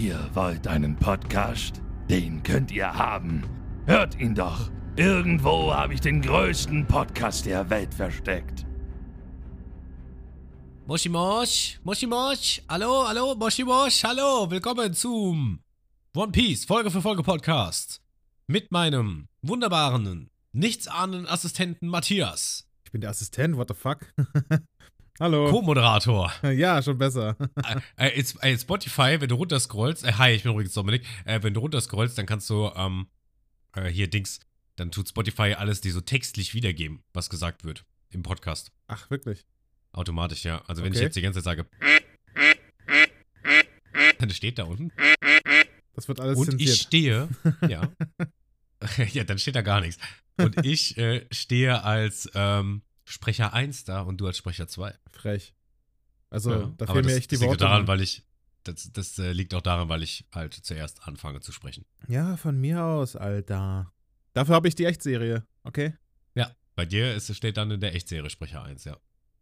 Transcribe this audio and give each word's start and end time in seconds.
Ihr 0.00 0.30
wollt 0.32 0.66
einen 0.66 0.96
Podcast? 0.96 1.82
Den 2.08 2.42
könnt 2.42 2.70
ihr 2.70 2.90
haben. 2.90 3.42
Hört 3.84 4.18
ihn 4.18 4.34
doch. 4.34 4.70
Irgendwo 4.96 5.74
habe 5.74 5.92
ich 5.92 6.00
den 6.00 6.22
größten 6.22 6.86
Podcast 6.86 7.44
der 7.44 7.68
Welt 7.68 7.92
versteckt. 7.92 8.64
Moshi 10.86 11.10
Mosh, 11.10 11.78
Moshi 11.84 12.06
Mosh, 12.06 12.62
hallo, 12.66 13.06
hallo, 13.06 13.34
Moshi 13.34 13.62
Mosh, 13.62 14.02
hallo, 14.02 14.50
willkommen 14.50 14.94
zum 14.94 15.60
One 16.16 16.32
Piece 16.32 16.64
Folge 16.64 16.90
für 16.90 17.02
Folge 17.02 17.22
Podcast 17.22 18.00
mit 18.46 18.72
meinem 18.72 19.28
wunderbaren, 19.42 20.30
nichtsahnenden 20.52 21.28
Assistenten 21.28 21.88
Matthias. 21.88 22.66
Ich 22.86 22.90
bin 22.90 23.02
der 23.02 23.10
Assistent, 23.10 23.54
what 23.58 23.68
the 23.68 23.74
fuck? 23.74 24.14
Hallo. 25.20 25.50
Co-Moderator. 25.50 26.32
Ja, 26.42 26.82
schon 26.82 26.96
besser. 26.96 27.36
äh, 27.98 28.08
äh, 28.08 28.24
äh, 28.40 28.58
Spotify, 28.58 29.20
wenn 29.20 29.28
du 29.28 29.34
runterscrollst, 29.34 30.02
äh, 30.06 30.14
hi, 30.14 30.30
ich 30.30 30.44
bin 30.44 30.52
übrigens 30.52 30.72
Dominik, 30.72 31.04
äh, 31.26 31.42
wenn 31.42 31.52
du 31.52 31.60
runterscrollst, 31.60 32.16
dann 32.16 32.24
kannst 32.24 32.48
du, 32.48 32.70
ähm, 32.74 33.06
äh, 33.74 33.88
hier 33.88 34.08
Dings, 34.08 34.40
dann 34.76 34.90
tut 34.90 35.10
Spotify 35.10 35.52
alles 35.52 35.82
dir 35.82 35.92
so 35.92 36.00
textlich 36.00 36.54
wiedergeben, 36.54 37.02
was 37.12 37.28
gesagt 37.28 37.64
wird 37.64 37.84
im 38.08 38.22
Podcast. 38.22 38.72
Ach, 38.86 39.10
wirklich? 39.10 39.44
Automatisch, 39.92 40.44
ja. 40.46 40.62
Also 40.66 40.82
wenn 40.82 40.92
ich 40.92 40.98
Okay. 40.98 41.04
jetzt 41.04 41.16
die 41.16 41.20
ganze 41.20 41.40
Zeit 41.40 41.44
sage, 41.44 41.66
dann 44.18 44.30
steht 44.30 44.58
da 44.58 44.64
unten. 44.64 44.90
Das 45.92 46.08
wird 46.08 46.18
alles 46.18 46.38
Und 46.38 46.46
zensiert. 46.46 46.70
ich 46.76 46.80
stehe, 46.80 47.28
ja. 47.68 47.92
ja, 49.12 49.24
dann 49.24 49.38
steht 49.38 49.54
da 49.54 49.60
gar 49.60 49.82
nichts. 49.82 50.02
Und 50.38 50.64
ich 50.64 50.96
äh, 50.96 51.26
stehe 51.30 51.84
als 51.84 52.30
ähm, 52.34 52.80
Sprecher 53.10 53.52
1 53.52 53.84
da 53.84 54.02
und 54.02 54.18
du 54.20 54.26
als 54.26 54.36
Sprecher 54.38 54.68
2. 54.68 54.94
Frech. 55.10 55.54
Also, 56.30 56.52
Ja, 56.52 56.72
da 56.76 56.86
fehlen 56.86 57.04
mir 57.06 57.16
echt 57.16 57.30
die 57.32 57.34
das 57.34 57.40
liegt 57.40 57.50
Worte. 57.50 57.64
Daran, 57.64 57.78
Mann. 57.80 57.88
weil 57.88 58.00
ich, 58.02 58.24
das 58.62 58.92
das 58.92 59.18
äh, 59.18 59.32
liegt 59.32 59.52
auch 59.54 59.62
daran, 59.62 59.88
weil 59.88 60.02
ich 60.04 60.26
halt 60.32 60.54
zuerst 60.54 61.06
anfange 61.08 61.40
zu 61.40 61.50
sprechen. 61.50 61.84
ja, 62.06 62.36
von 62.36 62.56
mir 62.60 62.84
aus, 62.84 63.16
Alter. 63.16 63.92
Dafür 64.32 64.54
habe 64.54 64.68
ich 64.68 64.76
die 64.76 64.84
Echtserie, 64.84 65.44
okay? 65.64 65.94
Ja, 66.36 66.54
bei 66.76 66.86
dir 66.86 67.12
ist, 67.14 67.34
steht 67.34 67.56
dann 67.56 67.72
in 67.72 67.80
der 67.80 67.94
Echtserie 67.96 68.30
Sprecher 68.30 68.62
1, 68.62 68.84
ja. 68.84 68.96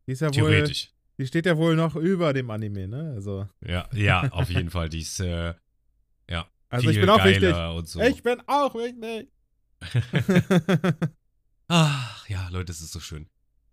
Die 0.06 0.12
ist 0.12 0.20
ja 0.20 0.28
wohl, 0.28 0.33
Theoretisch. 0.34 0.91
die 1.19 1.27
steht 1.27 1.44
ja 1.44 1.58
wohl 1.58 1.77
noch 1.77 1.94
über 1.94 2.33
dem 2.33 2.48
Anime, 2.50 2.89
ne? 2.89 3.12
Also, 3.14 3.46
Ja, 3.61 3.86
ja, 3.92 4.30
auf 4.33 4.48
jeden 4.48 4.70
Fall. 4.70 4.89
Die 4.89 5.00
ist, 5.00 5.20
äh, 5.20 5.55
ja, 6.30 6.48
also 6.70 6.89
ich 6.89 6.98
bin 6.98 7.11
auch 7.11 7.22
wichtig. 7.22 7.55
so. 7.86 8.00
Ich 8.00 8.22
bin 8.22 8.41
auch 8.46 8.74
wichtig. 8.74 9.30
Ach, 11.69 12.27
ja, 12.28 12.48
Leute, 12.48 12.72
es 12.72 12.80
ist 12.80 12.92
so 12.92 13.00
schön. 13.00 13.28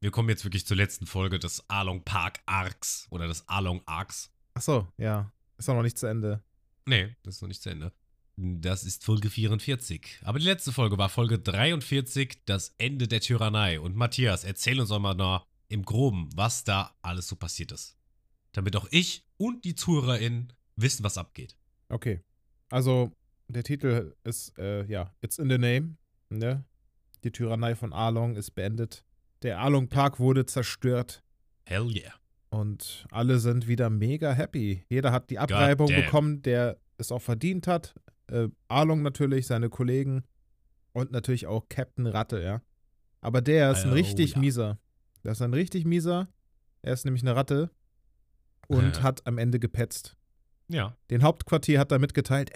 Wir 0.06 0.12
kommen 0.12 0.30
jetzt 0.30 0.44
wirklich 0.44 0.68
zur 0.68 0.78
letzten 0.78 1.08
Folge 1.08 1.40
des 1.40 1.68
Along 1.68 2.04
Park 2.04 2.40
Arcs 2.46 3.08
oder 3.10 3.28
des 3.28 3.44
Along 3.50 3.82
Arcs. 3.88 4.32
Ach 4.54 4.62
so, 4.62 4.88
ja. 4.98 5.34
Ist 5.58 5.68
auch 5.68 5.74
noch 5.74 5.82
nicht 5.82 5.98
zu 5.98 6.06
Ende. 6.06 6.44
Nee, 6.86 7.16
das 7.24 7.38
ist 7.38 7.42
noch 7.42 7.48
nicht 7.48 7.64
zu 7.64 7.72
Ende. 7.72 7.92
Das 8.36 8.84
ist 8.84 9.04
Folge 9.04 9.32
44. 9.32 10.20
Aber 10.22 10.38
die 10.38 10.46
letzte 10.46 10.72
Folge 10.72 11.00
war 11.00 11.10
Folge 11.10 11.40
43, 11.40 12.46
das 12.46 12.76
Ende 12.78 13.08
der 13.08 13.20
Tyrannei. 13.20 13.80
Und 13.80 13.96
Matthias, 13.96 14.44
erzähl 14.44 14.80
uns 14.80 14.90
doch 14.90 15.00
mal 15.00 15.16
noch 15.16 15.48
im 15.70 15.84
Groben, 15.84 16.30
was 16.36 16.64
da 16.64 16.96
alles 17.02 17.28
so 17.28 17.36
passiert 17.36 17.72
ist. 17.72 17.98
Damit 18.52 18.76
auch 18.76 18.88
ich 18.92 19.26
und 19.38 19.66
die 19.66 19.74
ZuhörerInnen 19.74 20.54
wissen, 20.76 21.04
was 21.04 21.18
abgeht. 21.18 21.58
Okay. 21.90 22.22
Also, 22.70 23.12
der 23.48 23.64
Titel 23.64 24.14
ist, 24.24 24.56
äh, 24.60 24.86
ja, 24.86 25.12
It's 25.22 25.40
in 25.40 25.50
the 25.50 25.58
Name, 25.58 25.98
ne? 26.30 26.64
Die 27.24 27.32
Tyrannei 27.32 27.74
von 27.74 27.92
Arlong 27.92 28.36
ist 28.36 28.52
beendet. 28.52 29.04
Der 29.46 29.60
Arlong 29.60 29.90
Park 29.90 30.20
wurde 30.20 30.48
zerstört. 30.48 31.24
Hell 31.66 31.88
yeah. 31.96 32.14
Und 32.50 33.06
alle 33.12 33.38
sind 33.38 33.68
wieder 33.68 33.92
mega 33.92 34.32
happy. 34.34 34.84
Jeder 34.90 35.12
hat 35.12 35.30
die 35.30 35.38
Abreibung 35.38 35.88
bekommen, 35.88 36.42
der 36.42 36.80
es 36.98 37.12
auch 37.12 37.22
verdient 37.22 37.68
hat. 37.68 37.94
Äh, 38.28 38.48
Arlong 38.70 39.04
natürlich, 39.04 39.46
seine 39.46 39.70
Kollegen 39.70 40.24
und 40.94 41.12
natürlich 41.12 41.46
auch 41.46 41.70
Captain 41.70 42.08
Ratte, 42.08 42.42
ja. 42.42 42.62
Aber 43.22 43.42
der 43.42 43.72
ist 43.72 43.84
ein 43.84 43.92
Oh, 43.92 43.94
richtig 43.94 44.34
ja. 44.34 44.40
mieser. 44.40 44.80
Der 45.24 45.34
ist 45.34 45.42
ein 45.44 45.54
richtig 45.54 45.86
mieser. 45.86 46.28
Er 46.82 46.94
ist 46.94 47.06
nämlich 47.06 47.22
eine 47.24 47.36
Ratte 47.36 47.70
und 48.68 48.98
Äh. 48.98 49.02
hat 49.02 49.28
am 49.28 49.38
Ende 49.38 49.60
gepetzt. 49.60 50.16
Ja. 50.70 50.98
Den 51.12 51.22
Hauptquartier 51.22 51.80
hat 51.80 51.92
er 51.92 52.00
mitgeteilt, 52.00 52.50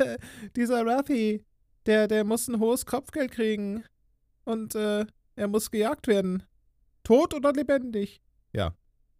dieser 0.56 0.84
Ruffy, 0.86 1.44
der, 1.84 2.08
der 2.08 2.24
muss 2.24 2.48
ein 2.48 2.60
hohes 2.60 2.86
Kopfgeld 2.86 3.30
kriegen. 3.32 3.84
Und 4.44 4.74
äh, 4.74 5.04
er 5.40 5.48
muss 5.48 5.70
gejagt 5.70 6.06
werden. 6.06 6.42
Tot 7.02 7.34
oder 7.34 7.52
lebendig? 7.52 8.20
Ja. 8.52 8.74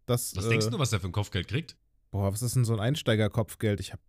Das, 0.05 0.35
Was 0.35 0.45
äh, 0.45 0.49
denkst 0.49 0.69
du, 0.69 0.79
was 0.79 0.93
er 0.93 0.99
für 0.99 1.07
ein 1.07 1.11
Kopfgeld 1.11 1.47
kriegt? 1.47 1.75
Boah, 2.11 2.31
was 2.31 2.41
ist 2.41 2.55
denn 2.55 2.65
so 2.65 2.73
ein 2.73 2.79
Einsteigerkopfgeld? 2.79 3.79
Ich 3.79 3.91
hab, 3.93 3.99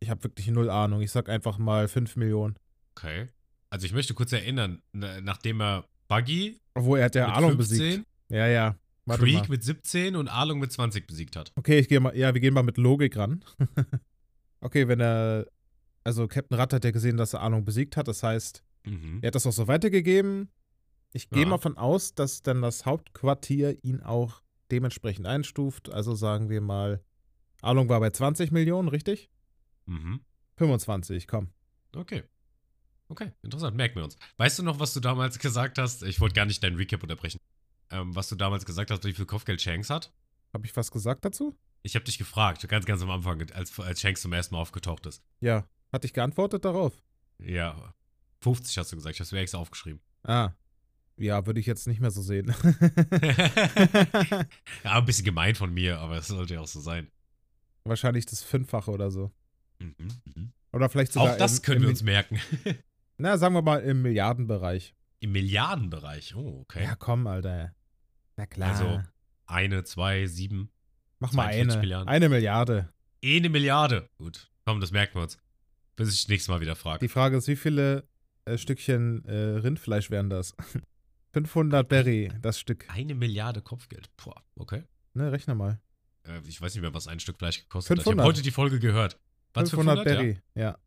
ich 0.00 0.10
hab 0.10 0.22
wirklich 0.24 0.46
null 0.48 0.70
Ahnung. 0.70 1.00
Ich 1.00 1.10
sag 1.12 1.28
einfach 1.28 1.58
mal 1.58 1.88
5 1.88 2.16
Millionen. 2.16 2.56
Okay. 2.96 3.28
Also 3.70 3.86
ich 3.86 3.92
möchte 3.92 4.14
kurz 4.14 4.32
erinnern, 4.32 4.82
na- 4.92 5.20
nachdem 5.20 5.60
er 5.60 5.84
Buggy 6.08 6.60
Obwohl, 6.74 6.98
er 6.98 7.06
hat 7.06 7.14
ja 7.14 7.32
15, 7.34 7.56
besiegt. 7.56 8.06
Ja, 8.30 8.46
ja. 8.46 8.76
Warte 9.06 9.22
Creek 9.22 9.34
mal. 9.40 9.48
mit 9.50 9.62
17 9.64 10.16
und 10.16 10.28
Arlong 10.28 10.58
mit 10.60 10.72
20 10.72 11.06
besiegt 11.06 11.36
hat. 11.36 11.52
Okay, 11.56 11.78
ich 11.78 11.88
gehe 11.88 12.00
mal, 12.00 12.16
ja, 12.16 12.32
wir 12.32 12.40
gehen 12.40 12.54
mal 12.54 12.62
mit 12.62 12.78
Logik 12.78 13.16
ran. 13.16 13.44
okay, 14.60 14.88
wenn 14.88 15.00
er, 15.00 15.46
also 16.04 16.26
Captain 16.26 16.56
Ratte 16.58 16.76
hat 16.76 16.84
ja 16.84 16.90
gesehen, 16.90 17.16
dass 17.16 17.32
er 17.34 17.40
Arlong 17.42 17.64
besiegt 17.64 17.96
hat. 17.96 18.08
Das 18.08 18.22
heißt, 18.22 18.62
Mhm. 18.86 19.20
Er 19.22 19.28
hat 19.28 19.34
das 19.34 19.46
auch 19.46 19.52
so 19.52 19.66
weitergegeben. 19.66 20.50
Ich 21.16 21.30
gehe 21.30 21.44
Ja. 21.44 21.48
mal 21.48 21.58
von 21.58 21.78
aus, 21.78 22.14
dass 22.14 22.42
dann 22.42 22.60
das 22.60 22.84
Hauptquartier 22.86 23.82
ihn 23.84 24.02
auch 24.02 24.42
dementsprechend 24.70 25.26
einstuft. 25.26 25.88
Also 25.90 26.14
sagen 26.16 26.48
wir 26.50 26.60
mal, 26.60 27.02
Arlong 27.62 27.88
war 27.88 28.00
bei 28.00 28.10
20 28.10 28.50
Millionen, 28.50 28.88
richtig? 28.88 29.30
Mhm. 29.86 30.20
25, 30.56 31.26
komm. 31.28 31.50
Okay. 31.94 32.24
Okay, 33.08 33.32
interessant, 33.42 33.76
merken 33.76 33.96
wir 33.96 34.04
uns. 34.04 34.16
Weißt 34.38 34.58
du 34.58 34.62
noch, 34.64 34.80
was 34.80 34.92
du 34.92 34.98
damals 35.00 35.38
gesagt 35.38 35.78
hast? 35.78 36.02
Ich 36.02 36.20
wollte 36.20 36.34
gar 36.34 36.46
nicht 36.46 36.62
deinen 36.64 36.76
Recap 36.76 37.02
unterbrechen. 37.02 37.38
Ähm, 37.90 38.14
was 38.16 38.28
du 38.28 38.34
damals 38.34 38.64
gesagt 38.64 38.90
hast, 38.90 39.04
wie 39.04 39.12
viel 39.12 39.26
Kopfgeld 39.26 39.62
Shanks 39.62 39.90
hat? 39.90 40.12
Habe 40.52 40.66
ich 40.66 40.74
was 40.76 40.90
gesagt 40.90 41.24
dazu? 41.24 41.56
Ich 41.82 41.94
habe 41.94 42.04
dich 42.04 42.18
gefragt, 42.18 42.66
ganz, 42.66 42.86
ganz 42.86 43.02
am 43.02 43.10
Anfang, 43.10 43.40
als, 43.52 43.78
als 43.78 44.00
Shanks 44.00 44.22
zum 44.22 44.32
ersten 44.32 44.54
Mal 44.54 44.60
aufgetaucht 44.62 45.06
ist. 45.06 45.22
Ja. 45.40 45.68
Hatte 45.92 46.06
ich 46.06 46.12
geantwortet 46.14 46.64
darauf? 46.64 47.00
Ja, 47.38 47.94
50 48.40 48.78
hast 48.78 48.90
du 48.90 48.96
gesagt, 48.96 49.14
ich 49.14 49.20
habe 49.20 49.26
es 49.26 49.32
mir 49.32 49.38
extra 49.40 49.58
aufgeschrieben. 49.58 50.00
Ah. 50.24 50.52
Ja, 51.16 51.46
würde 51.46 51.60
ich 51.60 51.66
jetzt 51.66 51.86
nicht 51.86 52.00
mehr 52.00 52.10
so 52.10 52.22
sehen. 52.22 52.46
ja, 54.84 54.98
ein 54.98 55.04
bisschen 55.04 55.24
gemein 55.24 55.54
von 55.54 55.72
mir, 55.72 56.00
aber 56.00 56.16
es 56.18 56.26
sollte 56.26 56.54
ja 56.54 56.60
auch 56.60 56.66
so 56.66 56.80
sein. 56.80 57.08
Wahrscheinlich 57.84 58.26
das 58.26 58.42
Fünffache 58.42 58.90
oder 58.90 59.10
so. 59.10 59.30
Mhm, 59.78 59.94
mhm. 60.24 60.52
Oder 60.72 60.88
vielleicht 60.88 61.12
sogar 61.12 61.34
Auch 61.34 61.38
das 61.38 61.58
im, 61.58 61.62
können 61.62 61.76
im, 61.76 61.82
wir 61.82 61.90
uns 61.90 62.02
merken. 62.02 62.40
Na, 63.18 63.38
sagen 63.38 63.54
wir 63.54 63.62
mal 63.62 63.80
im 63.82 64.02
Milliardenbereich. 64.02 64.94
Im 65.20 65.32
Milliardenbereich. 65.32 66.34
Oh, 66.34 66.62
okay. 66.62 66.82
Ja, 66.82 66.96
komm, 66.96 67.26
Alter. 67.26 67.74
Na 68.36 68.46
klar. 68.46 68.70
Also, 68.70 69.02
Eine, 69.46 69.84
zwei, 69.84 70.26
sieben. 70.26 70.70
Mach 71.20 71.32
mal 71.32 71.44
42 71.44 71.72
eine. 71.72 71.80
Milliarden. 71.80 72.08
Eine 72.08 72.28
Milliarde. 72.28 72.92
Eine 73.24 73.48
Milliarde. 73.48 74.08
Gut, 74.18 74.50
komm, 74.66 74.80
das 74.80 74.90
merken 74.90 75.14
wir 75.14 75.22
uns. 75.22 75.38
Bis 75.96 76.12
ich 76.12 76.22
das 76.22 76.28
nächste 76.28 76.50
Mal 76.50 76.60
wieder 76.60 76.74
frage. 76.74 76.98
Die 76.98 77.08
Frage 77.08 77.36
ist, 77.36 77.46
wie 77.46 77.56
viele 77.56 78.08
äh, 78.46 78.58
Stückchen 78.58 79.24
äh, 79.26 79.58
Rindfleisch 79.58 80.10
wären 80.10 80.28
das? 80.28 80.56
500 81.34 81.88
Berry, 81.88 82.32
das 82.40 82.58
Stück. 82.58 82.86
Eine 82.88 83.14
Milliarde 83.14 83.60
Kopfgeld. 83.60 84.08
Boah, 84.16 84.42
okay. 84.56 84.84
Ne, 85.14 85.32
rechne 85.32 85.54
mal. 85.54 85.80
Äh, 86.26 86.40
ich 86.46 86.60
weiß 86.60 86.74
nicht 86.74 86.82
mehr, 86.82 86.94
was 86.94 87.08
ein 87.08 87.20
Stück 87.20 87.38
Fleisch 87.38 87.60
gekostet 87.60 87.90
hat. 87.90 87.98
Ich 87.98 88.04
500. 88.04 88.22
habe 88.24 88.28
heute 88.32 88.42
die 88.42 88.50
Folge 88.50 88.78
gehört. 88.78 89.18
Was 89.52 89.70
500, 89.70 89.98
500 89.98 90.04
Berry, 90.04 90.38
ja. 90.54 90.78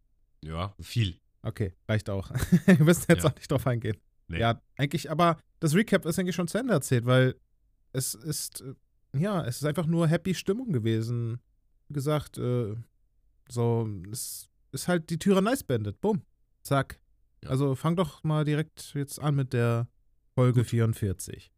Ja? 0.42 0.50
ja, 0.50 0.76
viel. 0.80 1.20
Okay, 1.42 1.74
reicht 1.88 2.10
auch. 2.10 2.32
Wir 2.66 2.84
müssen 2.84 3.06
jetzt 3.10 3.24
Ja. 3.24 3.30
auch 3.30 3.36
nicht 3.36 3.52
drauf 3.52 3.68
eingehen. 3.68 3.98
Nee. 4.28 4.40
Ja, 4.40 4.62
eigentlich, 4.78 5.10
aber 5.12 5.38
das 5.60 5.74
Recap 5.76 6.06
ist 6.06 6.20
eigentlich 6.20 6.36
schon 6.36 6.48
zu 6.48 6.58
Ende 6.58 6.74
erzählt, 6.74 7.06
weil 7.06 7.36
es 7.94 8.14
ist, 8.14 8.62
äh, 8.62 8.74
ja, 9.18 9.44
es 9.46 9.58
ist 9.58 9.66
einfach 9.66 9.86
nur 9.86 10.08
happy 10.08 10.34
Stimmung 10.34 10.72
gewesen. 10.72 11.40
Wie 11.88 11.94
gesagt, 11.94 12.38
äh, 12.38 12.76
so, 13.50 13.90
es 14.12 14.50
ist 14.72 14.88
halt 14.88 15.10
die 15.10 15.18
Tyrannei 15.20 15.56
beendet. 15.66 16.02
Bumm. 16.02 16.24
Zack. 16.64 17.00
Ja. 17.44 17.52
Also 17.52 17.76
fang 17.76 17.96
doch 17.96 18.24
mal 18.24 18.44
direkt 18.44 18.94
jetzt 18.96 19.20
an 19.22 19.36
mit 19.36 19.54
der 19.54 19.88
Folge 20.38 20.64
44. 20.64 21.52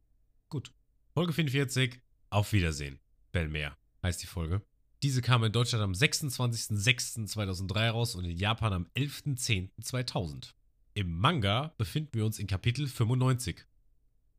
Gut. 0.47 0.71
Folge 1.13 1.33
44. 1.33 1.99
Auf 2.29 2.53
Wiedersehen. 2.53 3.01
Belmer 3.33 3.75
heißt 4.01 4.23
die 4.23 4.25
Folge. 4.25 4.61
Diese 5.03 5.21
kam 5.21 5.43
in 5.43 5.51
Deutschland 5.51 5.83
am 5.83 5.91
26.06.2003 5.91 7.89
raus 7.89 8.15
und 8.15 8.23
in 8.23 8.37
Japan 8.37 8.71
am 8.71 8.87
11.10.2000. 8.95 10.53
Im 10.93 11.11
Manga 11.11 11.73
befinden 11.77 12.13
wir 12.13 12.25
uns 12.25 12.39
in 12.39 12.47
Kapitel 12.47 12.87
95. 12.87 13.65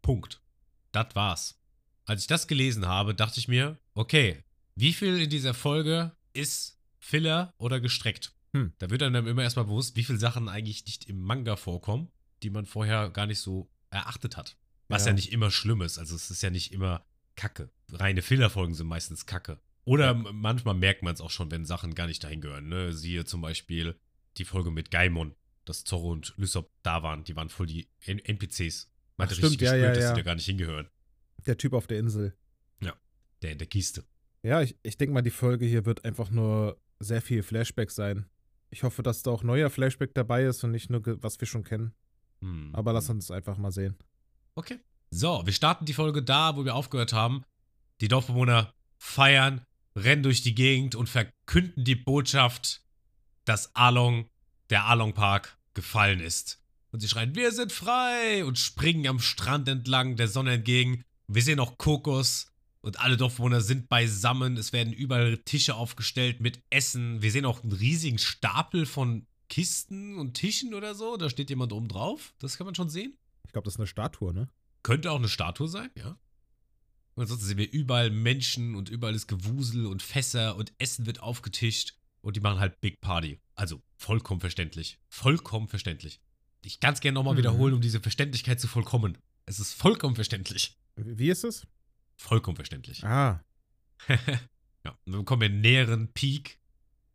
Punkt. 0.01 0.41
Das 0.91 1.15
war's. 1.15 1.61
Als 2.07 2.23
ich 2.23 2.27
das 2.27 2.49
gelesen 2.49 2.87
habe, 2.87 3.15
dachte 3.15 3.41
ich 3.41 3.47
mir, 3.47 3.79
okay, 3.93 4.43
wie 4.75 4.95
viel 4.95 5.21
in 5.21 5.29
dieser 5.29 5.53
Folge 5.53 6.17
ist 6.33 6.81
Filler 6.99 7.53
oder 7.59 7.79
gestreckt? 7.79 8.35
Hm. 8.55 8.73
Da 8.79 8.89
wird 8.89 9.03
einem 9.03 9.27
immer 9.27 9.43
erstmal 9.43 9.67
bewusst, 9.67 9.97
wie 9.97 10.05
viele 10.05 10.19
Sachen 10.19 10.49
eigentlich 10.49 10.87
nicht 10.87 11.11
im 11.11 11.21
Manga 11.21 11.57
vorkommen, 11.57 12.11
die 12.43 12.49
man 12.49 12.65
vorher 12.65 13.11
gar 13.11 13.27
nicht 13.27 13.41
so 13.41 13.69
erachtet 13.91 14.37
hat. 14.37 14.57
Was 14.89 15.05
ja, 15.05 15.09
Ja. 15.11 15.15
nicht 15.15 15.33
immer 15.33 15.51
schlimm 15.51 15.83
ist. 15.83 15.99
Also 15.99 16.17
es 16.17 16.31
ist 16.31 16.43
ja 16.43 16.51
nicht 16.51 16.73
immer 16.73 17.05
Kacke. 17.37 17.71
Reine 17.93 18.23
Fillerfolgen 18.23 18.75
sind 18.75 18.87
meistens 18.87 19.27
Kacke. 19.27 19.59
Oder 19.85 20.07
Ja. 20.07 20.15
manchmal 20.15 20.75
merkt 20.75 21.03
man 21.03 21.15
es 21.15 21.21
auch 21.21 21.31
schon, 21.31 21.51
wenn 21.51 21.65
Sachen 21.65 21.95
gar 21.95 22.07
nicht 22.07 22.23
dahin 22.23 22.41
gehören. 22.41 22.69
Ne? 22.69 22.93
Siehe 22.93 23.25
zum 23.25 23.41
Beispiel 23.41 23.99
die 24.37 24.45
Folge 24.45 24.71
mit 24.71 24.91
Gaimon, 24.91 25.35
dass 25.65 25.85
Zorro 25.85 26.11
und 26.13 26.35
Lysop 26.37 26.71
da 26.83 27.03
waren. 27.03 27.25
Die 27.25 27.37
waren 27.37 27.49
voll 27.49 27.67
die 27.67 27.89
N 28.05 28.19
NPCs. 28.19 28.89
Man 29.17 29.27
Ach, 29.29 29.31
hat 29.33 29.39
richtig 29.43 29.61
ja, 29.61 29.73
gespürt, 29.73 29.83
ja, 29.89 29.95
dass 29.95 30.05
ja. 30.05 30.15
die 30.15 30.21
da 30.21 30.25
gar 30.25 30.35
nicht 30.35 30.47
hingehören. 30.47 30.89
Der 31.47 31.57
Typ 31.57 31.73
auf 31.73 31.87
der 31.87 31.99
Insel. 31.99 32.35
Der 33.43 33.53
in 33.53 33.59
der 33.59 33.69
Kiste. 33.69 34.05
Ja, 34.43 34.61
ich, 34.61 34.77
ich 34.83 34.99
denke 34.99 35.15
mal, 35.15 35.23
die 35.23 35.31
Folge 35.31 35.65
hier 35.65 35.87
wird 35.87 36.05
einfach 36.05 36.29
nur 36.29 36.79
sehr 36.99 37.23
viel 37.23 37.43
Flashback 37.43 37.91
sein. 37.91 38.27
Ich 38.69 38.83
hoffe, 38.83 39.03
dass 39.03 39.23
da 39.23 39.31
auch 39.31 39.43
neuer 39.43 39.71
Flashback 39.71 40.13
dabei 40.13 40.45
ist 40.45 40.63
und 40.63 40.73
nicht 40.73 40.91
nur, 40.91 41.03
was 41.23 41.41
wir 41.41 41.47
schon 41.49 41.65
kennen. 41.65 41.95
Hm. 42.41 42.71
Aber 42.73 42.93
lass 42.93 43.11
uns 43.11 43.31
einfach 43.31 43.57
mal 43.59 43.73
sehen. 43.73 43.97
Okay. 44.55 44.79
So, 45.11 45.43
wir 45.45 45.53
starten 45.53 45.87
die 45.87 45.95
Folge 45.95 46.23
da, 46.23 46.57
wo 46.57 46.65
wir 46.65 46.75
aufgehört 46.75 47.13
haben. 47.13 47.45
Die 48.01 48.09
Dorfbewohner 48.09 48.73
feiern, 48.99 49.65
rennen 49.97 50.23
durch 50.23 50.43
die 50.43 50.55
Gegend 50.55 50.95
und 50.95 51.09
verkünden 51.09 51.85
die 51.85 51.97
Botschaft, 51.97 52.83
dass 53.45 53.75
Along, 53.75 54.29
der 54.71 54.87
Along 54.87 55.15
Park, 55.15 55.59
gefallen 55.75 56.21
ist. 56.21 56.63
Und 56.93 57.01
sie 57.01 57.09
schreien, 57.09 57.35
wir 57.35 57.53
sind 57.53 57.73
frei 57.73 58.45
und 58.45 58.59
springen 58.59 59.07
am 59.07 59.21
Strand 59.21 59.69
entlang 59.69 60.17
der 60.17 60.29
Sonne 60.29 60.55
entgegen. 60.55 61.05
Wir 61.29 61.43
sehen 61.43 61.61
auch 61.61 61.79
Kokos 61.79 62.53
und 62.81 63.01
alle 63.01 63.17
Dorfbewohner 63.17 63.61
sind 63.61 63.89
beisammen. 63.89 64.57
Es 64.57 64.73
werden 64.73 64.93
überall 64.93 65.39
Tische 65.39 65.75
aufgestellt 65.75 66.41
mit 66.41 66.63
Essen. 66.71 67.23
Wir 67.23 67.31
sehen 67.31 67.45
auch 67.45 67.63
einen 67.63 67.73
riesigen 67.73 68.19
Stapel 68.19 68.87
von 68.87 69.27
Kisten 69.51 70.17
und 70.17 70.33
Tischen 70.35 70.73
oder 70.73 70.95
so. 70.95 71.19
Da 71.19 71.29
steht 71.29 71.51
jemand 71.51 71.73
oben 71.75 71.89
drauf. 71.89 72.33
Das 72.39 72.57
kann 72.57 72.65
man 72.65 72.75
schon 72.75 72.89
sehen. 72.89 73.19
Ich 73.45 73.53
glaube, 73.53 73.67
das 73.67 73.75
ist 73.75 73.81
eine 73.81 73.87
Statue, 73.87 74.33
ne? 74.33 74.49
Könnte 74.83 75.11
auch 75.11 75.17
eine 75.19 75.29
Statue 75.29 75.69
sein, 75.69 75.91
ja. 75.95 76.17
Und 77.17 77.25
ansonsten 77.25 77.47
sehen 77.47 77.59
wir 77.59 77.71
überall 77.71 78.11
Menschen 78.11 78.75
und 78.77 78.89
überall 78.89 79.15
ist 79.15 79.27
Gewusel 79.27 79.85
und 79.87 80.03
Fässer 80.03 80.57
und 80.57 80.73
Essen 80.79 81.05
wird 81.05 81.21
aufgetischt 81.21 81.95
und 82.23 82.37
die 82.37 82.41
machen 82.41 82.61
halt 82.61 82.81
Big 82.81 83.01
Party. 83.01 83.41
Also 83.57 83.83
vollkommen 83.97 84.41
verständlich. 84.41 84.99
Vollkommen 85.09 85.69
verständlich. 85.69 86.21
Ich 86.63 86.81
ganz 86.81 87.01
gerne 87.01 87.15
nochmal 87.17 87.35
Mhm. 87.35 87.39
wiederholen, 87.39 87.75
um 87.75 87.81
diese 87.81 88.01
Verständlichkeit 88.01 88.61
zu 88.61 88.69
vollkommen. 88.69 89.19
Es 89.47 89.59
ist 89.59 89.75
vollkommen 89.75 90.15
verständlich. 90.15 90.79
Wie 90.97 91.29
ist 91.29 91.45
es? 91.45 91.67
Vollkommen 92.17 92.57
verständlich. 92.57 93.03
Ah, 93.05 93.43
ja, 94.85 94.97
und 95.05 95.13
dann 95.13 95.25
kommen 95.25 95.43
wir 95.43 95.49
einen 95.49 95.61
näheren 95.61 96.13
Peak 96.13 96.60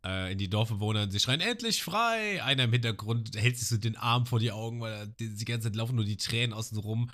äh, 0.06 0.32
in 0.32 0.38
die 0.38 0.48
Dorfbewohner 0.48 1.02
und 1.02 1.10
sie 1.10 1.20
schreien 1.20 1.40
endlich 1.40 1.82
frei. 1.82 2.42
Einer 2.42 2.64
im 2.64 2.72
Hintergrund 2.72 3.36
hält 3.36 3.58
sich 3.58 3.68
so 3.68 3.76
den 3.76 3.96
Arm 3.96 4.26
vor 4.26 4.38
die 4.38 4.52
Augen, 4.52 4.80
weil 4.80 5.08
die, 5.18 5.34
die 5.34 5.44
ganze 5.44 5.68
Zeit 5.68 5.76
laufen 5.76 5.96
nur 5.96 6.04
die 6.04 6.16
Tränen 6.16 6.52
außen 6.52 6.78
rum. 6.78 7.10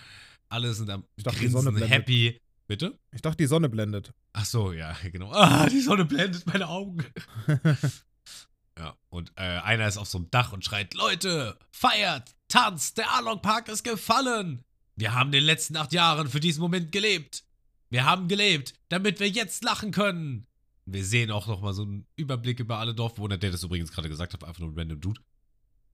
Alle 0.49 0.75
sind 0.75 0.91
am 0.91 1.05
Ich 1.17 1.25
dachte, 1.25 1.41
die 1.41 1.49
Sonne 1.49 1.71
Grinsen, 1.71 1.89
blendet. 1.89 1.99
happy. 1.99 2.41
Bitte? 2.69 2.99
ich 3.13 3.23
dachte, 3.23 3.39
die 3.39 3.47
Sonne 3.47 3.69
blendet. 3.69 4.13
Ach 4.33 4.45
so, 4.45 4.73
ja, 4.73 4.97
genau. 5.13 5.33
Ah, 5.33 5.69
die 5.69 5.81
Sonne 5.81 6.05
blendet 6.05 6.47
meine 6.47 6.69
Augen. 6.69 7.05
ja, 8.79 8.97
und 9.09 9.33
äh, 9.37 9.43
einer 9.43 9.89
ist 9.89 9.97
auf 9.97 10.09
so 10.09 10.19
einem 10.19 10.31
Dach 10.31 10.53
und 10.53 10.65
schreit: 10.65 10.95
Leute, 10.95 11.59
feiert, 11.71 12.35
tanzt, 12.49 12.99
der 12.99 13.13
Along 13.17 13.41
Park 13.41 13.69
ist 13.69 13.85
gefallen. 13.85 14.65
Wir 14.97 15.15
haben 15.15 15.29
in 15.29 15.33
den 15.33 15.45
letzten 15.45 15.77
acht 15.77 15.93
Jahren 15.93 16.29
für 16.29 16.41
diesen 16.41 16.61
Moment 16.61 16.93
gelebt. 16.93 17.45
Wir 17.89 18.05
haben 18.05 18.29
gelebt, 18.29 18.75
damit 18.89 19.21
wir 19.21 19.29
jetzt 19.29 19.65
lachen 19.65 19.91
können. 19.91 20.47
Wir 20.85 21.05
sehen 21.05 21.31
auch 21.31 21.47
nochmal 21.47 21.75
so 21.75 21.83
einen 21.83 22.07
Überblick 22.17 22.59
über 22.61 22.79
alle 22.79 22.95
Dorfbewohner, 22.95 23.39
der 23.39 23.51
das 23.53 23.63
übrigens 23.63 23.93
gerade 23.93 24.09
gesagt 24.09 24.33
hat, 24.33 24.43
einfach 24.45 24.61
nur 24.61 24.71
ein 24.71 24.79
random 24.79 25.01
Dude. 25.01 25.21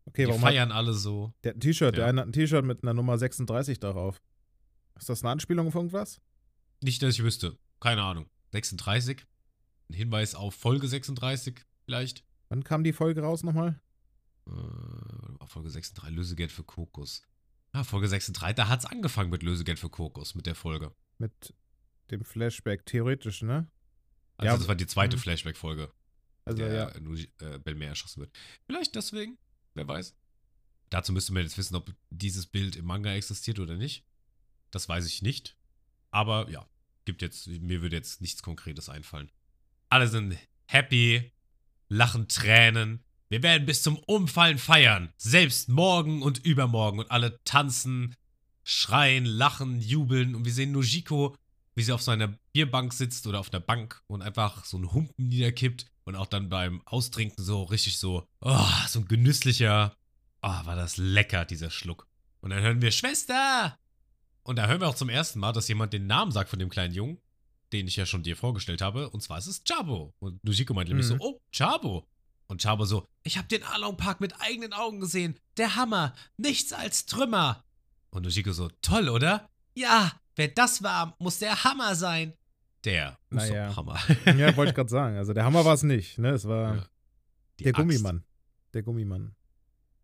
Okay, 0.07 0.23
Die 0.25 0.29
warum 0.29 0.41
hat 0.43 0.49
feiern 0.53 0.73
alle 0.73 0.95
so. 0.95 1.35
der 1.45 1.53
ein 1.53 1.61
T-Shirt? 1.61 1.95
Der 1.97 2.05
Ja. 2.05 2.09
eine 2.09 2.23
hat 2.23 2.29
ein 2.29 2.33
T-Shirt 2.33 2.65
mit 2.65 2.83
einer 2.83 2.95
Nummer 2.95 3.19
36 3.19 3.79
darauf. 3.81 4.21
Ist 4.99 5.09
das 5.11 5.23
eine 5.23 5.31
Anspielung 5.33 5.67
auf 5.69 5.75
irgendwas? 5.75 6.21
Nicht, 6.81 7.03
dass 7.03 7.15
ich 7.15 7.23
wüsste. 7.23 7.59
Keine 7.81 8.03
Ahnung. 8.03 8.27
36. 8.53 9.27
Ein 9.91 9.95
Hinweis 9.95 10.35
auf 10.35 10.55
Folge 10.55 10.89
36 10.89 11.65
vielleicht. 11.85 12.25
Wann 12.49 12.65
kam 12.65 12.83
die 12.85 12.95
Folge 12.95 13.21
raus 13.21 13.43
nochmal? 13.43 13.81
Äh, 14.47 15.47
Folge 15.47 15.71
36, 15.71 16.15
Lösegeld 16.17 16.51
für 16.53 16.65
Kokos. 16.65 17.23
Ah, 17.73 17.85
Folge 17.85 18.09
36, 18.09 18.55
da 18.57 18.69
hat's 18.69 18.87
angefangen 18.87 19.29
mit 19.31 19.43
Lösegeld 19.43 19.79
für 19.79 19.91
Kokos, 19.91 20.35
mit 20.35 20.47
der 20.47 20.55
Folge. 20.55 20.93
Mit 21.19 21.55
dem 22.11 22.25
Flashback, 22.25 22.87
theoretisch, 22.87 23.43
ne? 23.43 23.69
Also 24.39 24.53
Ja, 24.53 24.57
das 24.57 24.69
war 24.69 24.75
die 24.75 24.87
zweite 24.87 25.17
mhm. 25.17 25.21
Flashback-Folge, 25.21 25.93
Also 26.45 26.59
der 26.59 26.73
ja. 26.73 27.01
nur 27.01 27.19
äh, 27.19 27.59
Belmer 27.59 27.87
erschossen 27.87 28.21
wird. 28.21 28.33
Vielleicht 28.67 28.95
deswegen, 28.95 29.37
wer 29.75 29.87
weiß. 29.87 30.15
Dazu 30.91 31.13
müsste 31.13 31.33
man 31.35 31.43
jetzt 31.43 31.59
wissen, 31.59 31.77
ob 31.77 31.93
dieses 32.09 32.47
Bild 32.47 32.77
im 32.77 32.87
Manga 32.87 33.13
existiert 33.13 33.59
oder 33.59 33.77
nicht. 33.77 34.07
Das 34.71 34.89
weiß 34.89 35.07
ich 35.07 35.21
nicht. 35.23 35.57
Aber 36.11 36.49
ja, 36.49 36.67
gibt 37.05 37.21
jetzt, 37.21 37.47
mir 37.47 37.83
würde 37.83 37.97
jetzt 37.97 38.21
nichts 38.21 38.43
Konkretes 38.43 38.89
einfallen. 38.89 39.31
Alle 39.91 40.09
sind 40.09 40.39
happy, 40.67 41.33
lachen 41.89 42.29
Tränen. 42.29 43.05
Wir 43.29 43.43
werden 43.43 43.67
bis 43.67 43.83
zum 43.83 43.99
Umfallen 43.99 44.59
feiern. 44.59 45.13
Selbst 45.17 45.69
morgen 45.69 46.23
und 46.23 46.45
übermorgen. 46.45 47.01
Und 47.01 47.11
alle 47.11 47.43
tanzen, 47.45 48.15
schreien, 48.65 49.27
lachen, 49.27 49.81
jubeln. 49.81 50.35
Und 50.35 50.45
wir 50.45 50.53
sehen 50.53 50.73
Nojiko, 50.73 51.37
wie 51.79 51.83
sie 51.85 51.93
auf 51.93 52.03
so 52.03 52.11
einer 52.11 52.37
Bierbank 52.53 52.93
sitzt 52.93 53.27
oder 53.29 53.39
auf 53.39 53.53
einer 53.53 53.61
Bank 53.61 54.03
und 54.09 54.21
einfach 54.21 54.65
so 54.65 54.77
einen 54.77 54.93
Humpen 54.93 55.29
niederkippt. 55.29 55.87
Und 56.05 56.17
auch 56.17 56.27
dann 56.27 56.49
beim 56.49 56.83
Austrinken 56.87 57.45
so 57.45 57.63
richtig 57.63 57.99
so, 57.99 58.27
oh, 58.41 58.67
so 58.89 58.99
ein 58.99 59.07
genüsslicher, 59.09 59.95
oh, 60.43 60.49
war 60.49 60.75
das 60.75 60.97
lecker, 60.97 61.45
dieser 61.45 61.71
Schluck. 61.71 62.07
Und 62.41 62.51
dann 62.51 62.63
hören 62.63 62.83
wir 62.83 62.91
Schwester! 62.91 63.79
Und 64.43 64.57
da 64.57 64.67
hören 64.67 64.81
wir 64.81 64.89
auch 64.89 64.95
zum 64.95 65.09
ersten 65.11 65.39
Mal, 65.39 65.53
dass 65.53 65.69
jemand 65.69 65.93
den 65.93 66.07
Namen 66.07 66.33
sagt 66.33 66.51
von 66.51 66.59
dem 66.59 66.71
kleinen 66.71 66.95
Jungen, 66.95 67.19
den 67.73 67.87
ich 67.87 67.97
ja 67.97 68.07
schon 68.07 68.23
dir 68.23 68.37
vorgestellt 68.37 68.81
habe. 68.81 69.11
Und 69.11 69.23
zwar 69.23 69.39
ist 69.39 69.47
es 69.47 69.63
Chabo. 69.63 70.15
Und 70.19 70.43
Nujiko 70.43 70.73
meint 70.75 70.89
nämlich 70.89 71.07
Mhm. 71.07 71.19
so, 71.19 71.21
oh, 71.21 71.41
Chabo. 71.53 72.09
Und 72.49 72.63
Chabo 72.63 72.87
so, 72.87 73.07
ich 73.23 73.37
habe 73.37 73.47
den 73.47 73.63
Along 73.63 73.99
Park 73.99 74.21
mit 74.21 74.35
eigenen 74.41 74.73
Augen 74.73 74.99
gesehen. 75.01 75.39
Der 75.59 75.77
Hammer. 75.77 76.15
Nichts 76.39 76.73
als 76.73 77.05
Trümmer. 77.07 77.63
Und 78.11 78.23
Nujiko 78.23 78.53
so, 78.53 78.71
toll, 78.81 79.11
oder? 79.11 79.47
Ja, 79.75 80.13
wer 80.39 80.49
das 80.49 80.83
war, 80.83 81.15
muss 81.19 81.39
der 81.39 81.63
Hammer 81.65 81.95
sein. 81.95 82.33
Der 82.85 83.19
Naja. 83.31 83.75
Hammer. 83.77 83.99
ja, 84.25 84.57
wollte 84.57 84.71
ich 84.71 84.75
gerade 84.75 84.89
sagen. 84.89 85.17
Also 85.17 85.33
der 85.35 85.45
Hammer 85.45 85.65
war 85.65 85.75
es 85.75 85.83
nicht, 85.83 86.17
ne? 86.19 86.31
Es 86.31 86.47
war 86.47 86.77
Ja. 86.77 86.87
Der 87.61 87.67
Axt. 87.69 87.77
Gummimann. 87.77 88.25
Der 88.73 88.83
Gummimann. 88.83 89.35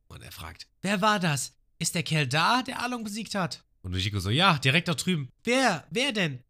Und 0.08 0.22
er 0.22 0.32
fragt, 0.32 0.66
wer 0.82 1.00
war 1.00 1.20
das? 1.20 1.56
Ist 1.78 1.94
der 1.94 2.02
Kerl 2.02 2.26
da, 2.26 2.62
der 2.62 2.82
Along 2.82 3.04
besiegt 3.04 3.34
hat? 3.34 3.64
Und 3.82 3.92
Nojiko 3.92 4.18
so, 4.18 4.30
ja, 4.30 4.58
direkt 4.58 4.88
da 4.88 4.94
drüben. 4.94 5.28
Wer? 5.44 5.86
Wer 5.90 6.12
denn? 6.12 6.42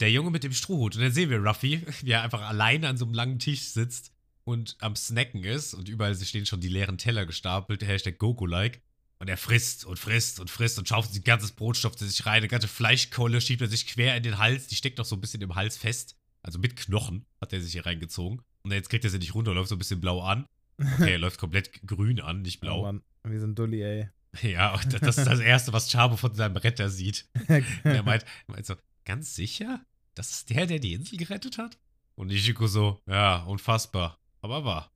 Der 0.00 0.10
Junge 0.10 0.30
mit 0.30 0.42
dem 0.44 0.52
Strohhut. 0.52 0.96
Und 0.96 1.02
dann 1.02 1.12
sehen 1.12 1.30
wir 1.30 1.38
Ruffy, 1.38 1.86
wie 2.02 2.10
er 2.10 2.22
einfach 2.22 2.42
alleine 2.42 2.88
an 2.88 2.96
so 2.96 3.04
einem 3.04 3.14
langen 3.14 3.38
Tisch 3.38 3.62
sitzt 3.68 4.12
und 4.44 4.76
am 4.80 4.96
Snacken 4.96 5.44
ist. 5.44 5.74
Und 5.74 5.88
überall 5.88 6.16
stehen 6.16 6.46
schon 6.46 6.60
die 6.60 6.68
leeren 6.68 6.98
Teller 6.98 7.26
gestapelt, 7.26 7.86
Hashtag 7.86 8.18
Goku-like. 8.18 8.82
Und 9.20 9.28
er 9.28 9.36
frisst 9.36 9.84
und 9.84 9.98
frisst 9.98 10.40
und 10.40 10.48
frisst 10.50 10.78
und 10.78 10.88
schaufelt 10.88 11.12
sich 11.12 11.22
ein 11.22 11.24
ganzes 11.24 11.52
Brot, 11.52 11.76
stopft 11.76 11.98
sich 11.98 12.24
rein, 12.24 12.38
eine 12.38 12.48
ganze 12.48 12.68
Fleischkolle 12.68 13.40
schiebt 13.42 13.60
er 13.60 13.68
sich 13.68 13.86
quer 13.86 14.16
in 14.16 14.22
den 14.22 14.38
Hals. 14.38 14.66
Die 14.66 14.76
steckt 14.76 14.96
noch 14.96 15.04
so 15.04 15.14
ein 15.14 15.20
bisschen 15.20 15.42
im 15.42 15.54
Hals 15.54 15.76
fest. 15.76 16.16
Also 16.42 16.58
mit 16.58 16.74
Knochen 16.76 17.26
hat 17.38 17.52
er 17.52 17.60
sich 17.60 17.72
hier 17.72 17.84
reingezogen. 17.84 18.40
Und 18.62 18.72
jetzt 18.72 18.88
kriegt 18.88 19.04
er 19.04 19.10
sie 19.10 19.18
nicht 19.18 19.34
runter, 19.34 19.52
läuft 19.52 19.68
so 19.68 19.74
ein 19.74 19.78
bisschen 19.78 20.00
blau 20.00 20.22
an. 20.22 20.46
Okay, 20.78 21.12
er 21.12 21.18
läuft 21.18 21.38
komplett 21.38 21.86
grün 21.86 22.20
an, 22.20 22.40
nicht 22.40 22.58
Oh 22.58 22.66
blau. 22.66 22.82
Mann, 22.82 23.02
wir 23.24 23.38
sind 23.38 23.58
Dulli, 23.58 23.82
ey. 23.82 24.08
Ja, 24.42 24.74
und 24.74 25.02
das 25.02 25.18
ist 25.18 25.26
das 25.26 25.40
Erste, 25.40 25.72
was 25.74 25.90
Chabo 25.90 26.16
von 26.16 26.34
seinem 26.34 26.56
Retter 26.56 26.88
sieht. 26.88 27.28
Und 27.48 27.64
er 27.84 28.04
meint, 28.04 28.24
meint 28.46 28.64
so, 28.64 28.76
ganz 29.04 29.34
sicher? 29.34 29.84
Das 30.14 30.30
ist 30.30 30.50
der, 30.50 30.66
der 30.66 30.78
die 30.78 30.92
Insel 30.94 31.18
gerettet 31.18 31.58
hat? 31.58 31.78
Und 32.14 32.30
Ichiko 32.30 32.68
so, 32.68 33.00
ja, 33.06 33.42
unfassbar, 33.42 34.18
aber 34.40 34.64
wahr. 34.64 34.92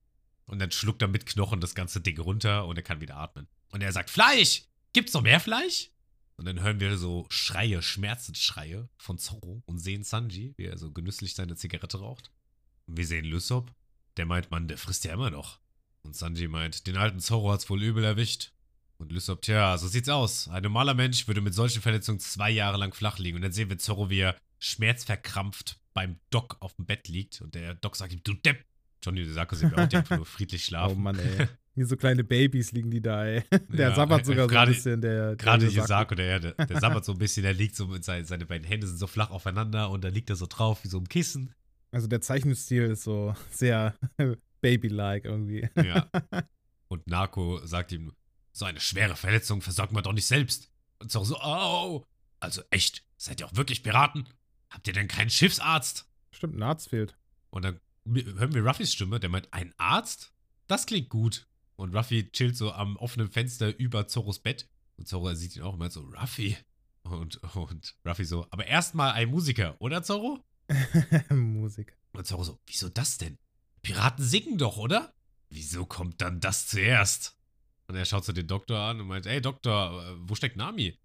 Und 0.46 0.60
dann 0.60 0.70
schluckt 0.70 1.02
er 1.02 1.08
mit 1.08 1.26
Knochen 1.26 1.60
das 1.60 1.74
ganze 1.74 2.00
Ding 2.00 2.18
runter 2.20 2.66
und 2.66 2.76
er 2.76 2.82
kann 2.82 3.00
wieder 3.00 3.16
atmen. 3.16 3.48
Und 3.74 3.80
er 3.80 3.90
sagt, 3.90 4.08
Fleisch! 4.08 4.62
Gibt's 4.92 5.14
noch 5.14 5.22
mehr 5.22 5.40
Fleisch? 5.40 5.90
Und 6.36 6.44
dann 6.44 6.62
hören 6.62 6.78
wir 6.78 6.96
so 6.96 7.26
Schreie, 7.28 7.82
Schmerzensschreie 7.82 8.88
von 8.96 9.18
Zorro 9.18 9.64
und 9.66 9.80
sehen 9.80 10.04
Sanji, 10.04 10.54
wie 10.56 10.66
er 10.66 10.78
so 10.78 10.92
genüsslich 10.92 11.34
seine 11.34 11.56
Zigarette 11.56 11.98
raucht. 11.98 12.30
Und 12.86 12.96
wir 12.96 13.04
sehen 13.04 13.24
Lysop, 13.24 13.74
der 14.16 14.26
meint, 14.26 14.52
Mann, 14.52 14.68
der 14.68 14.78
frisst 14.78 15.04
ja 15.04 15.12
immer 15.12 15.30
noch. 15.30 15.58
Und 16.02 16.14
Sanji 16.14 16.46
meint, 16.46 16.86
den 16.86 16.96
alten 16.96 17.18
Zorro 17.18 17.50
hat's 17.50 17.68
wohl 17.68 17.82
übel 17.82 18.04
erwischt. 18.04 18.52
Und 18.98 19.10
Lysop, 19.10 19.42
tja, 19.42 19.76
so 19.76 19.88
sieht's 19.88 20.08
aus. 20.08 20.46
Ein 20.46 20.62
normaler 20.62 20.94
Mensch 20.94 21.26
würde 21.26 21.40
mit 21.40 21.54
solchen 21.54 21.82
Verletzungen 21.82 22.20
zwei 22.20 22.50
Jahre 22.52 22.78
lang 22.78 22.94
flach 22.94 23.18
liegen. 23.18 23.34
Und 23.34 23.42
dann 23.42 23.52
sehen 23.52 23.70
wir 23.70 23.78
Zorro, 23.78 24.08
wie 24.08 24.20
er 24.20 24.36
schmerzverkrampft 24.60 25.80
beim 25.94 26.20
Doc 26.30 26.58
auf 26.60 26.74
dem 26.76 26.86
Bett 26.86 27.08
liegt. 27.08 27.40
Und 27.40 27.56
der 27.56 27.74
Doc 27.74 27.96
sagt 27.96 28.12
ihm, 28.12 28.22
du 28.22 28.34
Depp. 28.34 28.64
Johnny 29.04 29.24
sehen 29.24 29.34
wir 29.34 29.78
auch, 29.78 29.88
der 29.88 30.04
nur 30.16 30.26
friedlich 30.26 30.62
Oh 30.62 30.68
schlafen. 30.68 31.02
Mann, 31.02 31.18
ey. 31.18 31.48
Wie 31.76 31.82
so 31.84 31.96
kleine 31.96 32.22
Babys 32.22 32.70
liegen 32.72 32.90
die 32.90 33.00
da, 33.02 33.24
ey. 33.26 33.42
Der 33.68 33.88
Ja, 33.90 33.94
sabbert 33.94 34.24
sogar 34.26 34.44
so 34.44 34.48
gerade- 34.48 34.70
ein 34.70 34.74
bisschen, 34.74 35.00
der. 35.00 35.34
Gerade. 35.36 35.66
Yosako, 35.66 36.14
der, 36.14 36.38
der, 36.40 36.52
der 36.52 36.80
sabbert 36.80 37.04
so 37.04 37.12
ein 37.12 37.18
bisschen, 37.18 37.42
der 37.42 37.52
liegt 37.54 37.74
so 37.74 37.86
mit 37.88 38.04
seinen, 38.04 38.24
seine 38.26 38.46
beiden 38.46 38.66
Hände 38.66 38.86
sind 38.86 38.98
so 38.98 39.06
flach 39.08 39.30
aufeinander 39.30 39.90
und 39.90 40.04
da 40.04 40.08
liegt 40.08 40.30
er 40.30 40.36
so 40.36 40.46
drauf 40.46 40.84
wie 40.84 40.88
so 40.88 40.98
ein 40.98 41.08
Kissen. 41.08 41.52
Also 41.90 42.06
der 42.06 42.20
Zeichenstil 42.20 42.84
ist 42.84 43.02
so 43.02 43.34
sehr 43.50 43.94
baby-like 44.60 45.24
irgendwie. 45.24 45.68
Ja. 45.76 46.08
Und 46.88 47.06
Narco 47.08 47.60
sagt 47.66 47.92
ihm, 47.92 48.12
so 48.52 48.64
eine 48.66 48.78
schwere 48.80 49.16
Verletzung 49.16 49.60
versorgt 49.62 49.92
man 49.92 50.02
doch 50.04 50.12
nicht 50.12 50.26
selbst. 50.26 50.70
Und 50.98 51.10
Zorro 51.10 51.24
so, 51.24 51.38
oh, 51.42 52.04
also 52.40 52.62
echt, 52.70 53.04
seid 53.16 53.40
ihr 53.40 53.46
auch 53.46 53.56
wirklich 53.56 53.82
Piraten? 53.82 54.28
Habt 54.70 54.86
ihr 54.86 54.92
denn 54.92 55.08
keinen 55.08 55.30
Schiffsarzt? 55.30 56.06
Stimmt, 56.30 56.56
ein 56.56 56.62
Arzt 56.62 56.90
fehlt. 56.90 57.16
Und 57.50 57.64
dann 57.64 57.80
hören 58.06 58.54
wir 58.54 58.64
Ruffys 58.64 58.92
Stimme, 58.92 59.18
der 59.18 59.30
meint, 59.30 59.48
ein 59.52 59.72
Arzt? 59.78 60.32
Das 60.68 60.86
klingt 60.86 61.08
gut. 61.08 61.46
Und 61.76 61.94
Ruffy 61.94 62.30
chillt 62.30 62.56
so 62.56 62.72
am 62.72 62.96
offenen 62.96 63.30
Fenster 63.30 63.76
über 63.78 64.06
Zorros 64.06 64.38
Bett. 64.38 64.68
Und 64.96 65.08
Zorro 65.08 65.34
sieht 65.34 65.56
ihn 65.56 65.62
auch 65.62 65.76
meint 65.76 65.92
so, 65.92 66.02
Ruffy. 66.02 66.56
Und, 67.02 67.36
und 67.56 67.96
Ruffy 68.06 68.24
so, 68.24 68.46
aber 68.50 68.66
erstmal 68.66 69.12
ein 69.12 69.28
Musiker, 69.28 69.76
oder 69.80 70.02
Zorro? 70.02 70.44
Musik. 71.30 71.96
Und 72.12 72.26
Zorro 72.26 72.44
so, 72.44 72.60
wieso 72.66 72.88
das 72.88 73.18
denn? 73.18 73.38
Piraten 73.82 74.24
singen 74.24 74.56
doch, 74.56 74.78
oder? 74.78 75.12
Wieso 75.50 75.84
kommt 75.84 76.20
dann 76.20 76.40
das 76.40 76.66
zuerst? 76.66 77.38
Und 77.86 77.96
er 77.96 78.06
schaut 78.06 78.24
so 78.24 78.32
den 78.32 78.46
Doktor 78.46 78.78
an 78.80 79.00
und 79.00 79.06
meint, 79.06 79.26
ey 79.26 79.40
Doktor, 79.40 80.02
äh, 80.02 80.14
wo 80.20 80.34
steckt 80.34 80.56
Nami? 80.56 80.98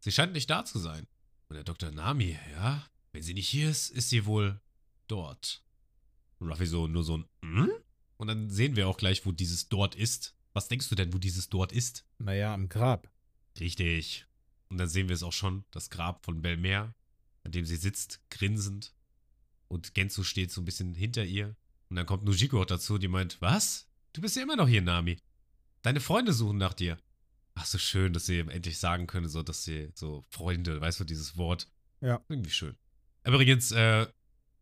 Sie 0.00 0.10
scheint 0.10 0.32
nicht 0.32 0.50
da 0.50 0.64
zu 0.64 0.78
sein. 0.78 1.06
Und 1.48 1.54
der 1.54 1.64
Doktor, 1.64 1.90
Nami, 1.90 2.36
ja? 2.52 2.84
Wenn 3.12 3.22
sie 3.22 3.34
nicht 3.34 3.48
hier 3.48 3.70
ist, 3.70 3.90
ist 3.90 4.08
sie 4.08 4.26
wohl 4.26 4.60
dort. 5.06 5.62
Und 6.38 6.48
Ruffy 6.48 6.66
so, 6.66 6.88
nur 6.88 7.04
so 7.04 7.18
ein, 7.18 7.24
hm? 7.42 7.70
Und 8.20 8.26
dann 8.26 8.50
sehen 8.50 8.76
wir 8.76 8.86
auch 8.86 8.98
gleich, 8.98 9.24
wo 9.24 9.32
dieses 9.32 9.70
dort 9.70 9.94
ist. 9.94 10.36
Was 10.52 10.68
denkst 10.68 10.90
du 10.90 10.94
denn, 10.94 11.14
wo 11.14 11.16
dieses 11.16 11.48
dort 11.48 11.72
ist? 11.72 12.04
Naja, 12.18 12.52
am 12.52 12.68
Grab. 12.68 13.10
Richtig. 13.58 14.26
Und 14.68 14.76
dann 14.76 14.90
sehen 14.90 15.08
wir 15.08 15.14
es 15.14 15.22
auch 15.22 15.32
schon, 15.32 15.64
das 15.70 15.88
Grab 15.88 16.22
von 16.22 16.42
Belmer, 16.42 16.94
an 17.44 17.52
dem 17.52 17.64
sie 17.64 17.76
sitzt, 17.76 18.20
grinsend. 18.28 18.92
Und 19.68 19.94
Genzo 19.94 20.22
steht 20.22 20.52
so 20.52 20.60
ein 20.60 20.66
bisschen 20.66 20.94
hinter 20.94 21.24
ihr. 21.24 21.56
Und 21.88 21.96
dann 21.96 22.04
kommt 22.04 22.24
Nujiko 22.24 22.60
auch 22.60 22.66
dazu, 22.66 22.98
die 22.98 23.08
meint, 23.08 23.40
was? 23.40 23.88
Du 24.12 24.20
bist 24.20 24.36
ja 24.36 24.42
immer 24.42 24.56
noch 24.56 24.68
hier, 24.68 24.82
Nami. 24.82 25.16
Deine 25.80 26.00
Freunde 26.00 26.34
suchen 26.34 26.58
nach 26.58 26.74
dir. 26.74 26.98
Ach, 27.54 27.64
so 27.64 27.78
schön, 27.78 28.12
dass 28.12 28.26
sie 28.26 28.40
endlich 28.40 28.78
sagen 28.78 29.06
können, 29.06 29.30
so, 29.30 29.42
dass 29.42 29.64
sie 29.64 29.92
so 29.94 30.26
Freunde, 30.28 30.78
weißt 30.78 31.00
du, 31.00 31.04
dieses 31.04 31.38
Wort. 31.38 31.72
Ja. 32.02 32.22
Irgendwie 32.28 32.50
schön. 32.50 32.76
Übrigens, 33.24 33.72
äh, 33.72 34.06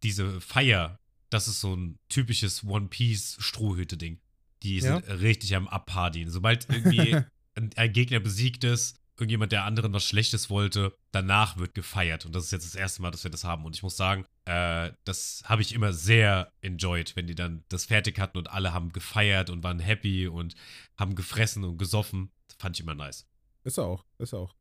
diese 0.04 0.40
Feier, 0.40 1.00
das 1.30 1.48
ist 1.48 1.60
so 1.60 1.74
ein 1.74 1.98
typisches 2.08 2.64
One 2.64 2.88
Piece 2.88 3.36
Strohhüte-Ding. 3.38 4.20
Die 4.62 4.80
sind 4.80 5.06
Ja. 5.06 5.14
richtig 5.14 5.54
am 5.54 5.68
Abpartien. 5.68 6.30
Sobald 6.30 6.68
irgendwie 6.68 7.16
ein, 7.54 7.92
Gegner 7.92 8.20
besiegt 8.20 8.64
ist, 8.64 8.96
irgendjemand, 9.16 9.52
der 9.52 9.64
anderen 9.64 9.92
was 9.92 10.04
Schlechtes 10.04 10.48
wollte, 10.50 10.96
danach 11.12 11.56
wird 11.58 11.74
gefeiert. 11.74 12.24
Und 12.26 12.34
das 12.34 12.44
ist 12.44 12.52
jetzt 12.52 12.66
das 12.66 12.74
erste 12.74 13.02
Mal, 13.02 13.10
dass 13.10 13.24
wir 13.24 13.30
das 13.30 13.44
haben. 13.44 13.64
Und 13.64 13.76
ich 13.76 13.82
muss 13.82 13.96
sagen, 13.96 14.24
äh, 14.44 14.92
das 15.04 15.42
habe 15.44 15.62
ich 15.62 15.72
immer 15.74 15.92
sehr 15.92 16.52
enjoyed, 16.60 17.14
wenn 17.16 17.26
die 17.26 17.34
dann 17.34 17.64
das 17.68 17.86
fertig 17.86 18.18
hatten 18.18 18.38
und 18.38 18.50
alle 18.50 18.72
haben 18.72 18.92
gefeiert 18.92 19.50
und 19.50 19.62
waren 19.62 19.80
happy 19.80 20.28
und 20.28 20.54
haben 20.96 21.14
gefressen 21.14 21.64
und 21.64 21.78
gesoffen. 21.78 22.30
Das 22.48 22.56
fand 22.58 22.76
ich 22.76 22.80
immer 22.80 22.94
nice. 22.94 23.26
Ist 23.64 23.78
auch, 23.78 24.04
ist 24.18 24.34
auch. 24.34 24.54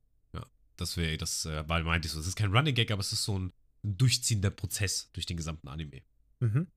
Das 0.80 0.96
wäre, 0.96 1.18
das 1.18 1.46
äh, 1.46 1.68
war, 1.68 1.82
meinte 1.82 2.06
ich 2.06 2.12
so. 2.12 2.20
Es 2.20 2.28
ist 2.28 2.36
kein 2.36 2.56
Running 2.56 2.76
Gag, 2.76 2.92
aber 2.92 3.00
es 3.02 3.12
ist 3.12 3.24
so 3.24 3.38
ein, 3.38 3.52
ein 3.84 3.98
durchziehender 3.98 4.52
Prozess 4.52 5.10
durch 5.12 5.26
den 5.26 5.36
gesamten 5.36 5.68
Anime. 5.68 6.04
Mhm. 6.40 6.68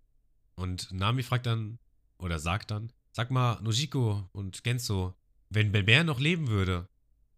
Und 0.55 0.93
Nami 0.93 1.23
fragt 1.23 1.47
dann, 1.47 1.79
oder 2.19 2.38
sagt 2.38 2.71
dann, 2.71 2.93
sag 3.12 3.31
mal, 3.31 3.61
Nojiko 3.62 4.29
und 4.33 4.62
Genzo, 4.62 5.14
wenn 5.49 5.73
Belmer 5.73 6.05
noch 6.05 6.21
leben 6.21 6.49
würde, 6.49 6.88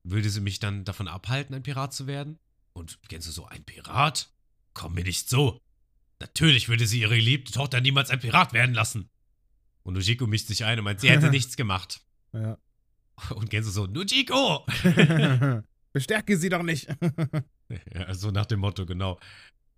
würde 0.02 0.28
sie 0.30 0.40
mich 0.40 0.58
dann 0.58 0.84
davon 0.84 1.08
abhalten, 1.08 1.54
ein 1.54 1.62
Pirat 1.62 1.94
zu 1.94 2.06
werden? 2.06 2.38
Und 2.72 2.98
Genzo 3.08 3.30
so, 3.30 3.46
ein 3.46 3.64
Pirat? 3.64 4.32
Komm 4.74 4.94
mir 4.94 5.04
nicht 5.04 5.28
so. 5.28 5.60
Natürlich 6.20 6.68
würde 6.68 6.86
sie 6.86 7.00
ihre 7.00 7.16
geliebte 7.16 7.52
Tochter 7.52 7.80
niemals 7.80 8.10
ein 8.10 8.20
Pirat 8.20 8.52
werden 8.52 8.74
lassen. 8.74 9.08
Und 9.82 9.94
Nojiko 9.94 10.26
mischt 10.26 10.46
sich 10.46 10.64
ein 10.64 10.78
und 10.78 10.84
meint, 10.84 11.00
sie 11.00 11.10
hätte 11.10 11.30
nichts 11.30 11.56
gemacht. 11.56 12.00
Ja. 12.32 12.58
Und 13.30 13.50
Genzo 13.50 13.70
so, 13.70 13.86
Nojiko! 13.86 14.66
Bestärke 15.92 16.36
sie 16.36 16.48
doch 16.48 16.62
nicht. 16.62 16.88
Ja, 17.94 18.12
so 18.12 18.30
nach 18.30 18.44
dem 18.44 18.60
Motto, 18.60 18.84
genau. 18.84 19.18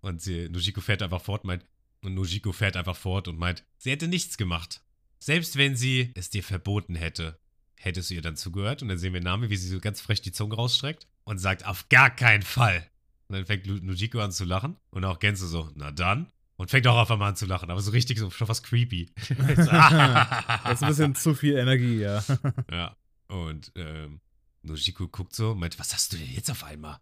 Und 0.01 0.21
sie, 0.21 0.49
Nojiko 0.49 0.81
fährt 0.81 1.01
einfach 1.01 1.21
fort, 1.21 1.45
meint, 1.45 1.65
und 2.05 2.13
Nojiko 2.13 2.51
fährt 2.51 2.77
einfach 2.77 2.95
fort 2.95 3.27
und 3.27 3.37
meint, 3.37 3.63
sie 3.77 3.91
hätte 3.91 4.07
nichts 4.07 4.37
gemacht. 4.37 4.81
Selbst 5.19 5.57
wenn 5.57 5.75
sie 5.75 6.11
es 6.15 6.29
dir 6.29 6.43
verboten 6.43 6.95
hätte, 6.95 7.39
hättest 7.75 8.09
du 8.09 8.15
ihr 8.15 8.21
dann 8.21 8.35
zugehört. 8.35 8.81
Und 8.81 8.89
dann 8.89 8.97
sehen 8.97 9.13
wir 9.13 9.21
Nami, 9.21 9.49
wie 9.49 9.57
sie 9.57 9.69
so 9.69 9.79
ganz 9.79 10.01
frech 10.01 10.21
die 10.21 10.31
Zunge 10.31 10.55
rausstreckt 10.55 11.07
und 11.23 11.37
sagt, 11.37 11.65
auf 11.65 11.89
gar 11.89 12.09
keinen 12.09 12.43
Fall. 12.43 12.89
Und 13.27 13.37
dann 13.37 13.45
fängt 13.45 13.65
Nojiko 13.65 14.19
an 14.19 14.31
zu 14.31 14.45
lachen 14.45 14.75
und 14.91 15.03
auch 15.05 15.19
Genzo 15.19 15.47
so, 15.47 15.69
na 15.75 15.91
dann. 15.91 16.31
Und 16.57 16.71
fängt 16.71 16.87
auch 16.87 16.95
auf 16.95 17.11
einmal 17.11 17.29
an 17.29 17.35
zu 17.35 17.45
lachen, 17.45 17.69
aber 17.69 17.81
so 17.81 17.91
richtig, 17.91 18.17
so 18.17 18.29
schon 18.29 18.47
fast 18.47 18.63
creepy. 18.63 19.11
So, 19.27 19.33
Das 19.35 20.73
ist 20.73 20.83
ein 20.83 20.89
bisschen 20.89 21.15
zu 21.15 21.33
viel 21.33 21.57
Energie, 21.57 21.99
ja. 21.99 22.23
ja. 22.71 22.95
Und 23.27 23.73
ähm, 23.75 24.21
Nojiko 24.61 25.07
guckt 25.09 25.35
so 25.35 25.51
und 25.51 25.59
meint, 25.59 25.77
was 25.79 25.93
hast 25.93 26.13
du 26.13 26.17
denn 26.17 26.31
jetzt 26.31 26.49
auf 26.49 26.63
einmal? 26.63 26.99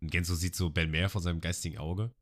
Und 0.00 0.10
Genzo 0.10 0.34
sieht 0.34 0.54
so 0.54 0.70
Belmer 0.70 1.08
vor 1.08 1.20
seinem 1.20 1.40
geistigen 1.40 1.78
Auge 1.78 2.12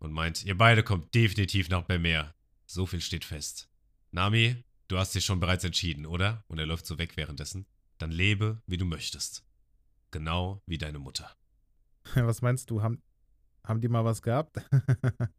und 0.00 0.12
meint, 0.12 0.44
ihr 0.44 0.56
beide 0.56 0.82
kommt 0.82 1.14
definitiv 1.14 1.68
nach 1.68 1.82
Belmer. 1.82 2.34
So 2.66 2.86
viel 2.86 3.00
steht 3.00 3.24
fest. 3.24 3.68
Nami, 4.10 4.64
du 4.88 4.98
hast 4.98 5.14
dich 5.14 5.24
schon 5.24 5.38
bereits 5.38 5.62
entschieden, 5.62 6.06
oder? 6.06 6.42
Und 6.48 6.58
er 6.58 6.66
läuft 6.66 6.86
so 6.86 6.98
weg 6.98 7.16
währenddessen. 7.16 7.66
Dann 7.98 8.10
lebe, 8.10 8.60
wie 8.66 8.78
du 8.78 8.84
möchtest. 8.84 9.44
Genau 10.10 10.62
wie 10.66 10.78
deine 10.78 10.98
Mutter. 10.98 11.30
Was 12.14 12.42
meinst 12.42 12.70
du? 12.70 12.82
Haben, 12.82 13.02
haben 13.62 13.80
die 13.80 13.88
mal 13.88 14.04
was 14.04 14.20
gehabt? 14.22 14.56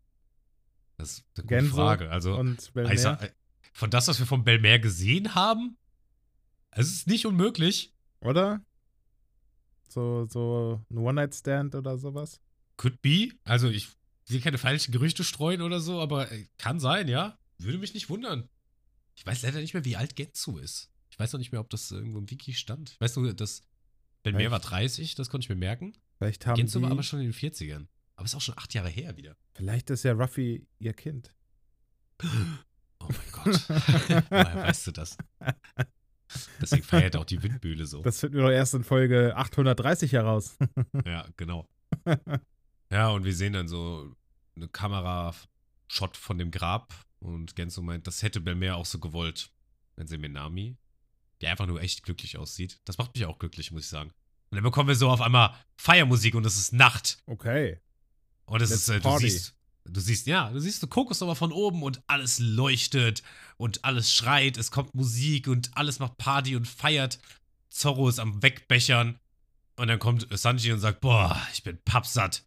Das 0.98 1.14
ist 1.14 1.26
eine 1.36 1.44
gute 1.46 1.56
Genso 1.56 1.76
Frage. 1.78 2.12
Also, 2.12 2.38
Und 2.38 2.62
sag, 2.62 3.24
äh, 3.24 3.32
von 3.74 3.90
das, 3.90 4.08
was 4.08 4.20
wir 4.20 4.28
von 4.28 4.44
Belmer 4.44 4.78
gesehen 4.78 5.34
haben, 5.34 5.76
es 6.70 6.92
ist 6.92 7.08
nicht 7.08 7.26
unmöglich. 7.26 7.92
Oder? 8.20 8.64
So, 9.90 10.26
so 10.26 10.86
ein 10.92 10.98
One-Night-Stand 11.00 11.74
oder 11.74 11.98
sowas? 11.98 12.40
Could 12.78 13.02
be. 13.02 13.30
Also 13.46 13.68
ich 13.68 13.90
will 14.30 14.42
keine 14.42 14.58
falschen 14.58 14.92
Gerüchte 14.92 15.24
streuen 15.24 15.62
oder 15.62 15.80
so, 15.80 16.00
aber 16.00 16.32
äh, 16.32 16.46
kann 16.58 16.80
sein, 16.80 17.08
ja. 17.08 17.38
Würde 17.58 17.78
mich 17.78 17.94
nicht 17.94 18.10
wundern. 18.10 18.50
Ich 19.16 19.26
weiß 19.26 19.42
leider 19.44 19.60
nicht 19.60 19.74
mehr, 19.74 19.86
wie 19.86 19.96
alt 19.96 20.16
Genzu 20.16 20.58
ist. 20.58 20.90
Ich 21.10 21.20
weiß 21.20 21.34
noch 21.34 21.40
nicht 21.40 21.52
mehr, 21.52 21.62
ob 21.62 21.70
das 21.70 21.92
irgendwo 21.92 22.18
im 22.20 22.30
Wiki 22.30 22.54
stand. 22.54 22.92
Ich 22.92 23.02
weiß 23.02 23.16
nur, 23.18 23.34
dass 23.34 23.64
Ben 24.24 24.36
Mehr 24.36 24.46
Echt? 24.46 24.52
war 24.52 24.60
30, 24.60 25.16
das 25.16 25.30
konnte 25.30 25.46
ich 25.46 25.50
mir 25.50 25.56
merken. 25.56 25.94
Vielleicht 26.18 26.46
haben 26.46 26.56
Genzu 26.56 26.80
die, 26.80 26.84
war 26.84 26.92
aber 26.92 27.04
schon 27.04 27.20
in 27.20 27.32
den 27.32 27.34
40ern. 27.34 27.88
Aber 28.16 28.26
ist 28.26 28.36
auch 28.36 28.42
schon 28.42 28.58
acht 28.58 28.74
Jahre 28.74 28.90
her 28.90 29.18
wieder. 29.18 29.36
Vielleicht 29.54 29.90
ist 29.90 30.04
ja 30.04 30.14
Ruffy 30.14 30.68
ihr 30.80 30.94
Kind. 30.94 31.34
Oh 32.24 33.08
mein 33.10 33.32
Gott. 33.32 33.70
Woher 33.70 34.56
weißt 34.56 34.88
du 34.88 34.92
das? 34.92 35.18
Deswegen 36.62 36.84
feiert 36.84 37.16
auch 37.16 37.26
die 37.26 37.42
Windmühle 37.42 37.86
so. 37.86 38.04
Das 38.04 38.20
finden 38.20 38.38
wir 38.38 38.44
doch 38.44 38.52
erst 38.52 38.76
in 38.76 38.84
Folge 38.84 39.36
830 39.36 40.14
heraus. 40.14 40.58
Ja, 41.06 41.28
genau. 41.36 41.68
Ja, 42.92 43.10
und 43.10 43.24
wir 43.24 43.34
sehen 43.34 43.54
dann 43.54 43.68
so 43.70 44.14
eine 44.56 44.68
Kamera-Shot 44.68 46.18
von 46.18 46.38
dem 46.38 46.52
Grab 46.52 46.94
und 47.20 47.56
Genzo 47.56 47.82
meint, 47.82 48.06
das 48.06 48.22
hätte 48.22 48.42
Belmer 48.42 48.76
auch 48.76 48.86
so 48.86 49.00
gewollt. 49.00 49.50
Dann 49.96 50.08
sehen 50.08 50.22
wir 50.22 50.30
Nami, 50.30 50.78
der 51.40 51.52
einfach 51.52 51.68
nur 51.68 51.82
echt 51.82 52.04
glücklich 52.04 52.38
aussieht. 52.38 52.82
Das 52.86 52.98
macht 52.98 53.16
mich 53.16 53.26
auch 53.26 53.40
glücklich, 53.40 53.72
muss 53.72 53.84
ich 53.86 53.90
sagen. 53.90 54.12
Und 54.50 54.58
dann 54.58 54.64
bekommen 54.64 54.90
wir 54.90 54.96
so 54.96 55.10
auf 55.10 55.22
einmal 55.22 55.56
Feiermusik 55.78 56.36
und 56.36 56.46
es 56.46 56.58
ist 56.58 56.74
Nacht. 56.74 57.24
Okay. 57.28 57.80
Und 58.46 58.62
es 58.62 58.70
Let's 58.70 58.90
ist, 58.90 58.90
äh, 58.90 59.00
du 59.00 59.18
siehst, 59.20 59.56
du 59.86 60.02
siehst, 60.02 60.28
ja, 60.28 60.50
du 60.52 60.60
siehst 60.60 60.82
so 60.82 60.88
Kokos 60.88 61.22
aber 61.22 61.36
von 61.36 61.54
oben 61.54 61.84
und 61.84 62.02
alles 62.08 62.40
leuchtet 62.40 63.24
und 63.56 63.86
alles 63.86 64.14
schreit, 64.14 64.58
es 64.58 64.70
kommt 64.70 64.94
Musik 64.94 65.48
und 65.48 65.72
alles 65.78 66.00
macht 66.00 66.18
Party 66.18 66.58
und 66.58 66.68
feiert. 66.68 67.20
Zorro 67.70 68.10
ist 68.10 68.20
am 68.20 68.44
Wegbechern 68.44 69.18
und 69.78 69.88
dann 69.88 70.00
kommt 70.00 70.28
Sanji 70.38 70.74
und 70.74 70.80
sagt, 70.80 71.00
boah, 71.00 71.42
ich 71.54 71.64
bin 71.64 71.80
pappsatt. 71.86 72.44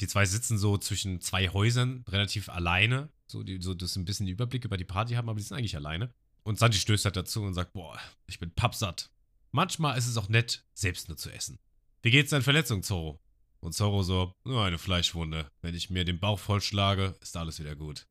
Die 0.00 0.06
zwei 0.06 0.24
sitzen 0.26 0.58
so 0.58 0.78
zwischen 0.78 1.20
zwei 1.20 1.48
Häusern, 1.48 2.04
relativ 2.08 2.48
alleine, 2.48 3.08
so, 3.26 3.42
die, 3.42 3.60
so 3.60 3.74
das 3.74 3.96
ein 3.96 4.04
bisschen 4.04 4.26
Überblick 4.28 4.64
über 4.64 4.76
die 4.76 4.84
Party 4.84 5.14
haben, 5.14 5.28
aber 5.28 5.38
die 5.38 5.44
sind 5.44 5.56
eigentlich 5.56 5.76
alleine. 5.76 6.12
Und 6.44 6.58
Sanji 6.58 6.78
stößt 6.78 7.04
halt 7.04 7.16
dazu 7.16 7.42
und 7.42 7.54
sagt, 7.54 7.72
boah, 7.72 7.98
ich 8.26 8.38
bin 8.38 8.50
pappsatt. 8.52 9.10
Manchmal 9.50 9.98
ist 9.98 10.06
es 10.06 10.16
auch 10.16 10.28
nett, 10.28 10.64
selbst 10.72 11.08
nur 11.08 11.16
zu 11.16 11.30
essen. 11.30 11.58
Wie 12.02 12.10
geht's 12.10 12.30
deinen 12.30 12.42
Verletzungen, 12.42 12.82
Zorro? 12.82 13.20
Und 13.60 13.72
Zorro 13.72 14.02
so, 14.02 14.32
nur 14.44 14.64
eine 14.64 14.78
Fleischwunde. 14.78 15.50
Wenn 15.62 15.74
ich 15.74 15.90
mir 15.90 16.04
den 16.04 16.20
Bauch 16.20 16.38
vollschlage, 16.38 17.16
ist 17.20 17.36
alles 17.36 17.58
wieder 17.58 17.74
gut. 17.74 18.06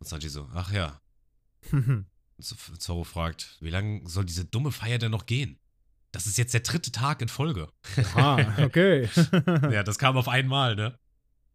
Und 0.00 0.08
Sanji 0.08 0.28
so, 0.28 0.48
ach 0.54 0.72
ja. 0.72 1.00
Und 1.72 2.06
Z- 2.42 2.58
Zorro 2.82 3.04
fragt, 3.04 3.56
wie 3.60 3.70
lange 3.70 4.06
soll 4.08 4.24
diese 4.24 4.44
dumme 4.44 4.72
Feier 4.72 4.98
denn 4.98 5.12
noch 5.12 5.26
gehen? 5.26 5.58
Das 6.12 6.26
ist 6.26 6.38
jetzt 6.38 6.54
der 6.54 6.60
dritte 6.60 6.92
Tag 6.92 7.20
in 7.22 7.28
Folge. 7.28 7.68
ah, 8.14 8.62
okay. 8.64 9.08
ja, 9.70 9.82
das 9.82 9.98
kam 9.98 10.16
auf 10.16 10.28
einmal, 10.28 10.76
ne? 10.76 10.98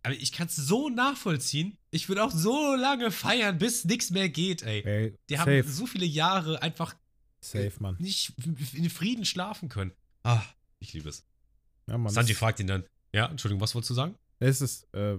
Aber 0.03 0.13
ich 0.15 0.31
kann 0.31 0.47
es 0.47 0.55
so 0.55 0.89
nachvollziehen. 0.89 1.77
Ich 1.91 2.09
würde 2.09 2.23
auch 2.23 2.31
so 2.31 2.75
lange 2.75 3.11
feiern, 3.11 3.57
bis 3.57 3.85
nichts 3.85 4.09
mehr 4.09 4.29
geht, 4.29 4.63
ey. 4.63 4.81
Ey, 4.83 5.15
Die 5.29 5.35
safe, 5.35 5.57
haben 5.61 5.67
so 5.67 5.85
viele 5.85 6.05
Jahre 6.05 6.61
einfach 6.61 6.95
safe, 7.39 7.73
Mann. 7.79 7.95
nicht 7.99 8.33
in 8.73 8.89
Frieden 8.89 9.25
schlafen 9.25 9.69
können. 9.69 9.91
Ah, 10.23 10.41
ich 10.79 10.93
liebe 10.93 11.09
es. 11.09 11.23
Ja, 11.87 11.97
Mann. 11.97 12.11
Sanji 12.13 12.33
fragt 12.33 12.59
ihn 12.59 12.67
dann, 12.67 12.83
ja, 13.13 13.27
Entschuldigung, 13.27 13.61
was 13.61 13.73
wolltest 13.75 13.91
du 13.91 13.93
sagen? 13.95 14.15
Es 14.39 14.61
ist, 14.61 14.87
äh, 14.93 15.17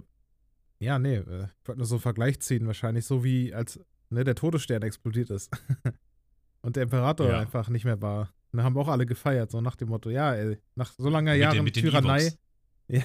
ja, 0.80 0.98
nee, 0.98 1.16
äh, 1.16 1.44
ich 1.60 1.68
wollte 1.68 1.78
nur 1.78 1.86
so 1.86 1.96
einen 1.96 2.02
Vergleich 2.02 2.40
ziehen, 2.40 2.66
wahrscheinlich 2.66 3.04
so 3.06 3.22
wie 3.22 3.54
als 3.54 3.78
ne, 4.10 4.24
der 4.24 4.34
Todesstern 4.34 4.82
explodiert 4.82 5.30
ist. 5.30 5.50
Und 6.62 6.74
der 6.76 6.84
Imperator 6.84 7.28
Ja. 7.28 7.38
einfach 7.40 7.68
nicht 7.68 7.84
mehr 7.84 8.00
war. 8.02 8.32
Und 8.52 8.58
da 8.58 8.64
haben 8.64 8.76
auch 8.76 8.88
alle 8.88 9.06
gefeiert, 9.06 9.50
so 9.50 9.60
nach 9.60 9.76
dem 9.76 9.88
Motto, 9.88 10.10
ja, 10.10 10.34
ey, 10.34 10.58
nach 10.74 10.92
so 10.92 11.08
langer 11.08 11.32
Mit 11.32 11.40
den- 11.40 11.42
Jahren 11.42 11.64
mit 11.64 11.74
Tyrannei. 11.74 12.20
Ewoks. 12.20 12.38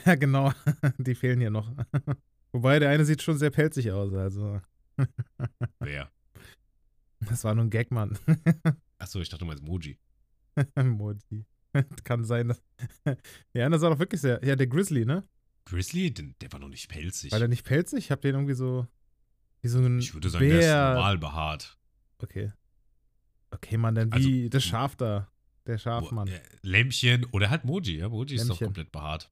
Ja, 0.06 0.16
genau. 0.16 0.52
Die 0.98 1.16
fehlen 1.16 1.40
hier 1.40 1.52
noch. 1.52 1.72
Wobei 2.52 2.80
der 2.80 2.90
eine 2.90 3.06
sieht 3.06 3.22
schon 3.22 3.38
sehr 3.38 3.52
pelzig 3.52 3.92
aus, 3.92 4.12
also. 4.14 4.60
Das 7.20 7.44
war 7.44 7.56
nur 7.56 7.66
ein 7.66 7.70
Gag, 7.70 7.92
Mann. 7.92 8.18
Achso, 8.98 9.20
ich 9.22 9.30
dachte, 9.30 9.46
meinst 9.46 9.64
Moji. 9.64 9.98
Modi. 10.84 11.46
Kann 12.04 12.24
sein, 12.26 12.48
dass. 12.50 12.62
ja, 13.54 13.70
das 13.70 13.82
war 13.82 13.92
doch 13.92 14.00
wirklich 14.00 14.22
sehr. 14.22 14.44
Ja, 14.44 14.56
der 14.56 14.68
Grizzly, 14.68 15.06
ne? 15.06 15.24
Grizzly, 15.66 16.12
den, 16.14 16.36
der 16.42 16.52
war 16.52 16.60
noch 16.60 16.70
nicht 16.70 16.90
pelzig. 16.90 17.32
War 17.32 17.40
der 17.40 17.48
nicht 17.48 17.64
pelzig? 17.66 18.00
Ich 18.00 18.12
hab 18.12 18.22
den 18.22 18.34
irgendwie 18.36 18.56
so. 18.56 18.88
Wie 19.62 19.68
so 19.68 19.80
ein. 19.80 20.00
ich 20.00 20.14
würde 20.14 20.30
sagen, 20.30 20.48
der 20.50 20.60
ist 20.60 20.66
Bär. 20.66 20.94
normal 20.96 21.18
behaart. 21.18 21.78
Okay. 22.20 22.52
Okay, 23.52 23.78
Mann, 23.78 23.96
dann 23.96 24.12
Also- 24.12 24.28
wie 24.28 24.50
das 24.50 24.64
Schaf 24.64 24.96
da. 24.96 25.32
Der 25.68 25.78
Schafmann. 25.78 26.28
Äh, 26.28 26.42
Lämmchen 26.62 27.26
oder 27.26 27.50
halt 27.50 27.66
Moji. 27.66 27.98
Ja, 27.98 28.10
Moji 28.10 28.36
ist 28.36 28.50
doch 28.50 28.58
komplett 28.58 28.92
behaart. 28.92 29.30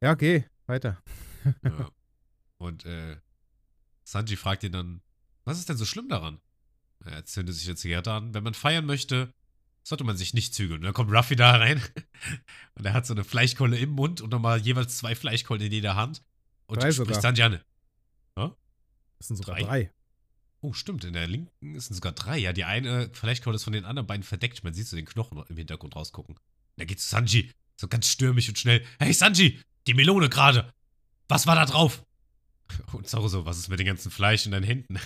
Ja, 0.00 0.12
okay, 0.12 0.44
weiter. 0.66 1.02
Ja. 1.64 1.90
Und 2.58 2.84
äh, 2.84 3.16
Sanji 4.04 4.36
fragt 4.36 4.62
ihn 4.62 4.72
dann, 4.72 5.00
was 5.44 5.58
ist 5.58 5.68
denn 5.68 5.76
so 5.76 5.84
schlimm 5.84 6.08
daran? 6.08 6.40
Er 7.04 7.24
zündet 7.24 7.56
sich 7.56 7.66
eine 7.66 7.76
Zigarette 7.76 8.12
an. 8.12 8.34
Wenn 8.34 8.44
man 8.44 8.54
feiern 8.54 8.86
möchte, 8.86 9.32
sollte 9.82 10.04
man 10.04 10.16
sich 10.16 10.34
nicht 10.34 10.54
zügeln. 10.54 10.80
Und 10.80 10.84
dann 10.84 10.94
kommt 10.94 11.10
Ruffy 11.12 11.34
da 11.34 11.56
rein 11.56 11.82
und 12.74 12.84
er 12.84 12.92
hat 12.92 13.06
so 13.06 13.14
eine 13.14 13.24
Fleischkolle 13.24 13.76
im 13.78 13.90
Mund 13.90 14.20
und 14.20 14.30
nochmal 14.30 14.60
jeweils 14.60 14.98
zwei 14.98 15.16
Fleischkollen 15.16 15.62
in 15.62 15.72
jeder 15.72 15.96
Hand. 15.96 16.22
Und 16.66 16.80
Drei 16.82 16.92
spricht 16.92 17.08
sogar. 17.08 17.20
Sanji 17.20 17.42
an. 17.42 17.60
Das 19.22 19.28
sind 19.28 19.36
sogar 19.36 19.54
Drei? 19.54 19.64
drei. 19.64 19.92
Oh, 20.64 20.72
stimmt, 20.72 21.02
in 21.02 21.12
der 21.12 21.26
linken 21.26 21.80
sind 21.80 21.96
sogar 21.96 22.12
drei. 22.12 22.38
Ja, 22.38 22.52
die 22.52 22.62
eine 22.62 23.10
Fleischkolle 23.12 23.56
ist 23.56 23.64
von 23.64 23.72
den 23.72 23.84
anderen 23.84 24.06
beiden 24.06 24.22
verdeckt. 24.22 24.62
Man 24.62 24.72
sieht 24.72 24.86
so 24.86 24.94
den 24.94 25.04
Knochen 25.04 25.42
im 25.48 25.56
Hintergrund 25.56 25.96
rausgucken. 25.96 26.36
Da 26.76 26.84
geht 26.84 27.00
zu 27.00 27.08
Sanji, 27.08 27.50
so 27.76 27.88
ganz 27.88 28.06
stürmisch 28.06 28.48
und 28.48 28.60
schnell. 28.60 28.86
Hey 29.00 29.12
Sanji, 29.12 29.60
die 29.88 29.94
Melone 29.94 30.28
gerade. 30.28 30.72
Was 31.28 31.48
war 31.48 31.56
da 31.56 31.66
drauf? 31.66 32.04
Und 32.92 33.08
Zoro 33.08 33.26
so, 33.26 33.44
was 33.44 33.58
ist 33.58 33.68
mit 33.70 33.80
dem 33.80 33.86
ganzen 33.86 34.12
Fleisch 34.12 34.46
in 34.46 34.52
deinen 34.52 34.62
Händen? 34.62 35.00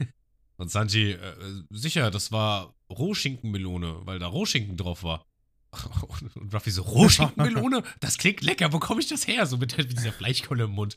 Und 0.56 0.72
Sanji, 0.72 1.12
äh, 1.12 1.62
sicher, 1.70 2.10
das 2.10 2.32
war 2.32 2.74
Rohschinkenmelone, 2.90 4.00
weil 4.04 4.18
da 4.18 4.26
Rohschinken 4.26 4.76
drauf 4.76 5.04
war. 5.04 5.24
Und, 6.08 6.36
und 6.36 6.52
Ruffy 6.52 6.72
so, 6.72 6.82
Rohschinkenmelone? 6.82 7.84
Das 8.00 8.18
klingt 8.18 8.40
lecker, 8.40 8.72
wo 8.72 8.80
komme 8.80 9.00
ich 9.00 9.06
das 9.06 9.28
her? 9.28 9.46
So 9.46 9.58
mit, 9.58 9.78
mit 9.78 9.92
dieser 9.92 10.12
Fleischkolle 10.12 10.64
im 10.64 10.70
Mund. 10.70 10.96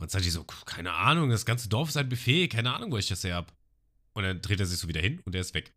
Und 0.00 0.10
Sanji 0.10 0.30
so, 0.30 0.44
keine 0.44 0.94
Ahnung, 0.94 1.28
das 1.28 1.44
ganze 1.44 1.68
Dorf 1.68 1.90
ist 1.90 1.96
ein 1.98 2.08
Buffet, 2.08 2.48
keine 2.48 2.74
Ahnung, 2.74 2.90
wo 2.90 2.96
ich 2.96 3.08
das 3.08 3.22
her 3.22 3.36
hab. 3.36 3.52
Und 4.14 4.24
dann 4.24 4.40
dreht 4.40 4.58
er 4.58 4.66
sich 4.66 4.78
so 4.78 4.88
wieder 4.88 5.00
hin 5.00 5.20
und 5.24 5.34
der 5.34 5.42
ist 5.42 5.54
weg. 5.54 5.74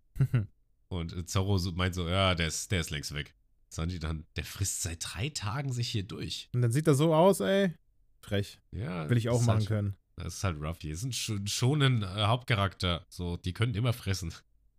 Und 0.88 1.12
äh, 1.12 1.26
Zorro 1.26 1.60
meint 1.72 1.96
so, 1.96 2.08
ja, 2.08 2.34
der 2.36 2.48
ist, 2.48 2.72
der 2.72 2.80
ist 2.80 2.90
längst 2.90 3.14
weg. 3.14 3.36
Sanji 3.70 4.00
dann, 4.00 4.26
der 4.36 4.46
frisst 4.46 4.84
seit 4.84 5.00
drei 5.02 5.30
Tagen 5.30 5.74
sich 5.74 5.90
hier 5.90 6.04
durch. 6.04 6.50
Und 6.54 6.62
dann 6.62 6.72
sieht 6.72 6.88
das 6.88 7.00
so 7.00 7.14
aus, 7.14 7.40
ey. 7.40 7.74
Frech. 8.22 8.60
Ja, 8.72 9.10
Will 9.10 9.18
ich 9.18 9.28
auch 9.30 9.42
machen 9.42 9.60
halt, 9.60 9.68
können. 9.68 9.98
Das 10.16 10.36
ist 10.36 10.44
halt 10.44 10.62
Ruffy. 10.62 10.92
Ist 10.92 11.04
ein 11.04 11.12
schon, 11.12 11.48
schon 11.48 11.82
ein 11.82 12.04
äh, 12.04 12.06
Hauptcharakter. 12.06 13.06
So, 13.10 13.38
die 13.38 13.54
können 13.54 13.74
immer 13.74 13.92
fressen. 13.92 14.34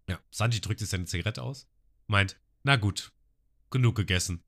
Ja, 0.09 0.21
Sanji 0.31 0.61
drückt 0.61 0.81
sich 0.81 0.89
seine 0.89 1.07
Zigarette 1.07 1.43
aus, 1.43 1.67
meint, 2.07 2.39
na 2.63 2.77
gut, 2.77 3.13
genug 3.71 3.97
gegessen. 3.97 4.43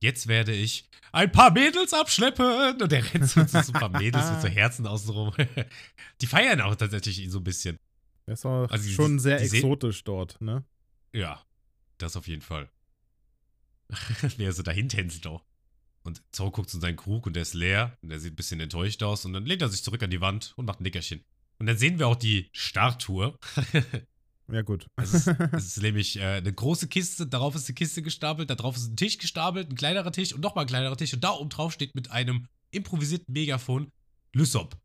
Jetzt 0.00 0.26
werde 0.28 0.52
ich 0.52 0.88
ein 1.12 1.30
paar 1.30 1.50
Mädels 1.50 1.92
abschleppen. 1.92 2.80
Und 2.80 2.90
der 2.92 3.12
rennt 3.14 3.28
so 3.28 3.44
zu 3.44 3.62
so 3.62 3.72
ein 3.72 3.80
paar 3.80 3.88
Mädels 3.90 4.30
mit 4.30 4.40
so 4.42 4.48
Herzen 4.60 4.86
außenrum. 4.86 5.32
Die 6.20 6.26
feiern 6.26 6.60
auch 6.60 6.74
tatsächlich 6.74 7.20
ihn 7.20 7.30
so 7.30 7.38
ein 7.38 7.44
bisschen. 7.44 7.78
Das 8.26 8.40
ist 8.40 8.46
auch 8.46 8.68
Also 8.70 8.86
die- 8.88 8.94
schon 8.94 9.18
sehr 9.18 9.38
die 9.38 9.44
exotisch 9.44 10.04
dort, 10.04 10.40
ne? 10.40 10.64
Ja, 11.12 11.44
das 11.98 12.16
auf 12.16 12.28
jeden 12.28 12.42
Fall. 12.42 12.70
Wie 14.36 14.44
er 14.44 14.52
so 14.52 14.62
dahin 14.62 14.88
tänzelt 14.88 15.26
auch. 15.26 15.44
Und 16.02 16.22
Zoro 16.32 16.50
guckt 16.52 16.72
in 16.72 16.80
seinen 16.80 16.96
Krug 16.96 17.26
und 17.26 17.34
der 17.34 17.42
ist 17.42 17.54
leer 17.54 17.98
und 18.02 18.08
der 18.10 18.20
sieht 18.20 18.32
ein 18.32 18.36
bisschen 18.36 18.60
enttäuscht 18.60 19.02
aus 19.02 19.24
und 19.24 19.32
dann 19.32 19.44
lehnt 19.44 19.60
er 19.62 19.68
sich 19.68 19.82
zurück 19.82 20.02
an 20.02 20.10
die 20.10 20.20
Wand 20.20 20.52
und 20.56 20.64
macht 20.64 20.80
ein 20.80 20.84
Nickerchen. 20.84 21.24
Und 21.58 21.66
dann 21.66 21.76
sehen 21.76 21.98
wir 21.98 22.06
auch 22.08 22.16
die 22.16 22.48
Starttour. 22.52 23.38
Ja, 24.52 24.62
gut. 24.62 24.86
Es 24.96 25.14
ist, 25.14 25.26
es 25.52 25.76
ist 25.76 25.82
nämlich 25.82 26.16
äh, 26.16 26.36
eine 26.36 26.52
große 26.52 26.88
Kiste, 26.88 27.26
darauf 27.26 27.54
ist 27.54 27.68
eine 27.68 27.74
Kiste 27.74 28.02
gestapelt, 28.02 28.50
da 28.50 28.54
drauf 28.54 28.76
ist 28.76 28.88
ein 28.88 28.96
Tisch 28.96 29.18
gestapelt, 29.18 29.70
ein 29.70 29.76
kleinerer 29.76 30.12
Tisch 30.12 30.32
und 30.32 30.40
nochmal 30.40 30.64
ein 30.64 30.68
kleinerer 30.68 30.96
Tisch 30.96 31.14
und 31.14 31.22
da 31.22 31.30
oben 31.30 31.50
drauf 31.50 31.72
steht 31.72 31.94
mit 31.94 32.10
einem 32.10 32.46
improvisierten 32.70 33.32
Megafon 33.32 33.90
Lysop. 34.32 34.76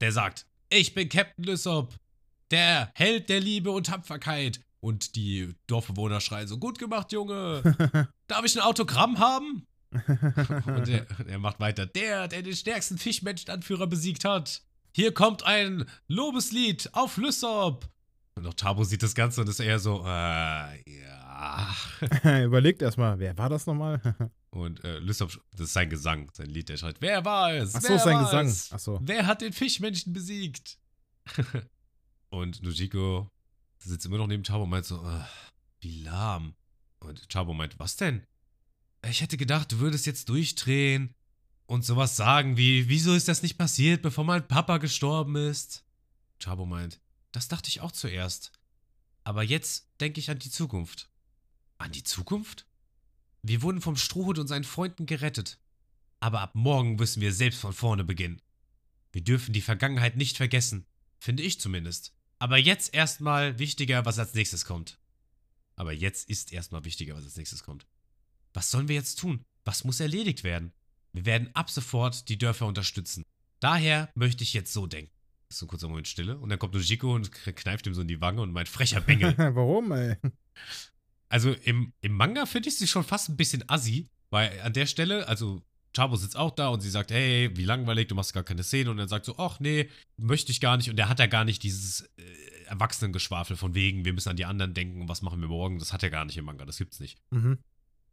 Der 0.00 0.12
sagt, 0.12 0.46
ich 0.70 0.94
bin 0.94 1.08
Captain 1.08 1.44
Lysop, 1.44 1.94
der 2.50 2.90
Held 2.94 3.28
der 3.28 3.40
Liebe 3.40 3.70
und 3.70 3.86
Tapferkeit. 3.86 4.60
Und 4.80 5.14
die 5.14 5.54
Dorfbewohner 5.66 6.22
schreien 6.22 6.48
so, 6.48 6.56
gut 6.56 6.78
gemacht, 6.78 7.12
Junge. 7.12 8.08
Darf 8.26 8.44
ich 8.46 8.56
ein 8.56 8.62
Autogramm 8.62 9.18
haben? 9.18 9.66
Und 9.90 10.88
er, 10.88 11.06
er 11.26 11.38
macht 11.38 11.60
weiter, 11.60 11.84
der, 11.84 12.28
der 12.28 12.42
den 12.42 12.56
stärksten 12.56 12.96
Fischmenschenanführer 12.96 13.86
besiegt 13.86 14.24
hat. 14.24 14.62
Hier 14.92 15.12
kommt 15.12 15.42
ein 15.42 15.84
Lobeslied 16.08 16.88
auf 16.94 17.18
Lysop. 17.18 17.90
Und 18.40 18.46
auch 18.46 18.54
Tabo 18.54 18.84
sieht 18.84 19.02
das 19.02 19.14
Ganze 19.14 19.42
und 19.42 19.48
ist 19.50 19.60
eher 19.60 19.78
so, 19.78 20.02
äh, 20.02 21.02
ja. 21.02 21.76
Überlegt 22.42 22.80
erstmal, 22.80 23.18
wer 23.18 23.36
war 23.36 23.50
das 23.50 23.66
nochmal? 23.66 24.00
Und 24.50 24.82
äh, 24.82 24.98
Lysop, 24.98 25.38
das 25.52 25.66
ist 25.66 25.72
sein 25.74 25.90
Gesang, 25.90 26.30
sein 26.32 26.48
Lied, 26.48 26.70
der 26.70 26.78
schreit, 26.78 26.96
wer 27.00 27.22
war 27.22 27.52
es? 27.52 27.74
Ach 27.74 27.82
so, 27.82 27.98
sein 27.98 28.16
war 28.16 28.24
Gesang. 28.24 28.46
Es? 28.46 28.72
Ach 28.72 28.78
so. 28.78 28.98
Wer 29.02 29.26
hat 29.26 29.42
den 29.42 29.52
Fischmenschen 29.52 30.14
besiegt? 30.14 30.78
und 32.30 32.62
Nujiko 32.62 33.30
sitzt 33.78 34.06
immer 34.06 34.16
noch 34.16 34.26
neben 34.26 34.42
Chabo 34.42 34.64
und 34.64 34.70
meint 34.70 34.86
so, 34.86 34.96
"Ah, 35.02 35.28
wie 35.80 36.02
lahm. 36.02 36.54
Und 37.00 37.28
Chabo 37.28 37.52
meint, 37.52 37.78
was 37.78 37.96
denn? 37.96 38.24
Ich 39.06 39.20
hätte 39.20 39.36
gedacht, 39.36 39.70
du 39.70 39.80
würdest 39.80 40.06
jetzt 40.06 40.30
durchdrehen 40.30 41.14
und 41.66 41.84
sowas 41.84 42.16
sagen 42.16 42.56
wie, 42.56 42.88
wieso 42.88 43.12
ist 43.12 43.28
das 43.28 43.42
nicht 43.42 43.58
passiert, 43.58 44.00
bevor 44.00 44.24
mein 44.24 44.48
Papa 44.48 44.78
gestorben 44.78 45.36
ist? 45.36 45.84
Chabo 46.42 46.64
meint, 46.64 47.00
das 47.32 47.48
dachte 47.48 47.68
ich 47.68 47.80
auch 47.80 47.92
zuerst. 47.92 48.52
Aber 49.24 49.42
jetzt 49.42 49.88
denke 50.00 50.20
ich 50.20 50.30
an 50.30 50.38
die 50.38 50.50
Zukunft. 50.50 51.10
An 51.78 51.92
die 51.92 52.04
Zukunft? 52.04 52.66
Wir 53.42 53.62
wurden 53.62 53.80
vom 53.80 53.96
Strohhut 53.96 54.38
und 54.38 54.48
seinen 54.48 54.64
Freunden 54.64 55.06
gerettet. 55.06 55.58
Aber 56.20 56.40
ab 56.40 56.54
morgen 56.54 56.96
müssen 56.96 57.22
wir 57.22 57.32
selbst 57.32 57.60
von 57.60 57.72
vorne 57.72 58.04
beginnen. 58.04 58.42
Wir 59.12 59.22
dürfen 59.22 59.52
die 59.52 59.62
Vergangenheit 59.62 60.16
nicht 60.16 60.36
vergessen. 60.36 60.86
Finde 61.18 61.42
ich 61.42 61.60
zumindest. 61.60 62.14
Aber 62.38 62.56
jetzt 62.56 62.94
erstmal 62.94 63.58
wichtiger, 63.58 64.04
was 64.04 64.18
als 64.18 64.34
nächstes 64.34 64.64
kommt. 64.64 64.98
Aber 65.76 65.92
jetzt 65.92 66.28
ist 66.28 66.52
erstmal 66.52 66.84
wichtiger, 66.84 67.16
was 67.16 67.24
als 67.24 67.36
nächstes 67.36 67.62
kommt. 67.62 67.86
Was 68.52 68.70
sollen 68.70 68.88
wir 68.88 68.96
jetzt 68.96 69.18
tun? 69.18 69.42
Was 69.64 69.84
muss 69.84 70.00
erledigt 70.00 70.44
werden? 70.44 70.72
Wir 71.12 71.24
werden 71.24 71.54
ab 71.54 71.70
sofort 71.70 72.28
die 72.28 72.38
Dörfer 72.38 72.66
unterstützen. 72.66 73.24
Daher 73.60 74.10
möchte 74.14 74.42
ich 74.42 74.52
jetzt 74.52 74.72
so 74.72 74.86
denken. 74.86 75.12
Ist 75.50 75.58
so 75.58 75.66
ein 75.66 75.68
kurzer 75.68 75.88
Moment 75.88 76.06
Stille. 76.06 76.38
Und 76.38 76.48
dann 76.48 76.58
kommt 76.58 76.74
Nojiko 76.74 77.14
und 77.14 77.32
kneift 77.32 77.86
ihm 77.86 77.94
so 77.94 78.02
in 78.02 78.08
die 78.08 78.20
Wange 78.20 78.40
und 78.40 78.52
meint, 78.52 78.68
frecher 78.68 79.00
Bengel. 79.00 79.36
Warum, 79.36 79.90
ey? 79.92 80.16
Also 81.28 81.52
im, 81.64 81.92
im 82.00 82.12
Manga 82.12 82.46
finde 82.46 82.68
ich 82.68 82.76
sie 82.76 82.86
schon 82.86 83.04
fast 83.04 83.28
ein 83.28 83.36
bisschen 83.36 83.68
assi, 83.68 84.08
weil 84.30 84.60
an 84.62 84.72
der 84.72 84.86
Stelle, 84.86 85.26
also 85.28 85.62
Chabo 85.94 86.16
sitzt 86.16 86.36
auch 86.36 86.52
da 86.52 86.68
und 86.68 86.80
sie 86.80 86.90
sagt, 86.90 87.10
hey, 87.10 87.50
wie 87.54 87.64
langweilig, 87.64 88.08
du 88.08 88.14
machst 88.14 88.32
gar 88.32 88.44
keine 88.44 88.62
Szene 88.62 88.90
und 88.90 88.98
er 88.98 89.08
sagt 89.08 89.26
so, 89.26 89.36
ach 89.38 89.58
nee, 89.58 89.88
möchte 90.16 90.52
ich 90.52 90.60
gar 90.60 90.76
nicht 90.76 90.88
und 90.88 90.98
er 90.98 91.08
hat 91.08 91.18
ja 91.18 91.26
gar 91.26 91.44
nicht 91.44 91.62
dieses 91.62 92.02
äh, 92.16 92.22
Erwachsenengeschwafel 92.66 93.56
von 93.56 93.74
wegen, 93.74 94.04
wir 94.04 94.12
müssen 94.12 94.28
an 94.28 94.36
die 94.36 94.44
anderen 94.44 94.72
denken, 94.72 95.08
was 95.08 95.22
machen 95.22 95.40
wir 95.40 95.48
morgen, 95.48 95.80
das 95.80 95.92
hat 95.92 96.02
er 96.04 96.10
gar 96.10 96.24
nicht 96.24 96.36
im 96.36 96.44
Manga, 96.44 96.64
das 96.64 96.78
gibt's 96.78 97.00
nicht. 97.00 97.18
Mhm. 97.30 97.58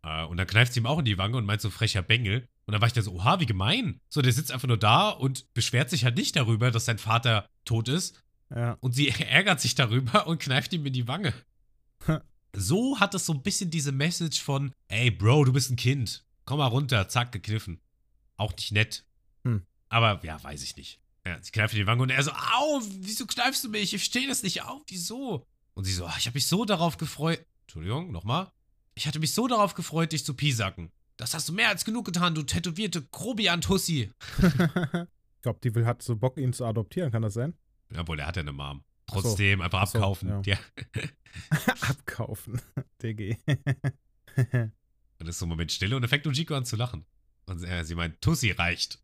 Äh, 0.04 0.26
und 0.26 0.38
dann 0.38 0.48
kneift 0.48 0.74
sie 0.74 0.80
ihm 0.80 0.88
auch 0.88 1.00
in 1.00 1.06
die 1.06 1.20
Wange 1.20 1.38
und 1.38 1.46
meint 1.46 1.62
so 1.62 1.70
frecher 1.70 2.02
Bengel 2.02 2.48
und 2.68 2.74
dann 2.74 2.82
war 2.82 2.88
ich 2.88 2.94
da 2.94 3.02
so, 3.02 3.14
oha, 3.14 3.40
wie 3.40 3.46
gemein. 3.48 4.00
So, 4.10 4.22
der 4.22 4.32
sitzt 4.34 4.52
einfach 4.52 4.68
nur 4.68 4.78
da 4.78 5.10
und 5.10 5.52
beschwert 5.54 5.90
sich 5.90 6.04
halt 6.04 6.16
nicht 6.18 6.36
darüber, 6.36 6.70
dass 6.70 6.86
sein 6.86 7.00
Vater 7.00 7.48
tot 7.66 7.88
ist, 7.88 8.22
Ja. 8.54 8.74
und 8.82 8.92
sie 8.94 9.08
ärgert 9.20 9.60
sich 9.62 9.74
darüber 9.74 10.28
und 10.28 10.40
kneift 10.40 10.74
ihm 10.74 10.86
in 10.86 10.94
die 10.94 11.08
Wange. 11.08 11.34
So 12.56 13.00
hat 13.00 13.14
es 13.14 13.26
so 13.26 13.34
ein 13.34 13.44
bisschen 13.44 13.70
diese 13.70 13.92
Message 13.92 14.42
von, 14.42 14.72
ey 14.88 15.12
Bro, 15.12 15.46
du 15.46 15.54
bist 15.54 15.70
ein 15.70 15.76
Kind. 15.76 16.26
Komm 16.46 16.58
mal 16.60 16.66
runter, 16.68 17.08
zack, 17.08 17.32
gekniffen. 17.32 17.82
Auch 18.36 18.52
nicht 18.56 18.72
nett. 18.72 19.06
Hm. 19.44 19.66
Aber 19.90 20.24
ja, 20.26 20.42
weiß 20.44 20.64
ich 20.64 20.76
nicht. 20.76 21.00
Ja, 21.26 21.38
sie 21.44 21.52
kneift 21.52 21.74
in 21.74 21.82
die 21.82 21.88
Wange 21.88 22.02
und 22.04 22.10
er 22.10 22.24
so, 22.24 22.32
au, 22.32 22.82
wieso 23.02 23.28
kneifst 23.28 23.64
du 23.64 23.70
mich? 23.70 23.94
Ich 23.94 24.02
verstehe 24.02 24.28
das 24.28 24.42
nicht 24.44 24.64
auf, 24.64 24.82
wieso? 24.88 25.46
Und 25.74 25.84
sie 25.84 25.94
so, 25.94 26.08
ach, 26.08 26.18
ich 26.18 26.26
habe 26.26 26.36
mich 26.36 26.48
so 26.48 26.66
darauf 26.66 26.98
gefreut. 26.98 27.46
Entschuldigung, 27.68 28.12
nochmal. 28.12 28.50
Ich 28.96 29.06
hatte 29.08 29.20
mich 29.20 29.34
so 29.34 29.48
darauf 29.48 29.76
gefreut, 29.76 30.14
dich 30.14 30.26
zu 30.26 30.34
piesacken. 30.34 30.90
Das 31.18 31.34
hast 31.34 31.50
du 31.50 31.54
mehr 31.54 31.70
als 31.70 31.84
genug 31.84 32.06
getan, 32.06 32.36
du 32.36 32.44
tätowierte 32.44 33.02
Grobian-Tussi. 33.02 34.12
ich 34.38 35.42
glaube, 35.42 35.60
die 35.64 35.74
will, 35.74 35.86
hat 35.86 36.04
so 36.04 36.16
Bock, 36.16 36.38
ihn 36.38 36.54
zu 36.54 36.64
adoptieren, 36.64 37.12
kann 37.12 37.24
das 37.24 37.34
sein? 37.34 37.56
Jawohl, 37.92 38.18
der 38.18 38.28
hat 38.28 38.36
ja 38.36 38.44
eine 38.44 38.54
Mom. 38.54 38.84
Ach 39.08 39.16
so. 39.16 39.22
Trotzdem 39.22 39.62
einfach 39.62 39.82
Ach 39.82 39.88
so, 39.88 39.98
abkaufen. 39.98 40.44
ja. 40.46 40.58
Abkaufen. 41.82 42.62
DG. 43.02 43.38
Und 45.20 45.28
ist 45.28 45.40
so 45.40 45.46
ein 45.46 45.50
Moment 45.50 45.72
Stille 45.72 45.96
und 45.96 46.04
dann 46.04 46.10
fängt 46.10 46.28
Ujiko 46.28 46.54
an 46.56 46.66
zu 46.66 46.76
lachen. 46.76 47.06
Und 47.46 47.64
äh, 47.64 47.84
sie 47.84 47.96
meint, 47.96 48.22
Tussi 48.22 48.52
reicht. 48.52 49.02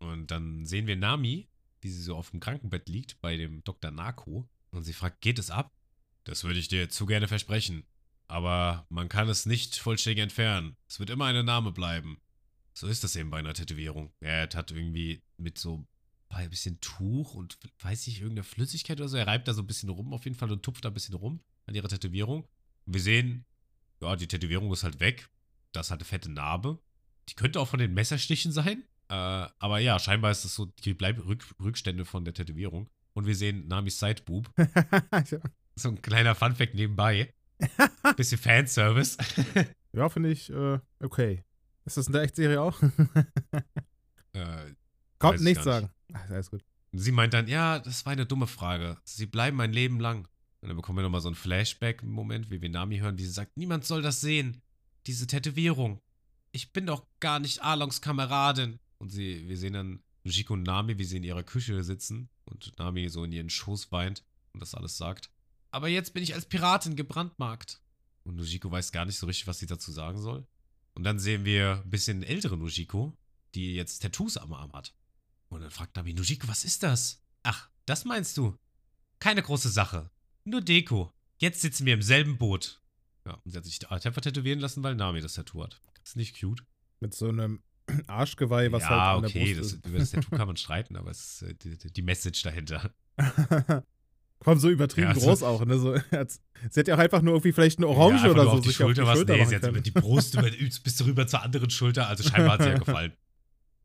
und 0.00 0.30
dann 0.30 0.66
sehen 0.66 0.86
wir 0.86 0.96
Nami, 0.96 1.48
wie 1.80 1.90
sie 1.90 2.02
so 2.02 2.16
auf 2.16 2.30
dem 2.30 2.40
Krankenbett 2.40 2.88
liegt 2.88 3.20
bei 3.20 3.36
dem 3.36 3.62
Dr. 3.64 3.90
Narko. 3.90 4.48
Und 4.70 4.82
sie 4.82 4.92
fragt, 4.92 5.20
geht 5.20 5.38
es 5.38 5.50
ab? 5.50 5.72
Das 6.24 6.44
würde 6.44 6.58
ich 6.58 6.68
dir 6.68 6.88
zu 6.88 7.06
gerne 7.06 7.28
versprechen. 7.28 7.84
Aber 8.28 8.86
man 8.88 9.08
kann 9.08 9.28
es 9.28 9.46
nicht 9.46 9.76
vollständig 9.76 10.22
entfernen. 10.22 10.76
Es 10.88 10.98
wird 10.98 11.10
immer 11.10 11.26
ein 11.26 11.44
Name 11.44 11.72
bleiben. 11.72 12.18
So 12.74 12.86
ist 12.86 13.04
das 13.04 13.16
eben 13.16 13.30
bei 13.30 13.38
einer 13.38 13.54
Tätowierung. 13.54 14.12
Er 14.20 14.48
hat 14.54 14.70
irgendwie 14.70 15.22
mit 15.36 15.58
so 15.58 15.86
ein 16.30 16.50
bisschen 16.50 16.80
Tuch 16.80 17.34
und 17.34 17.58
weiß 17.80 18.06
nicht, 18.06 18.20
irgendeine 18.20 18.44
Flüssigkeit 18.44 18.98
oder 18.98 19.08
so. 19.08 19.16
Er 19.16 19.26
reibt 19.26 19.48
da 19.48 19.54
so 19.54 19.62
ein 19.62 19.66
bisschen 19.66 19.90
rum 19.90 20.14
auf 20.14 20.24
jeden 20.24 20.36
Fall 20.36 20.50
und 20.50 20.62
tupft 20.62 20.84
da 20.84 20.88
ein 20.88 20.94
bisschen 20.94 21.14
rum 21.14 21.40
an 21.66 21.74
ihrer 21.74 21.88
Tätowierung. 21.88 22.48
Und 22.86 22.94
wir 22.94 23.00
sehen, 23.00 23.44
ja, 24.00 24.16
die 24.16 24.26
Tätowierung 24.26 24.72
ist 24.72 24.84
halt 24.84 25.00
weg. 25.00 25.28
Das 25.72 25.90
hat 25.90 26.00
eine 26.00 26.06
fette 26.06 26.30
Narbe. 26.30 26.78
Die 27.28 27.34
könnte 27.34 27.60
auch 27.60 27.68
von 27.68 27.78
den 27.78 27.94
Messerstichen 27.94 28.52
sein. 28.52 28.84
Äh, 29.08 29.14
aber 29.14 29.78
ja, 29.78 29.98
scheinbar 29.98 30.30
ist 30.30 30.44
das 30.44 30.54
so 30.54 30.66
die 30.66 30.94
Bleib 30.94 31.24
Rück 31.24 31.44
Rückstände 31.60 32.04
von 32.04 32.24
der 32.24 32.34
Tätowierung. 32.34 32.88
Und 33.12 33.26
wir 33.26 33.36
sehen 33.36 33.68
Namis 33.68 33.98
Sideboob. 33.98 34.50
So 35.74 35.88
ein 35.88 36.02
kleiner 36.02 36.34
Funfact 36.34 36.74
nebenbei. 36.74 37.32
Bisschen 38.16 38.38
Fanservice. 38.38 39.16
ja, 39.92 40.08
finde 40.08 40.30
ich 40.30 40.50
äh, 40.50 40.78
okay. 41.00 41.44
Ist 41.84 41.96
das 41.96 42.06
in 42.06 42.12
der 42.12 42.22
Echtserie 42.22 42.60
auch? 42.60 42.80
äh, 44.32 44.74
Kommt 45.18 45.40
nichts 45.40 45.64
sagen. 45.64 45.90
Ach, 46.12 46.30
alles 46.30 46.50
gut. 46.50 46.62
Und 46.92 46.98
sie 46.98 47.12
meint 47.12 47.34
dann, 47.34 47.48
ja, 47.48 47.78
das 47.78 48.04
war 48.04 48.12
eine 48.12 48.26
dumme 48.26 48.46
Frage. 48.46 48.98
Sie 49.04 49.26
bleiben 49.26 49.56
mein 49.56 49.72
Leben 49.72 49.98
lang. 49.98 50.28
Und 50.60 50.68
dann 50.68 50.76
bekommen 50.76 50.98
wir 50.98 51.02
nochmal 51.02 51.20
so 51.20 51.28
einen 51.28 51.34
Flashback 51.34 52.02
im 52.02 52.10
Moment, 52.10 52.50
wie 52.50 52.60
wir 52.60 52.68
Nami 52.68 52.98
hören, 52.98 53.18
wie 53.18 53.24
sie 53.24 53.32
sagt, 53.32 53.56
niemand 53.56 53.84
soll 53.84 54.02
das 54.02 54.20
sehen. 54.20 54.62
Diese 55.06 55.26
Tätowierung. 55.26 56.00
Ich 56.52 56.72
bin 56.72 56.86
doch 56.86 57.06
gar 57.18 57.40
nicht 57.40 57.62
Alongs 57.62 58.00
Kameradin. 58.00 58.78
Und 58.98 59.10
sie, 59.10 59.48
wir 59.48 59.56
sehen 59.56 59.72
dann 59.72 60.02
Nujiko 60.22 60.52
und 60.52 60.62
Nami, 60.62 60.98
wie 60.98 61.04
sie 61.04 61.16
in 61.16 61.24
ihrer 61.24 61.42
Küche 61.42 61.82
sitzen 61.82 62.28
und 62.44 62.78
Nami 62.78 63.08
so 63.08 63.24
in 63.24 63.32
ihren 63.32 63.50
Schoß 63.50 63.90
weint 63.90 64.22
und 64.52 64.60
das 64.60 64.74
alles 64.74 64.96
sagt. 64.96 65.30
Aber 65.72 65.88
jetzt 65.88 66.14
bin 66.14 66.22
ich 66.22 66.34
als 66.34 66.46
Piratin 66.46 66.94
gebrandmarkt. 66.96 67.80
Und 68.24 68.36
Nujiko 68.36 68.70
weiß 68.70 68.92
gar 68.92 69.04
nicht 69.04 69.16
so 69.18 69.26
richtig, 69.26 69.46
was 69.48 69.58
sie 69.58 69.66
dazu 69.66 69.90
sagen 69.90 70.20
soll. 70.20 70.46
Und 70.94 71.02
dann 71.04 71.18
sehen 71.18 71.44
wir 71.44 71.80
ein 71.84 71.90
bisschen 71.90 72.22
ältere 72.22 72.56
Nujiko, 72.56 73.16
die 73.54 73.74
jetzt 73.74 74.00
Tattoos 74.00 74.36
am 74.36 74.52
Arm 74.52 74.72
hat. 74.74 74.94
Und 75.48 75.62
dann 75.62 75.70
fragt 75.70 75.96
Nami, 75.96 76.14
Nujiko, 76.14 76.46
was 76.46 76.64
ist 76.64 76.82
das? 76.82 77.22
Ach, 77.42 77.68
das 77.86 78.04
meinst 78.04 78.36
du? 78.36 78.56
Keine 79.18 79.42
große 79.42 79.70
Sache. 79.70 80.10
Nur 80.44 80.60
Deko. 80.60 81.12
Jetzt 81.38 81.60
sitzen 81.62 81.86
wir 81.86 81.94
im 81.94 82.02
selben 82.02 82.38
Boot. 82.38 82.80
Ja, 83.26 83.34
und 83.44 83.50
sie 83.50 83.56
hat 83.56 83.64
sich 83.64 83.90
einfach 83.90 84.20
tätowieren 84.20 84.60
lassen, 84.60 84.82
weil 84.82 84.94
Nami 84.94 85.20
das 85.20 85.34
Tattoo 85.34 85.64
hat. 85.64 85.80
Ist 86.04 86.16
nicht 86.16 86.38
cute. 86.38 86.62
Mit 87.00 87.14
so 87.14 87.28
einem 87.28 87.62
Arschgeweih, 88.06 88.70
was 88.72 88.82
ja, 88.82 88.88
halt 88.90 89.18
an 89.18 89.24
okay, 89.24 89.54
der 89.54 89.62
das, 89.62 89.72
Brust 89.72 89.86
über 89.86 89.98
das 89.98 90.10
Tattoo 90.10 90.36
kann 90.36 90.46
man 90.46 90.56
streiten, 90.58 90.96
aber 90.96 91.10
es 91.10 91.40
ist 91.40 91.42
äh, 91.42 91.54
die, 91.54 91.78
die- 91.78 91.92
die 91.92 92.02
Message 92.02 92.42
dahinter. 92.42 92.92
Komm, 94.44 94.58
so 94.58 94.68
übertrieben 94.70 95.08
Ja, 95.08 95.14
so- 95.14 95.26
groß 95.26 95.42
auch, 95.42 95.64
ne? 95.64 95.78
So, 95.78 95.92
als, 96.10 96.40
sie 96.70 96.80
hätte 96.80 96.90
ja 96.90 96.96
auch 96.96 97.00
einfach 97.00 97.22
nur 97.22 97.34
irgendwie 97.34 97.52
vielleicht 97.52 97.78
eine 97.78 97.86
Orange 97.88 98.24
ja, 98.24 98.30
oder 98.30 98.42
so 98.44 98.50
auf 98.50 98.60
die 98.60 98.68
sich 98.68 98.76
auf 98.82 98.86
Schulter 98.86 99.02
die 99.02 99.08
was. 99.08 99.18
Schulter 99.18 99.36
Nee, 99.36 99.44
sie 99.44 99.54
hat 99.56 99.68
über 99.68 99.80
die 99.80 99.90
Brust 99.90 100.34
über, 100.34 100.50
bis 100.84 101.04
rüber 101.04 101.26
zur 101.26 101.42
anderen 101.42 101.70
Schulter. 101.70 102.08
Also 102.08 102.24
scheinbar 102.28 102.54
hat 102.58 102.62
sie 102.62 102.68
ja 102.68 102.78
gefallen. 102.78 103.12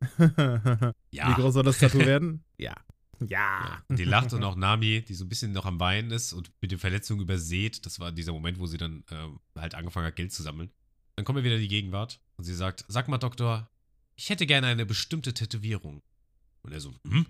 Ja. 1.10 1.30
Wie 1.30 1.40
groß 1.40 1.54
soll 1.54 1.64
das 1.64 1.78
Tattoo 1.78 1.98
werden? 1.98 2.44
Ja. 2.56 2.74
Ja. 3.20 3.26
Ja. 3.28 3.82
Und 3.88 3.98
die 3.98 4.04
lacht 4.04 4.32
und 4.32 4.44
auch 4.44 4.54
Nami, 4.54 5.02
die 5.02 5.14
so 5.14 5.24
ein 5.24 5.28
bisschen 5.28 5.52
noch 5.52 5.66
am 5.66 5.80
Weinen 5.80 6.10
ist 6.12 6.32
und 6.32 6.52
mit 6.60 6.70
den 6.70 6.78
Verletzungen 6.78 7.20
übersät. 7.20 7.84
Das 7.84 7.98
war 7.98 8.12
dieser 8.12 8.32
Moment, 8.32 8.60
wo 8.60 8.66
sie 8.66 8.78
dann 8.78 9.04
ähm, 9.10 9.40
halt 9.56 9.74
angefangen 9.74 10.06
hat, 10.06 10.16
Geld 10.16 10.32
zu 10.32 10.42
sammeln. 10.42 10.70
Dann 11.16 11.24
kommen 11.24 11.38
wir 11.38 11.44
wieder 11.44 11.56
in 11.56 11.62
die 11.62 11.68
Gegenwart 11.68 12.20
und 12.36 12.44
sie 12.44 12.54
sagt: 12.54 12.84
Sag 12.86 13.08
mal, 13.08 13.18
Doktor, 13.18 13.68
ich 14.14 14.30
hätte 14.30 14.46
gerne 14.46 14.68
eine 14.68 14.86
bestimmte 14.86 15.34
Tätowierung. 15.34 16.00
Und 16.62 16.72
er 16.72 16.80
so: 16.80 16.94
Hm? 17.08 17.26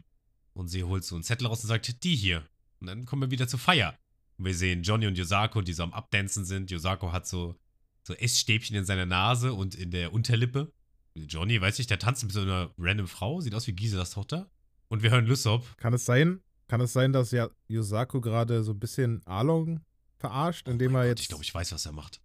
Und 0.53 0.69
sie 0.69 0.85
holt 0.85 1.05
so 1.05 1.15
einen 1.15 1.25
Zettel 1.25 1.47
raus 1.47 1.63
und 1.63 1.69
sagt: 1.69 2.05
Die 2.05 2.17
hier. 2.17 2.47
Und 2.81 2.87
dann 2.87 3.05
kommen 3.07 3.23
wir 3.23 3.31
wieder 3.31 3.49
zur 3.49 3.59
Feier. 3.59 3.99
Und 4.37 4.45
wir 4.45 4.55
sehen 4.55 4.83
Johnny 4.83 5.07
und 5.07 5.19
Yosako, 5.19 5.63
die 5.63 5.73
so 5.73 5.83
am 5.83 5.93
Abdancen 5.93 6.45
sind. 6.45 6.71
Yosako 6.71 7.13
hat 7.13 7.27
so, 7.27 7.57
so 8.07 8.15
Essstäbchen 8.15 8.77
in 8.77 8.85
seiner 8.85 9.07
Nase 9.07 9.53
und 9.53 9.75
in 9.75 9.91
der 9.91 10.13
Unterlippe. 10.13 10.73
Johnny, 11.15 11.61
weiß 11.61 11.79
nicht, 11.79 11.91
der 11.91 11.99
tanzt 11.99 12.23
mit 12.23 12.33
so 12.33 12.41
einer 12.43 12.71
random 12.79 13.09
Frau, 13.09 13.41
sieht 13.41 13.55
aus 13.55 13.67
wie 13.67 13.73
Giselas 13.73 14.11
Tochter. 14.13 14.49
Und 14.89 15.03
wir 15.03 15.11
hören 15.11 15.27
Lysop, 15.27 15.77
Kann 15.77 15.93
es 15.93 16.05
sein, 16.05 16.41
kann 16.69 16.81
es 16.81 16.93
sein, 16.93 17.13
dass 17.13 17.33
ja 17.33 17.49
Yosako 17.67 18.21
gerade 18.21 18.63
so 18.63 18.73
ein 18.73 18.79
bisschen 18.79 19.21
Along 19.27 19.81
verarscht, 20.17 20.69
indem 20.69 20.93
Oh 20.93 20.95
mein 20.95 21.03
er 21.03 21.09
Gott, 21.09 21.19
jetzt. 21.19 21.23
Ich 21.23 21.29
glaube, 21.29 21.45
ich 21.45 21.53
weiß, 21.55 21.73
was 21.73 21.85
er 21.87 21.93
macht. 21.93 22.21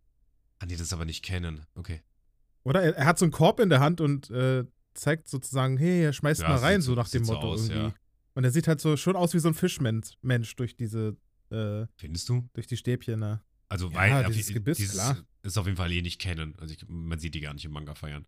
Ah, 0.59 0.65
nee, 0.67 0.73
das 0.73 0.81
ist 0.83 0.93
aber 0.93 1.05
nicht 1.05 1.25
kennen. 1.25 1.65
Okay. 1.75 2.01
Oder 2.63 2.83
er, 2.83 2.95
er 2.95 3.05
hat 3.05 3.17
so 3.19 3.25
einen 3.25 3.31
Korb 3.31 3.59
in 3.59 3.69
der 3.69 3.79
Hand 3.81 3.99
und 3.99 4.29
äh, 4.29 4.63
zeigt 4.93 5.27
sozusagen, 5.27 5.77
hey, 5.77 6.03
er 6.03 6.13
schmeißt 6.13 6.41
Ja, 6.41 6.49
mal 6.49 6.57
rein, 6.59 6.81
so 6.81 6.91
so- 6.91 6.95
nach 6.95 7.09
dem 7.09 7.23
sieht 7.23 7.27
so 7.27 7.33
Motto 7.33 7.47
aus, 7.53 7.67
irgendwie. 7.67 7.87
ja. 7.87 7.93
Und 8.35 8.43
er 8.43 8.51
sieht 8.51 8.67
halt 8.67 8.81
so 8.81 8.97
schon 8.97 9.15
aus 9.15 9.33
wie 9.33 9.39
so 9.39 9.47
ein 9.47 9.53
Fischmensch 9.53 10.13
Mensch 10.21 10.55
durch 10.55 10.75
diese, 10.75 11.15
äh, 11.51 11.85
Findest 11.97 12.27
du? 12.29 12.49
durch 12.53 12.67
die 12.67 12.77
Stäbchen, 12.77 13.19
ne? 13.19 13.41
Also, 13.69 13.89
Ja, 13.89 13.95
weil 13.95 14.25
dieses 14.31 14.49
auf- 14.49 14.53
Gebiss, 14.53 14.91
klar. 14.91 15.17
ist 15.43 15.57
auf 15.57 15.65
jeden 15.65 15.77
Fall 15.77 15.91
eh 15.91 16.01
nicht 16.01 16.19
kennen. 16.19 16.55
Also, 16.59 16.73
ich, 16.73 16.83
man 16.87 17.19
sieht 17.19 17.33
die 17.35 17.39
gar 17.41 17.53
nicht 17.53 17.65
im 17.65 17.71
Manga 17.71 17.95
feiern. 17.95 18.25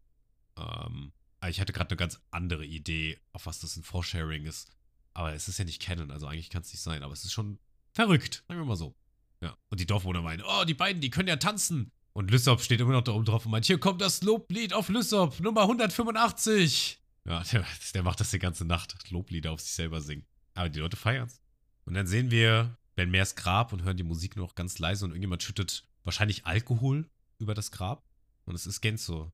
Ähm, 0.58 1.12
aber 1.40 1.50
ich 1.50 1.60
hatte 1.60 1.74
gerade 1.74 1.90
eine 1.92 1.98
ganz 1.98 2.20
andere 2.32 2.66
Idee, 2.66 3.20
auf 3.34 3.46
was 3.46 3.60
das 3.60 3.76
ein 3.78 3.84
Foresharing 3.84 4.46
ist. 4.46 4.72
Aber 5.14 5.34
es 5.34 5.48
ist 5.48 5.60
ja 5.60 5.66
nicht 5.66 5.82
kennen, 5.82 6.12
also 6.12 6.28
eigentlich 6.28 6.50
kann 6.50 6.62
es 6.62 6.72
nicht 6.74 6.82
sein. 6.82 7.04
Aber 7.04 7.14
es 7.14 7.24
ist 7.24 7.32
schon 7.32 7.60
verrückt, 7.94 8.44
sagen 8.48 8.60
wir 8.60 8.66
mal 8.66 8.76
so. 8.76 8.96
Ja. 9.42 9.56
Und 9.70 9.80
die 9.80 9.86
Dorfbewohner 9.86 10.22
meinen, 10.22 10.44
oh, 10.46 10.66
die 10.66 10.74
beiden, 10.74 11.02
die 11.02 11.10
können 11.10 11.28
ja 11.30 11.36
tanzen. 11.38 11.92
Und 12.14 12.32
Lysop 12.32 12.62
steht 12.62 12.80
immer 12.80 12.94
noch 12.94 13.04
da 13.04 13.12
oben 13.12 13.26
drauf 13.26 13.46
und 13.46 13.52
meint, 13.52 13.66
hier 13.66 13.78
kommt 13.80 14.02
das 14.02 14.24
Loblied 14.24 14.74
auf 14.74 14.90
Lysop, 14.90 15.40
Nummer 15.42 15.62
185. 15.64 17.00
Ja, 17.26 17.44
der, 17.52 17.66
der 17.94 18.04
macht 18.04 18.20
das 18.20 18.32
die 18.32 18.40
ganze 18.40 18.66
Nacht, 18.66 19.10
Loblieder 19.10 19.52
auf 19.52 19.62
sich 19.62 19.72
selber 19.72 20.02
singen. 20.02 20.26
Aber 20.54 20.70
die 20.70 20.80
Leute 20.80 20.98
feiern's. 20.98 21.42
Und 21.86 21.94
dann 21.94 22.08
sehen 22.08 22.32
wir 22.32 22.78
Ben 22.96 23.12
Meers 23.12 23.36
Grab 23.36 23.74
und 23.74 23.84
hören 23.84 23.98
die 23.98 24.04
Musik 24.04 24.36
nur 24.36 24.48
noch 24.48 24.56
ganz 24.56 24.80
leise 24.80 25.06
und 25.06 25.12
irgendjemand 25.12 25.44
schüttet 25.44 25.88
wahrscheinlich 26.04 26.46
Alkohol 26.46 27.10
über 27.38 27.54
das 27.54 27.72
Grab. 27.72 28.08
Und 28.46 28.56
es 28.56 28.66
ist 28.66 28.82
Genzo. 28.82 29.32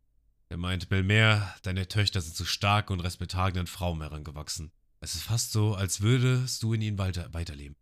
Er 0.49 0.57
meint, 0.57 0.89
Belmer, 0.89 1.55
deine 1.63 1.87
Töchter 1.87 2.19
sind 2.21 2.35
zu 2.35 2.43
stark 2.43 2.89
und 2.89 2.99
respektablen 2.99 3.67
Frauen 3.67 4.01
herangewachsen. 4.01 4.71
Es 4.99 5.15
ist 5.15 5.23
fast 5.23 5.51
so, 5.51 5.75
als 5.75 6.01
würdest 6.01 6.61
du 6.63 6.73
in 6.73 6.81
ihnen 6.81 6.97
weiter, 6.97 7.33
weiterleben. 7.33 7.77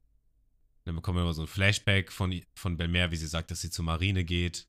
Dann 0.85 0.95
bekommen 0.95 1.17
wir 1.17 1.23
immer 1.23 1.33
so 1.33 1.43
ein 1.43 1.47
Flashback 1.47 2.11
von, 2.11 2.41
von 2.55 2.77
Belmer, 2.77 3.11
wie 3.11 3.15
sie 3.15 3.27
sagt, 3.27 3.51
dass 3.51 3.61
sie 3.61 3.71
zur 3.71 3.85
Marine 3.85 4.23
geht 4.23 4.67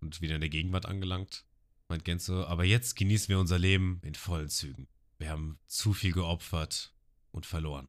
und 0.00 0.20
wieder 0.20 0.34
in 0.34 0.40
der 0.40 0.50
Gegenwart 0.50 0.86
angelangt. 0.86 1.44
Meint 1.90 2.04
Genzo, 2.04 2.44
aber 2.44 2.64
jetzt 2.64 2.96
genießen 2.96 3.28
wir 3.28 3.38
unser 3.38 3.58
Leben 3.58 4.00
in 4.04 4.14
vollen 4.14 4.50
Zügen. 4.50 4.88
Wir 5.16 5.30
haben 5.30 5.58
zu 5.66 5.94
viel 5.94 6.12
geopfert 6.12 6.94
und 7.30 7.46
verloren. 7.46 7.88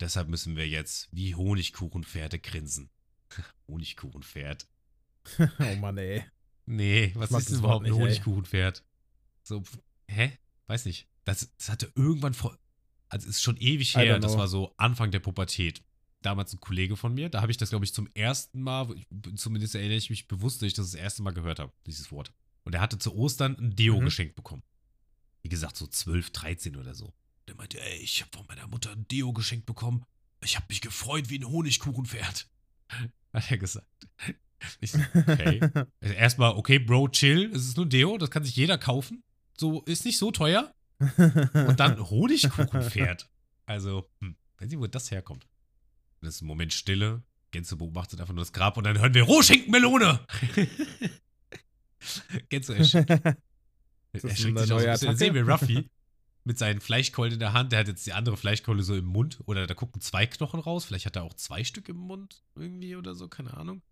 Deshalb 0.00 0.28
müssen 0.28 0.56
wir 0.56 0.68
jetzt 0.68 1.08
wie 1.12 1.36
Honigkuchenpferde 1.36 2.40
grinsen. 2.40 2.90
Honigkuchenpferd. 3.68 4.66
oh 5.38 5.76
Mann, 5.76 5.96
ey. 5.96 6.24
Nee, 6.66 7.12
was 7.14 7.30
ist 7.30 7.36
das 7.36 7.44
denn 7.46 7.58
überhaupt 7.58 7.86
ein 7.86 7.92
nicht, 7.92 8.00
ey. 8.00 8.06
Honigkuchenpferd? 8.08 8.84
So, 9.44 9.62
hä? 10.08 10.36
Weiß 10.66 10.84
nicht. 10.84 11.08
Das, 11.24 11.48
das 11.56 11.68
hatte 11.68 11.92
irgendwann 11.94 12.34
vor. 12.34 12.58
Also 13.08 13.28
ist 13.28 13.42
schon 13.42 13.56
ewig 13.58 13.96
her. 13.96 14.18
Das 14.18 14.36
war 14.36 14.48
so 14.48 14.74
Anfang 14.76 15.12
der 15.12 15.20
Pubertät. 15.20 15.84
Damals 16.20 16.52
ein 16.52 16.60
Kollege 16.60 16.96
von 16.96 17.14
mir, 17.14 17.28
da 17.28 17.42
habe 17.42 17.52
ich 17.52 17.58
das, 17.58 17.68
glaube 17.68 17.84
ich, 17.84 17.92
zum 17.92 18.08
ersten 18.14 18.62
Mal, 18.62 18.88
zumindest 19.36 19.74
erinnere 19.74 19.98
ich 19.98 20.08
mich 20.08 20.26
bewusst, 20.26 20.62
dass 20.62 20.68
ich 20.68 20.74
das 20.74 20.90
das 20.90 21.00
erste 21.00 21.22
Mal 21.22 21.32
gehört 21.32 21.58
habe, 21.58 21.72
dieses 21.86 22.10
Wort. 22.10 22.32
Und 22.64 22.74
er 22.74 22.80
hatte 22.80 22.98
zu 22.98 23.14
Ostern 23.14 23.56
ein 23.58 23.76
Deo 23.76 24.00
Mhm. 24.00 24.04
geschenkt 24.06 24.34
bekommen. 24.34 24.62
Wie 25.42 25.48
gesagt, 25.48 25.76
so 25.76 25.86
12, 25.86 26.30
13 26.30 26.76
oder 26.76 26.94
so. 26.94 27.12
Der 27.46 27.54
meinte, 27.54 27.78
ey, 27.80 27.98
ich 27.98 28.22
habe 28.22 28.30
von 28.34 28.46
meiner 28.46 28.66
Mutter 28.66 28.90
ein 28.92 29.06
Deo 29.08 29.32
geschenkt 29.32 29.66
bekommen. 29.66 30.04
Ich 30.42 30.56
habe 30.56 30.66
mich 30.68 30.80
gefreut 30.80 31.28
wie 31.28 31.38
ein 31.38 31.46
Honigkuchenpferd. 31.46 32.48
Hat 33.34 33.50
er 33.50 33.58
gesagt. 33.58 33.86
Ich, 34.80 34.94
okay. 34.94 35.60
Also 36.00 36.14
erstmal, 36.14 36.52
okay, 36.54 36.78
Bro, 36.78 37.08
chill. 37.08 37.50
Es 37.54 37.66
ist 37.66 37.76
nur 37.76 37.86
Deo, 37.86 38.16
das 38.16 38.30
kann 38.30 38.44
sich 38.44 38.56
jeder 38.56 38.78
kaufen. 38.78 39.22
So, 39.58 39.82
ist 39.82 40.04
nicht 40.06 40.18
so 40.18 40.30
teuer. 40.30 40.72
Und 40.98 41.78
dann 41.80 41.98
Honigkuchenpferd. 42.10 43.28
Also, 43.66 44.10
hm, 44.20 44.36
weiß 44.58 44.70
nicht, 44.70 44.78
wo 44.78 44.86
das 44.86 45.10
herkommt. 45.10 45.46
Dann 46.20 46.28
ist 46.28 46.40
ein 46.40 46.46
Moment 46.46 46.72
Stille. 46.72 47.22
Gänse 47.50 47.76
beobachtet 47.76 48.20
einfach 48.20 48.34
nur 48.34 48.42
das 48.42 48.52
Grab 48.52 48.76
und 48.78 48.84
dann 48.84 48.98
hören 48.98 49.12
wir 49.14 49.22
Rohschinkenmelone. 49.24 50.26
Erschreckt, 52.50 53.10
Das 54.12 54.24
ist 54.24 54.24
erschreckt 54.24 54.58
sich 54.58 54.72
auch 54.72 54.78
so 54.78 54.86
ein 54.86 54.92
bisschen. 54.92 55.06
Dann 55.08 55.16
sehen 55.16 55.34
wir 55.34 55.48
Ruffy 55.48 55.90
mit 56.44 56.58
seinen 56.58 56.80
Fleischkeulen 56.80 57.34
in 57.34 57.40
der 57.40 57.52
Hand. 57.52 57.72
Der 57.72 57.80
hat 57.80 57.88
jetzt 57.88 58.06
die 58.06 58.12
andere 58.12 58.36
Fleischkeule 58.36 58.82
so 58.82 58.94
im 58.94 59.06
Mund. 59.06 59.40
Oder 59.46 59.66
da 59.66 59.74
gucken 59.74 60.00
zwei 60.00 60.26
Knochen 60.26 60.60
raus. 60.60 60.84
Vielleicht 60.84 61.06
hat 61.06 61.16
er 61.16 61.24
auch 61.24 61.34
zwei 61.34 61.64
Stück 61.64 61.88
im 61.88 61.96
Mund 61.96 62.42
irgendwie 62.54 62.96
oder 62.96 63.14
so, 63.14 63.28
keine 63.28 63.54
Ahnung. 63.56 63.82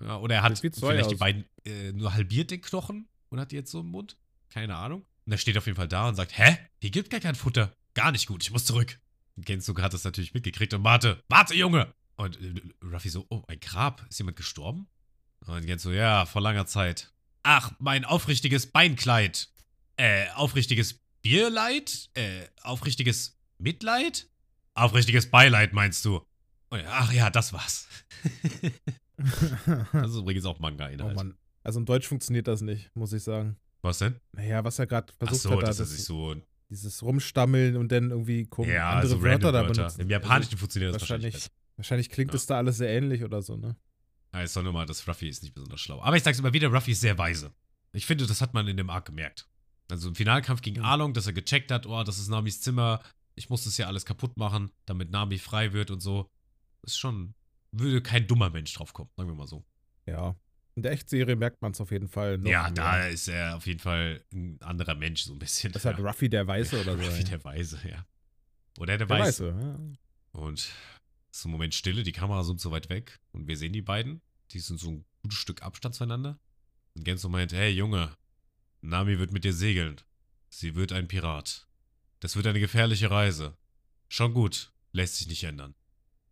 Ja, 0.00 0.18
oder 0.18 0.36
er 0.36 0.42
hat 0.42 0.58
vielleicht 0.58 0.80
die 0.80 1.14
aus. 1.14 1.18
beiden 1.18 1.44
äh, 1.64 1.92
nur 1.92 2.14
halbiert 2.14 2.50
den 2.50 2.60
Knochen 2.60 3.08
und 3.30 3.40
hat 3.40 3.50
die 3.50 3.56
jetzt 3.56 3.70
so 3.70 3.80
im 3.80 3.86
Mund. 3.86 4.16
Keine 4.48 4.76
Ahnung. 4.76 5.04
Und 5.26 5.32
er 5.32 5.38
steht 5.38 5.58
auf 5.58 5.66
jeden 5.66 5.76
Fall 5.76 5.88
da 5.88 6.08
und 6.08 6.14
sagt, 6.14 6.38
hä? 6.38 6.56
Hier 6.80 6.90
gibt 6.90 7.10
gar 7.10 7.20
kein 7.20 7.34
Futter. 7.34 7.72
Gar 7.94 8.12
nicht 8.12 8.26
gut, 8.26 8.42
ich 8.42 8.52
muss 8.52 8.64
zurück. 8.64 8.98
Gensuke 9.36 9.82
hat 9.82 9.92
das 9.92 10.04
natürlich 10.04 10.34
mitgekriegt 10.34 10.72
und 10.74 10.84
warte, 10.84 11.22
warte, 11.28 11.54
Junge! 11.54 11.92
Und 12.16 12.40
äh, 12.40 12.54
Ruffy 12.84 13.08
so, 13.08 13.26
oh, 13.28 13.42
ein 13.48 13.60
Grab, 13.60 14.04
ist 14.08 14.18
jemand 14.18 14.36
gestorben? 14.36 14.88
Und 15.46 15.66
Genzo, 15.66 15.90
ja, 15.92 16.26
vor 16.26 16.42
langer 16.42 16.66
Zeit. 16.66 17.12
Ach, 17.42 17.72
mein 17.78 18.04
aufrichtiges 18.04 18.66
Beinkleid. 18.66 19.48
Äh, 19.96 20.26
aufrichtiges 20.34 21.00
Bierleid? 21.22 22.10
Äh, 22.14 22.46
aufrichtiges 22.62 23.38
Mitleid? 23.58 24.28
Aufrichtiges 24.74 25.30
Beileid, 25.30 25.72
meinst 25.72 26.04
du? 26.04 26.22
Oh 26.70 26.76
ach 26.86 27.12
ja, 27.12 27.30
das 27.30 27.52
war's. 27.52 27.88
das 29.16 30.10
ist 30.10 30.16
übrigens 30.16 30.44
auch 30.44 30.58
oh 30.58 30.62
Manga-Inhalt. 30.62 31.16
Mann. 31.16 31.34
Also 31.64 31.80
im 31.80 31.86
Deutsch 31.86 32.06
funktioniert 32.06 32.46
das 32.46 32.60
nicht, 32.60 32.94
muss 32.94 33.12
ich 33.12 33.22
sagen. 33.22 33.56
Was 33.82 33.98
denn? 33.98 34.16
Naja, 34.32 34.62
was 34.64 34.78
er 34.78 34.86
gerade 34.86 35.12
versucht 35.12 35.40
so, 35.40 35.50
hat, 35.50 35.62
da, 35.62 35.66
dass 35.66 35.78
er 35.78 35.84
das, 35.84 35.96
sich 35.96 36.04
so 36.04 36.36
dieses 36.68 37.02
Rumstammeln 37.02 37.76
und 37.76 37.90
dann 37.90 38.10
irgendwie 38.10 38.46
kommen 38.46 38.70
Ja, 38.70 38.90
andere 38.90 39.14
also 39.14 39.22
Wörter 39.22 39.52
da 39.52 39.62
benutzen. 39.62 40.00
Im 40.00 40.10
Japanischen 40.10 40.58
funktioniert 40.58 40.94
das 40.94 41.02
wahrscheinlich 41.02 41.34
wahrscheinlich, 41.34 41.52
wahrscheinlich 41.76 42.10
klingt 42.10 42.30
Ja. 42.30 42.32
das 42.34 42.46
da 42.46 42.58
alles 42.58 42.76
sehr 42.76 42.90
ähnlich 42.90 43.24
oder 43.24 43.40
so, 43.42 43.56
ne? 43.56 43.76
Ja, 44.34 44.42
ist 44.42 44.56
doch 44.56 44.62
nur 44.62 44.72
mal, 44.72 44.86
dass 44.86 45.06
Ruffy 45.08 45.28
ist 45.28 45.42
nicht 45.42 45.54
besonders 45.54 45.80
schlau. 45.80 46.02
Aber 46.02 46.16
ich 46.16 46.22
sag's 46.22 46.38
immer 46.38 46.52
wieder, 46.52 46.68
Ruffy 46.68 46.92
ist 46.92 47.00
sehr 47.00 47.16
weise. 47.16 47.52
Ich 47.92 48.06
finde, 48.06 48.26
das 48.26 48.40
hat 48.40 48.54
man 48.54 48.68
in 48.68 48.76
dem 48.76 48.90
Arc 48.90 49.06
gemerkt. 49.06 49.48
Also 49.90 50.08
im 50.08 50.14
Finalkampf 50.14 50.60
gegen. 50.60 50.82
Arlong, 50.82 51.14
dass 51.14 51.26
er 51.26 51.32
gecheckt 51.32 51.70
hat, 51.70 51.86
oh, 51.86 52.02
das 52.02 52.18
ist 52.18 52.28
Namis 52.28 52.60
Zimmer, 52.60 53.00
ich 53.34 53.48
muss 53.48 53.64
das 53.64 53.78
ja 53.78 53.86
alles 53.86 54.04
kaputt 54.04 54.36
machen, 54.36 54.70
damit 54.84 55.10
Nami 55.10 55.38
frei 55.38 55.72
wird 55.72 55.90
und 55.90 56.00
so. 56.00 56.30
Ist 56.82 56.98
schon, 56.98 57.34
würde 57.72 58.02
kein 58.02 58.26
dummer 58.26 58.50
Mensch 58.50 58.72
drauf 58.74 58.92
kommen, 58.92 59.10
sagen 59.16 59.28
wir 59.28 59.34
mal 59.34 59.46
so. 59.46 59.64
Ja. 60.06 60.36
In 60.74 60.82
der 60.82 60.92
Echtserie 60.92 61.34
merkt 61.34 61.60
man 61.60 61.72
es 61.72 61.80
auf 61.80 61.90
jeden 61.90 62.08
Fall. 62.08 62.38
noch 62.38 62.50
ja, 62.50 62.64
mehr. 62.64 62.72
da 62.72 63.06
ist 63.06 63.28
er 63.28 63.56
auf 63.56 63.66
jeden 63.66 63.80
Fall 63.80 64.22
ein 64.32 64.60
anderer 64.62 64.94
Mensch, 64.94 65.22
so 65.22 65.32
ein 65.32 65.38
bisschen. 65.38 65.72
Das 65.72 65.82
ist 65.82 65.86
halt 65.86 65.98
ja. 65.98 66.04
Ruffy 66.04 66.28
der 66.28 66.46
Weiße 66.46 66.80
oder 66.80 66.96
so. 66.96 67.02
Ruffy 67.04 67.24
der 67.24 67.42
Weise, 67.42 67.78
ja. 67.88 68.06
Oder 68.78 68.98
der, 68.98 69.06
Der 69.06 69.18
Weiße. 69.18 69.54
Weiße, 69.54 69.66
ja. 69.66 70.40
Und 70.40 70.68
ist 71.30 71.44
ein 71.44 71.50
Moment 71.50 71.74
Stille, 71.74 72.02
die 72.02 72.12
Kamera 72.12 72.42
zoomt 72.42 72.60
so 72.60 72.70
weit 72.70 72.88
weg 72.88 73.20
und 73.32 73.46
wir 73.46 73.56
sehen 73.56 73.72
die 73.72 73.82
beiden. 73.82 74.20
Die 74.52 74.60
sind 74.60 74.80
so 74.80 74.90
ein 74.90 75.04
gutes 75.22 75.38
Stück 75.38 75.62
Abstand 75.62 75.94
zueinander. 75.94 76.38
Und 76.94 77.04
Genzo 77.04 77.28
meint, 77.28 77.52
hey 77.52 77.70
Junge, 77.70 78.16
Nami 78.80 79.18
wird 79.18 79.32
mit 79.32 79.44
dir 79.44 79.52
segeln. 79.52 80.00
Sie 80.48 80.74
wird 80.74 80.92
ein 80.92 81.08
Pirat. 81.08 81.68
Das 82.20 82.36
wird 82.36 82.46
eine 82.46 82.60
gefährliche 82.60 83.10
Reise. 83.10 83.56
Schon 84.08 84.34
gut, 84.34 84.72
lässt 84.92 85.16
sich 85.16 85.28
nicht 85.28 85.44
ändern. 85.44 85.74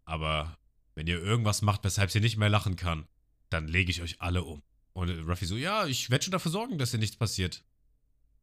Aber 0.05 0.59
wenn 0.95 1.07
ihr 1.07 1.23
irgendwas 1.23 1.63
macht, 1.63 1.85
weshalb 1.85 2.11
sie 2.11 2.21
nicht 2.21 2.37
mehr 2.37 2.49
lachen 2.49 2.77
kann, 2.77 3.07
dann 3.51 3.69
lege 3.69 3.91
ich 3.91 4.03
euch 4.03 4.21
alle 4.21 4.45
um. 4.45 4.63
Und 4.93 5.11
Ruffy 5.29 5.45
so, 5.45 5.57
ja, 5.57 5.87
ich 5.87 6.11
werde 6.11 6.25
schon 6.25 6.33
dafür 6.33 6.51
sorgen, 6.51 6.79
dass 6.79 6.91
dir 6.91 6.99
nichts 6.99 7.17
passiert. 7.17 7.63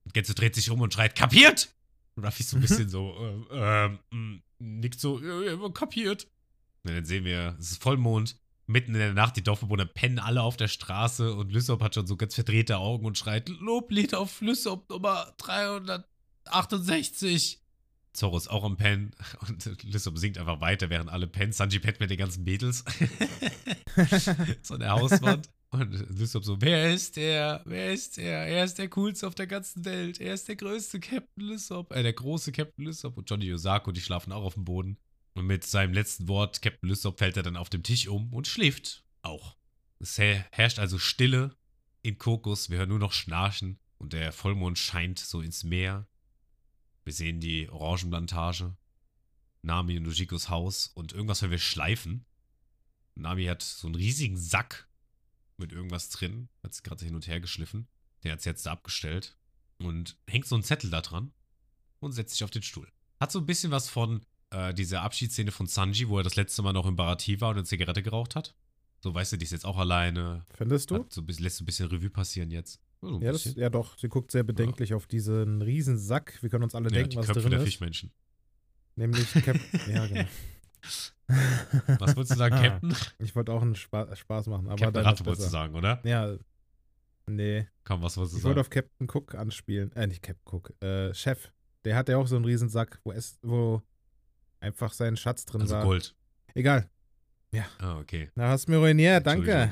Und 0.05 0.13
Genzo 0.13 0.33
dreht 0.33 0.55
sich 0.55 0.69
um 0.69 0.81
und 0.81 0.93
schreit, 0.93 1.15
kapiert? 1.15 1.73
Ruffy 2.15 2.43
so 2.43 2.57
ein 2.57 2.61
bisschen 2.61 2.89
so, 2.89 3.45
äh, 3.49 3.85
ähm, 3.85 3.99
mh, 4.11 4.41
nickt 4.59 4.99
so, 4.99 5.19
ja, 5.19 5.69
kapiert. 5.69 6.27
Und 6.85 6.95
dann 6.95 7.05
sehen 7.05 7.23
wir, 7.23 7.55
es 7.59 7.71
ist 7.71 7.81
Vollmond, 7.81 8.35
mitten 8.67 8.93
in 8.93 8.99
der 8.99 9.13
Nacht, 9.13 9.37
die 9.37 9.43
Dorfbewohner 9.43 9.85
pennen 9.85 10.19
alle 10.19 10.41
auf 10.41 10.57
der 10.57 10.67
Straße 10.67 11.33
und 11.33 11.49
Lysop 11.51 11.81
hat 11.81 11.95
schon 11.95 12.07
so 12.07 12.17
ganz 12.17 12.35
verdrehte 12.35 12.77
Augen 12.77 13.05
und 13.05 13.17
schreit, 13.17 13.47
Loblied 13.49 14.13
auf 14.15 14.41
Lysop 14.41 14.89
Nummer 14.89 15.33
368. 15.37 17.61
Zorro 18.11 18.35
ist 18.37 18.49
auch 18.49 18.63
am 18.63 18.77
Pennen 18.77 19.11
und 19.47 19.83
Lysop 19.83 20.17
singt 20.17 20.37
einfach 20.37 20.61
weiter, 20.61 20.89
während 20.89 21.09
alle 21.09 21.27
pennen. 21.27 21.53
Sanji 21.53 21.79
pennt 21.79 21.99
mit 21.99 22.11
den 22.11 22.17
ganzen 22.17 22.43
Mädels. 22.43 22.83
so 24.61 24.75
an 24.75 24.81
der 24.81 24.91
Hauswand. 24.91 25.49
Und 25.71 25.91
Lysop 26.19 26.45
so, 26.45 26.61
wer 26.61 26.93
ist 26.93 27.15
der? 27.15 27.63
Wer 27.65 27.93
ist 27.93 28.17
der? 28.17 28.45
Er 28.45 28.63
ist 28.63 28.77
der 28.77 28.89
coolste 28.89 29.25
auf 29.25 29.33
der 29.33 29.47
ganzen 29.47 29.83
Welt. 29.85 30.21
Er 30.21 30.35
ist 30.35 30.47
der 30.47 30.55
größte 30.55 30.99
Captain 30.99 31.43
Lysop. 31.43 31.91
Äh, 31.91 32.03
der 32.03 32.13
große 32.13 32.51
Captain 32.51 32.85
Lysop. 32.85 33.17
Und 33.17 33.27
Johnny 33.27 33.51
Osako, 33.51 33.91
die 33.91 34.01
schlafen 34.01 34.31
auch 34.31 34.43
auf 34.43 34.53
dem 34.53 34.65
Boden. 34.65 34.99
Und 35.35 35.47
mit 35.47 35.63
seinem 35.63 35.93
letzten 35.93 36.27
Wort, 36.27 36.61
Captain 36.61 36.89
Lysop, 36.89 37.17
fällt 37.17 37.37
er 37.37 37.43
dann 37.43 37.57
auf 37.57 37.69
dem 37.69 37.83
Tisch 37.83 38.07
um 38.07 38.31
und 38.33 38.47
schläft 38.47 39.03
auch. 39.23 39.57
Es 39.99 40.17
her- 40.17 40.45
herrscht 40.51 40.79
also 40.79 40.99
Stille 40.99 41.55
in 42.01 42.17
Kokos. 42.17 42.69
Wir 42.69 42.79
hören 42.79 42.89
nur 42.89 42.99
noch 42.99 43.13
Schnarchen. 43.13 43.79
Und 43.97 44.13
der 44.13 44.31
Vollmond 44.31 44.77
scheint 44.77 45.17
so 45.17 45.41
ins 45.41 45.63
Meer. 45.63 46.07
Wir 47.05 47.13
sehen 47.13 47.39
die 47.39 47.69
Orangenplantage. 47.69 48.75
Nami 49.61 49.97
und 49.97 50.07
Ujikos 50.07 50.49
Haus. 50.49 50.87
Und 50.87 51.13
irgendwas 51.13 51.41
hören 51.41 51.51
wir 51.51 51.57
schleifen. 51.57 52.25
Nami 53.15 53.45
hat 53.45 53.61
so 53.61 53.87
einen 53.87 53.95
riesigen 53.95 54.37
Sack 54.37 54.89
mit 55.57 55.71
irgendwas 55.71 56.09
drin. 56.09 56.49
Hat 56.63 56.73
sie 56.73 56.83
gerade 56.83 57.05
hin 57.05 57.15
und 57.15 57.27
her 57.27 57.39
geschliffen. 57.39 57.87
Den 58.23 58.33
hat 58.33 58.41
sie 58.41 58.49
jetzt 58.49 58.65
da 58.65 58.73
abgestellt. 58.73 59.37
Und 59.77 60.17
hängt 60.27 60.45
so 60.45 60.55
einen 60.55 60.63
Zettel 60.63 60.89
da 60.89 61.01
dran. 61.01 61.33
Und 61.99 62.11
setzt 62.11 62.33
sich 62.33 62.43
auf 62.43 62.51
den 62.51 62.63
Stuhl. 62.63 62.91
Hat 63.19 63.31
so 63.31 63.39
ein 63.39 63.45
bisschen 63.45 63.71
was 63.71 63.89
von 63.89 64.25
äh, 64.53 64.73
dieser 64.73 65.01
Abschiedsszene 65.01 65.51
von 65.51 65.67
Sanji, 65.67 66.07
wo 66.07 66.17
er 66.17 66.23
das 66.23 66.35
letzte 66.35 66.61
Mal 66.61 66.73
noch 66.73 66.85
im 66.85 66.95
Barati 66.95 67.41
war 67.41 67.49
und 67.49 67.57
eine 67.57 67.65
Zigarette 67.65 68.01
geraucht 68.03 68.35
hat. 68.35 68.55
So, 69.01 69.13
weißt 69.13 69.33
du, 69.33 69.37
die 69.37 69.43
ist 69.45 69.51
jetzt 69.51 69.65
auch 69.65 69.77
alleine. 69.77 70.45
Findest 70.55 70.91
du? 70.91 70.95
Hat 70.99 71.11
so, 71.11 71.21
lässt 71.27 71.57
so 71.57 71.63
ein 71.63 71.65
bisschen 71.65 71.89
Revue 71.89 72.09
passieren 72.09 72.51
jetzt. 72.51 72.79
Ja, 73.01 73.09
so 73.09 73.19
Ja, 73.19 73.31
das, 73.33 73.55
ja, 73.55 73.69
doch. 73.69 73.97
Sie 73.97 74.07
guckt 74.07 74.31
sehr 74.31 74.43
bedenklich 74.43 74.93
auf 74.93 75.07
diesen 75.07 75.61
riesen 75.61 75.97
Sack. 75.97 76.37
Wir 76.41 76.49
können 76.49 76.63
uns 76.63 76.73
alle 76.75 76.85
Ja, 76.89 76.95
denken, 76.95 77.17
was 77.17 77.25
Köpfe 77.25 77.41
drin 77.41 77.51
der 77.51 77.59
ist. 77.59 77.65
Fischmenschen. 77.65 78.11
Nämlich 78.95 79.29
Cap 79.33 79.59
ja, 79.91 80.07
genau. 80.07 80.25
Was 81.99 82.15
wolltest 82.15 82.31
du 82.33 82.37
sagen, 82.37 82.55
Captain? 82.55 82.95
Ich 83.19 83.35
wollte 83.35 83.51
auch 83.51 83.61
einen 83.61 83.75
Spa 83.75 84.15
Spaß 84.15 84.47
machen, 84.47 84.67
aber 84.67 84.77
Captain 84.77 85.03
Ratte 85.03 85.25
wolltest 85.25 85.47
du 85.47 85.51
sagen, 85.51 85.75
oder? 85.75 85.99
Ja, 86.05 86.37
nee. 87.25 87.67
Komm, 87.83 88.01
was 88.01 88.17
wolltest 88.17 88.35
du 88.35 88.37
Ich 88.39 88.43
wollte 88.43 88.59
sagen? 88.59 88.65
auf 88.65 88.69
Captain 88.69 89.07
Cook 89.09 89.35
anspielen. 89.35 89.91
Äh, 89.93 90.07
nicht 90.07 90.21
Captain 90.21 90.45
Cook. 90.45 90.73
Äh, 90.81 91.13
Chef. 91.13 91.51
Der 91.85 91.95
hat 91.95 92.07
ja 92.09 92.17
auch 92.17 92.27
so 92.27 92.35
einen 92.35 92.45
riesen 92.45 92.69
Sack, 92.69 92.99
wo, 93.03 93.11
es, 93.11 93.37
wo 93.41 93.81
einfach 94.63 94.93
sein 94.93 95.17
Schatz 95.17 95.45
drin 95.45 95.61
Also 95.61 95.75
war. 95.75 95.83
Gold. 95.83 96.15
Egal. 96.55 96.89
Ah, 97.77 97.99
okay. 97.99 98.31
Da 98.35 98.49
hast 98.49 98.67
du 98.67 98.71
mir 98.71 98.77
ruiniert, 98.79 99.27
danke. 99.27 99.71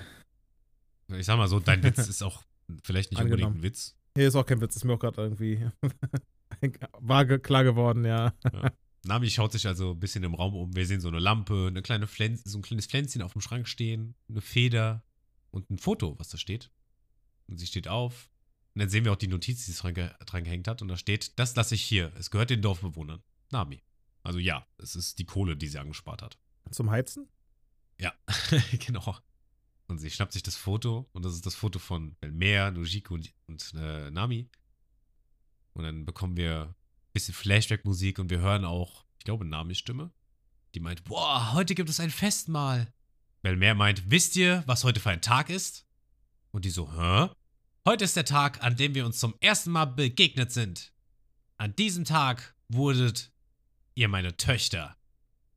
Ich 1.07 1.25
sag 1.25 1.37
mal 1.37 1.47
so, 1.47 1.59
dein 1.59 1.81
Witz 1.81 1.97
ist 2.07 2.21
auch 2.21 2.43
vielleicht 2.83 3.11
nicht 3.11 3.19
unbedingt 3.19 3.47
Angenommen. 3.47 3.61
ein 3.61 3.63
Witz. 3.63 3.95
Hier 4.15 4.27
ist 4.27 4.35
auch 4.35 4.45
kein 4.45 4.61
Witz, 4.61 4.75
ist 4.75 4.83
mir 4.83 4.93
auch 4.93 4.99
gerade 4.99 5.21
irgendwie 5.21 5.65
war 6.99 7.25
klar 7.25 7.63
geworden, 7.63 8.05
ja. 8.05 8.33
Nami 9.03 9.29
schaut 9.29 9.51
sich 9.51 9.65
also 9.67 9.91
ein 9.91 9.99
bisschen 9.99 10.23
im 10.23 10.35
Raum 10.35 10.55
um. 10.55 10.75
Wir 10.75 10.85
sehen 10.85 11.01
so 11.01 11.07
eine 11.07 11.19
Lampe, 11.19 11.67
eine 11.67 11.81
kleine 11.81 12.07
Pflänz, 12.07 12.43
so 12.43 12.59
ein 12.59 12.61
kleines 12.61 12.85
Pflänzchen 12.85 13.21
auf 13.23 13.33
dem 13.33 13.41
Schrank 13.41 13.67
stehen, 13.67 14.13
eine 14.29 14.41
Feder 14.41 15.03
und 15.49 15.69
ein 15.71 15.79
Foto, 15.79 16.19
was 16.19 16.29
da 16.29 16.37
steht. 16.37 16.69
Und 17.47 17.57
sie 17.57 17.65
steht 17.65 17.87
auf. 17.87 18.29
Und 18.75 18.79
dann 18.81 18.89
sehen 18.89 19.03
wir 19.03 19.11
auch 19.11 19.17
die 19.17 19.27
Notiz, 19.27 19.65
die 19.65 19.71
sie 19.71 19.81
dran, 19.81 19.93
ge 19.93 20.09
dran 20.25 20.43
gehängt 20.43 20.67
hat. 20.67 20.81
Und 20.81 20.87
da 20.87 20.97
steht, 20.97 21.39
das 21.39 21.55
lasse 21.55 21.75
ich 21.75 21.81
hier. 21.81 22.11
Es 22.17 22.29
gehört 22.29 22.51
den 22.51 22.61
Dorfbewohnern. 22.61 23.21
Nami. 23.51 23.81
Also 24.23 24.39
ja, 24.39 24.65
es 24.77 24.95
ist 24.95 25.19
die 25.19 25.25
Kohle, 25.25 25.57
die 25.57 25.67
sie 25.67 25.79
angespart 25.79 26.21
hat. 26.21 26.37
Zum 26.71 26.89
Heizen? 26.89 27.27
Ja, 27.99 28.13
genau. 28.85 29.17
Und 29.87 29.97
sie 29.97 30.09
schnappt 30.09 30.33
sich 30.33 30.43
das 30.43 30.55
Foto 30.55 31.09
und 31.11 31.25
das 31.25 31.33
ist 31.33 31.45
das 31.45 31.55
Foto 31.55 31.79
von 31.79 32.15
Belmer, 32.15 32.71
Nojiko 32.71 33.15
und, 33.15 33.33
und 33.47 33.73
äh, 33.75 34.09
Nami. 34.09 34.49
Und 35.73 35.83
dann 35.83 36.05
bekommen 36.05 36.37
wir 36.37 36.73
ein 36.73 37.11
bisschen 37.13 37.33
Flashback-Musik 37.33 38.19
und 38.19 38.29
wir 38.29 38.39
hören 38.39 38.65
auch, 38.65 39.05
ich 39.17 39.25
glaube, 39.25 39.45
Namis 39.45 39.79
Stimme. 39.79 40.11
Die 40.73 40.79
meint, 40.79 41.03
boah, 41.03 41.53
heute 41.53 41.75
gibt 41.75 41.89
es 41.89 41.99
ein 41.99 42.09
Festmahl. 42.09 42.93
Belmer 43.41 43.73
meint, 43.73 44.09
wisst 44.09 44.35
ihr, 44.35 44.63
was 44.65 44.83
heute 44.83 44.99
für 44.99 45.09
ein 45.09 45.21
Tag 45.21 45.49
ist? 45.49 45.85
Und 46.51 46.65
die 46.65 46.69
so, 46.69 46.91
hä? 46.93 47.29
Heute 47.85 48.05
ist 48.05 48.15
der 48.15 48.25
Tag, 48.25 48.63
an 48.63 48.75
dem 48.75 48.93
wir 48.95 49.05
uns 49.05 49.19
zum 49.19 49.33
ersten 49.41 49.71
Mal 49.71 49.85
begegnet 49.85 50.51
sind. 50.51 50.93
An 51.57 51.75
diesem 51.75 52.05
Tag 52.05 52.55
wurdet 52.69 53.30
ihr 54.01 54.07
meine 54.07 54.35
Töchter. 54.37 54.97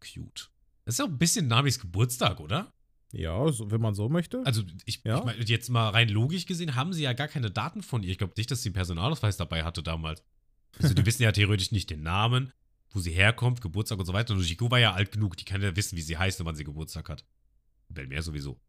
Cute. 0.00 0.50
Das 0.85 0.94
ist 0.96 1.00
auch 1.00 1.09
ein 1.09 1.18
bisschen 1.18 1.48
Namis 1.48 1.78
Geburtstag, 1.78 2.40
oder? 2.40 2.72
Ja, 3.12 3.50
so, 3.52 3.70
wenn 3.70 3.80
man 3.80 3.94
so 3.94 4.09
möchte. 4.09 4.42
Also, 4.44 4.62
ich, 4.85 5.02
Ja. 5.04 5.18
ich 5.20 5.24
meine, 5.24 5.44
jetzt 5.44 5.70
mal 5.70 5.88
rein 5.90 6.09
logisch 6.09 6.46
gesehen, 6.46 6.74
haben 6.74 6.92
sie 6.92 7.02
ja 7.04 7.12
gar 7.12 7.28
keine 7.28 7.50
Daten 7.50 7.83
von 7.83 8.02
ihr. 8.02 8.11
Ich 8.11 8.18
glaube 8.18 8.35
nicht, 8.37 8.50
dass 8.50 8.62
sie 8.62 8.68
einen 8.70 8.74
Personalausweis 8.74 9.37
dabei 9.37 9.64
hatte 9.64 9.83
damals. 9.83 10.22
Also, 10.80 10.94
die 10.94 11.04
wissen 11.07 11.22
ja 11.22 11.33
theoretisch 11.33 11.70
nicht 11.72 11.90
den 11.90 12.02
Namen, 12.02 12.52
wo 12.90 13.00
sie 13.00 13.12
herkommt, 13.12 13.61
Geburtstag 13.61 13.98
und 13.98 14.07
so 14.07 14.12
weiter. 14.12 14.35
Und 14.35 14.40
Nojiko 14.40 14.70
war 14.70 14.78
ja 14.80 14.92
alt 14.92 15.12
genug, 15.12 15.37
die 15.37 15.44
kann 15.44 15.62
ja 15.62 15.74
wissen, 15.76 15.96
wie 15.96 16.02
sie 16.02 16.18
heißt 16.18 16.40
und 16.40 16.46
wann 16.46 16.57
sie 16.57 16.64
Geburtstag 16.64 17.09
hat. 17.09 17.24
Belmer 17.88 18.20
sowieso. 18.22 18.61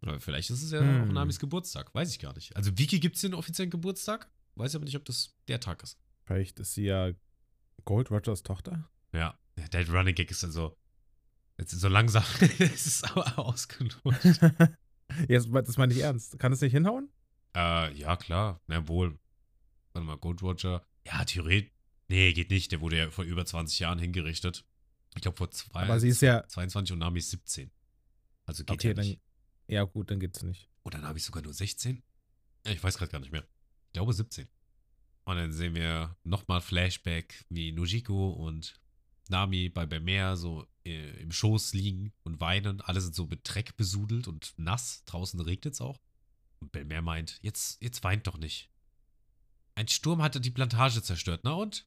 Aber 0.00 0.18
vielleicht 0.18 0.48
ist 0.50 0.62
es 0.62 0.70
ja 0.72 0.80
Hm. 0.80 1.02
auch 1.10 1.12
Namis 1.12 1.38
Geburtstag. 1.38 1.94
Weiß 1.94 2.10
ich 2.10 2.18
gar 2.18 2.32
nicht. 2.34 2.56
Also, 2.56 2.76
Vicky 2.78 2.98
gibt 3.00 3.16
es 3.16 3.22
den 3.22 3.34
offiziellen 3.34 3.70
Geburtstag. 3.70 4.28
Weiß 4.56 4.74
aber 4.74 4.86
nicht, 4.86 4.96
ob 4.96 5.04
das 5.04 5.34
der 5.46 5.60
Tag 5.60 5.82
ist. 5.82 5.98
Vielleicht 6.24 6.58
ist 6.58 6.72
sie 6.74 6.84
ja 6.84 7.10
Gold 7.84 8.10
Rogers 8.10 8.42
Tochter. 8.42 8.88
Ja, 9.12 9.36
der 9.72 9.88
Running 9.88 10.14
Gag 10.14 10.30
ist 10.30 10.42
dann 10.42 10.52
so. 10.52 10.76
Jetzt 11.58 11.72
so 11.72 11.88
langsam. 11.88 12.24
es 12.58 12.86
ist 12.86 13.04
aber 13.10 13.38
ausgelutscht. 13.38 14.40
Jetzt, 15.28 15.48
das 15.52 15.76
meine 15.76 15.92
ich 15.92 16.00
ernst. 16.00 16.38
Kann 16.38 16.52
es 16.52 16.60
nicht 16.60 16.72
hinhauen? 16.72 17.10
Äh, 17.54 17.92
ja, 17.94 18.16
klar. 18.16 18.60
Na 18.66 18.86
wohl. 18.88 19.18
Warte 19.92 20.06
mal, 20.06 20.16
Gold 20.16 20.40
Roger. 20.42 20.86
Ja, 21.04 21.24
theoretisch. 21.24 21.72
Nee, 22.08 22.32
geht 22.32 22.50
nicht. 22.50 22.72
Der 22.72 22.80
wurde 22.80 22.96
ja 22.98 23.10
vor 23.10 23.24
über 23.24 23.44
20 23.44 23.78
Jahren 23.80 23.98
hingerichtet. 23.98 24.64
Ich 25.16 25.22
glaube 25.22 25.36
vor 25.36 25.50
zwei, 25.50 25.82
Aber 25.82 25.98
sie 26.00 26.08
ist 26.08 26.22
ja. 26.22 26.46
22 26.46 26.92
und 26.92 27.00
Nami 27.00 27.18
ist 27.18 27.30
17. 27.30 27.70
Also 28.46 28.64
geht 28.64 28.70
Okay, 28.74 28.88
ja 28.88 28.94
dann. 28.94 29.04
nicht. 29.06 29.20
Ja, 29.66 29.82
gut, 29.84 30.10
dann 30.10 30.20
geht's 30.20 30.42
nicht. 30.42 30.68
Oder 30.82 30.98
Nami 30.98 31.16
ist 31.18 31.26
sogar 31.26 31.42
nur 31.42 31.52
16? 31.52 32.02
Ja, 32.66 32.72
Ich 32.72 32.82
weiß 32.82 32.96
gerade 32.96 33.10
gar 33.12 33.18
nicht 33.18 33.32
mehr. 33.32 33.44
Ich 33.86 33.92
glaube 33.92 34.12
17. 34.12 34.48
Und 35.24 35.36
dann 35.36 35.52
sehen 35.52 35.74
wir 35.74 36.16
nochmal 36.24 36.60
Flashback, 36.60 37.44
wie 37.48 37.72
Nojiko 37.72 38.30
und 38.30 38.80
Nami 39.30 39.68
bei 39.68 39.86
Bemer 39.86 40.36
so 40.36 40.66
äh, 40.84 41.20
im 41.20 41.32
Schoß 41.32 41.72
liegen 41.74 42.12
und 42.24 42.40
weinen. 42.40 42.80
Alle 42.80 43.00
sind 43.00 43.14
so 43.14 43.26
mit 43.26 43.40
Dreck 43.44 43.76
besudelt 43.76 44.28
und 44.28 44.52
nass. 44.56 45.04
Draußen 45.06 45.40
regnet 45.40 45.74
es 45.74 45.80
auch. 45.80 45.98
Und 46.60 46.72
Bemer 46.72 47.00
meint, 47.02 47.38
jetzt, 47.42 47.82
jetzt 47.82 48.04
weint 48.04 48.26
doch 48.26 48.36
nicht. 48.36 48.70
Ein 49.74 49.88
Sturm 49.88 50.20
hatte 50.22 50.40
die 50.40 50.50
Plantage 50.50 51.02
zerstört, 51.02 51.40
na 51.44 51.52
und? 51.52 51.86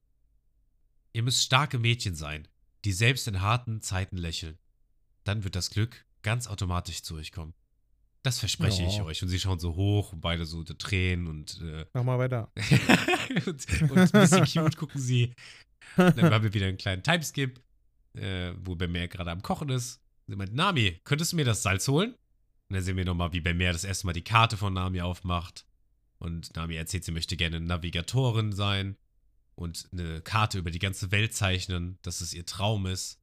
Ihr 1.11 1.21
müsst 1.21 1.43
starke 1.43 1.77
Mädchen 1.77 2.15
sein, 2.15 2.47
die 2.85 2.93
selbst 2.93 3.27
in 3.27 3.41
harten 3.41 3.81
Zeiten 3.81 4.17
lächeln. 4.17 4.57
Dann 5.25 5.43
wird 5.43 5.55
das 5.55 5.69
Glück 5.69 6.05
ganz 6.23 6.47
automatisch 6.47 7.03
zu 7.03 7.15
euch 7.15 7.31
kommen. 7.31 7.53
Das 8.23 8.39
verspreche 8.39 8.83
ich 8.83 8.97
Ja. 8.97 9.03
euch. 9.03 9.21
Und 9.21 9.27
sie 9.29 9.39
schauen 9.39 9.59
so 9.59 9.75
hoch 9.75 10.13
und 10.13 10.21
beide 10.21 10.45
so 10.45 10.59
unter 10.59 10.77
Tränen 10.77 11.27
und, 11.27 11.61
äh, 11.61 11.85
Mach 11.93 12.03
mal 12.03 12.17
weiter. 12.17 12.51
und, 13.45 13.91
und 13.91 13.97
ein 13.97 14.09
bisschen 14.11 14.45
cute 14.45 14.77
gucken 14.77 14.99
sie. 14.99 15.33
Dann 15.95 16.33
haben 16.33 16.43
wir 16.43 16.53
wieder 16.53 16.67
einen 16.67 16.77
kleinen 16.77 17.03
Timeskip, 17.03 17.61
äh, 18.13 18.53
wo 18.59 18.75
Bemer 18.75 19.07
gerade 19.07 19.31
am 19.31 19.41
Kochen 19.41 19.69
ist. 19.69 20.01
Sie 20.27 20.35
meint, 20.35 20.53
Nami, 20.53 20.99
könntest 21.03 21.33
du 21.33 21.35
mir 21.35 21.45
das 21.45 21.63
Salz 21.63 21.87
holen? 21.87 22.13
Und 22.69 22.75
dann 22.75 22.83
sehen 22.83 22.97
wir 22.97 23.05
nochmal, 23.05 23.33
wie 23.33 23.41
Bemer 23.41 23.73
das 23.73 23.83
erste 23.83 24.07
Mal 24.07 24.13
die 24.13 24.23
Karte 24.23 24.57
von 24.57 24.73
Nami 24.73 25.01
aufmacht. 25.01 25.65
Und 26.17 26.55
Nami 26.55 26.75
erzählt, 26.75 27.03
sie 27.03 27.11
möchte 27.11 27.35
gerne 27.35 27.59
Navigatorin 27.59 28.53
sein 28.53 28.97
und 29.55 29.89
eine 29.91 30.21
Karte 30.21 30.57
über 30.57 30.71
die 30.71 30.79
ganze 30.79 31.11
Welt 31.11 31.33
zeichnen, 31.33 31.99
dass 32.01 32.21
es 32.21 32.33
ihr 32.33 32.45
Traum 32.45 32.85
ist. 32.85 33.19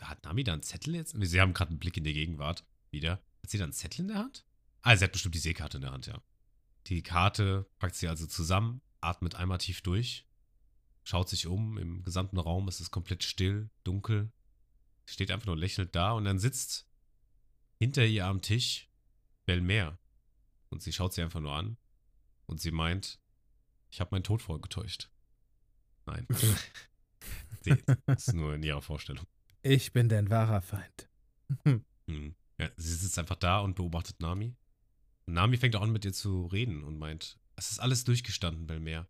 Hat 0.00 0.24
Nami 0.24 0.44
da 0.44 0.54
einen 0.54 0.62
Zettel 0.62 0.94
jetzt? 0.94 1.14
Sie 1.18 1.40
haben 1.40 1.54
gerade 1.54 1.70
einen 1.70 1.78
Blick 1.78 1.96
in 1.96 2.04
die 2.04 2.12
Gegenwart 2.12 2.64
wieder. 2.90 3.22
Hat 3.42 3.50
sie 3.50 3.58
da 3.58 3.64
einen 3.64 3.72
Zettel 3.72 4.00
in 4.02 4.08
der 4.08 4.18
Hand? 4.18 4.44
Ah, 4.82 4.96
sie 4.96 5.04
hat 5.04 5.12
bestimmt 5.12 5.34
die 5.34 5.40
Seekarte 5.40 5.78
in 5.78 5.82
der 5.82 5.92
Hand, 5.92 6.06
ja. 6.06 6.20
Die 6.86 7.02
Karte 7.02 7.66
packt 7.78 7.94
sie 7.94 8.08
also 8.08 8.26
zusammen, 8.26 8.82
atmet 9.00 9.34
einmal 9.36 9.58
tief 9.58 9.80
durch, 9.80 10.26
schaut 11.04 11.28
sich 11.28 11.46
um. 11.46 11.78
Im 11.78 12.02
gesamten 12.02 12.38
Raum 12.38 12.68
ist 12.68 12.80
es 12.80 12.90
komplett 12.90 13.22
still, 13.22 13.70
dunkel. 13.84 14.32
Steht 15.06 15.30
einfach 15.30 15.46
nur 15.46 15.56
lächelnd 15.56 15.94
da 15.94 16.12
und 16.12 16.24
dann 16.24 16.38
sitzt 16.38 16.88
hinter 17.78 18.04
ihr 18.04 18.26
am 18.26 18.40
Tisch 18.42 18.88
Belmer. 19.44 19.98
Und 20.70 20.82
sie 20.82 20.92
schaut 20.92 21.12
sie 21.12 21.22
einfach 21.22 21.40
nur 21.40 21.54
an 21.54 21.76
und 22.46 22.60
sie 22.60 22.72
meint, 22.72 23.20
ich 23.90 24.00
habe 24.00 24.10
meinen 24.12 24.24
Tod 24.24 24.42
vorgetäuscht. 24.42 25.10
Nein. 26.06 26.26
sie 27.60 27.76
ist 28.06 28.32
nur 28.32 28.54
in 28.54 28.62
ihrer 28.62 28.82
Vorstellung. 28.82 29.26
Ich 29.62 29.92
bin 29.92 30.08
dein 30.08 30.30
wahrer 30.30 30.60
Feind. 30.60 31.08
Hm. 32.06 32.34
Ja, 32.58 32.68
sie 32.76 32.94
sitzt 32.94 33.18
einfach 33.18 33.36
da 33.36 33.60
und 33.60 33.76
beobachtet 33.76 34.20
Nami. 34.20 34.54
Und 35.24 35.32
Nami 35.32 35.56
fängt 35.56 35.74
auch 35.74 35.80
an 35.80 35.90
mit 35.90 36.04
ihr 36.04 36.12
zu 36.12 36.44
reden 36.48 36.84
und 36.84 36.98
meint, 36.98 37.38
es 37.56 37.70
ist 37.70 37.78
alles 37.78 38.04
durchgestanden, 38.04 38.66
Belmer. 38.66 39.08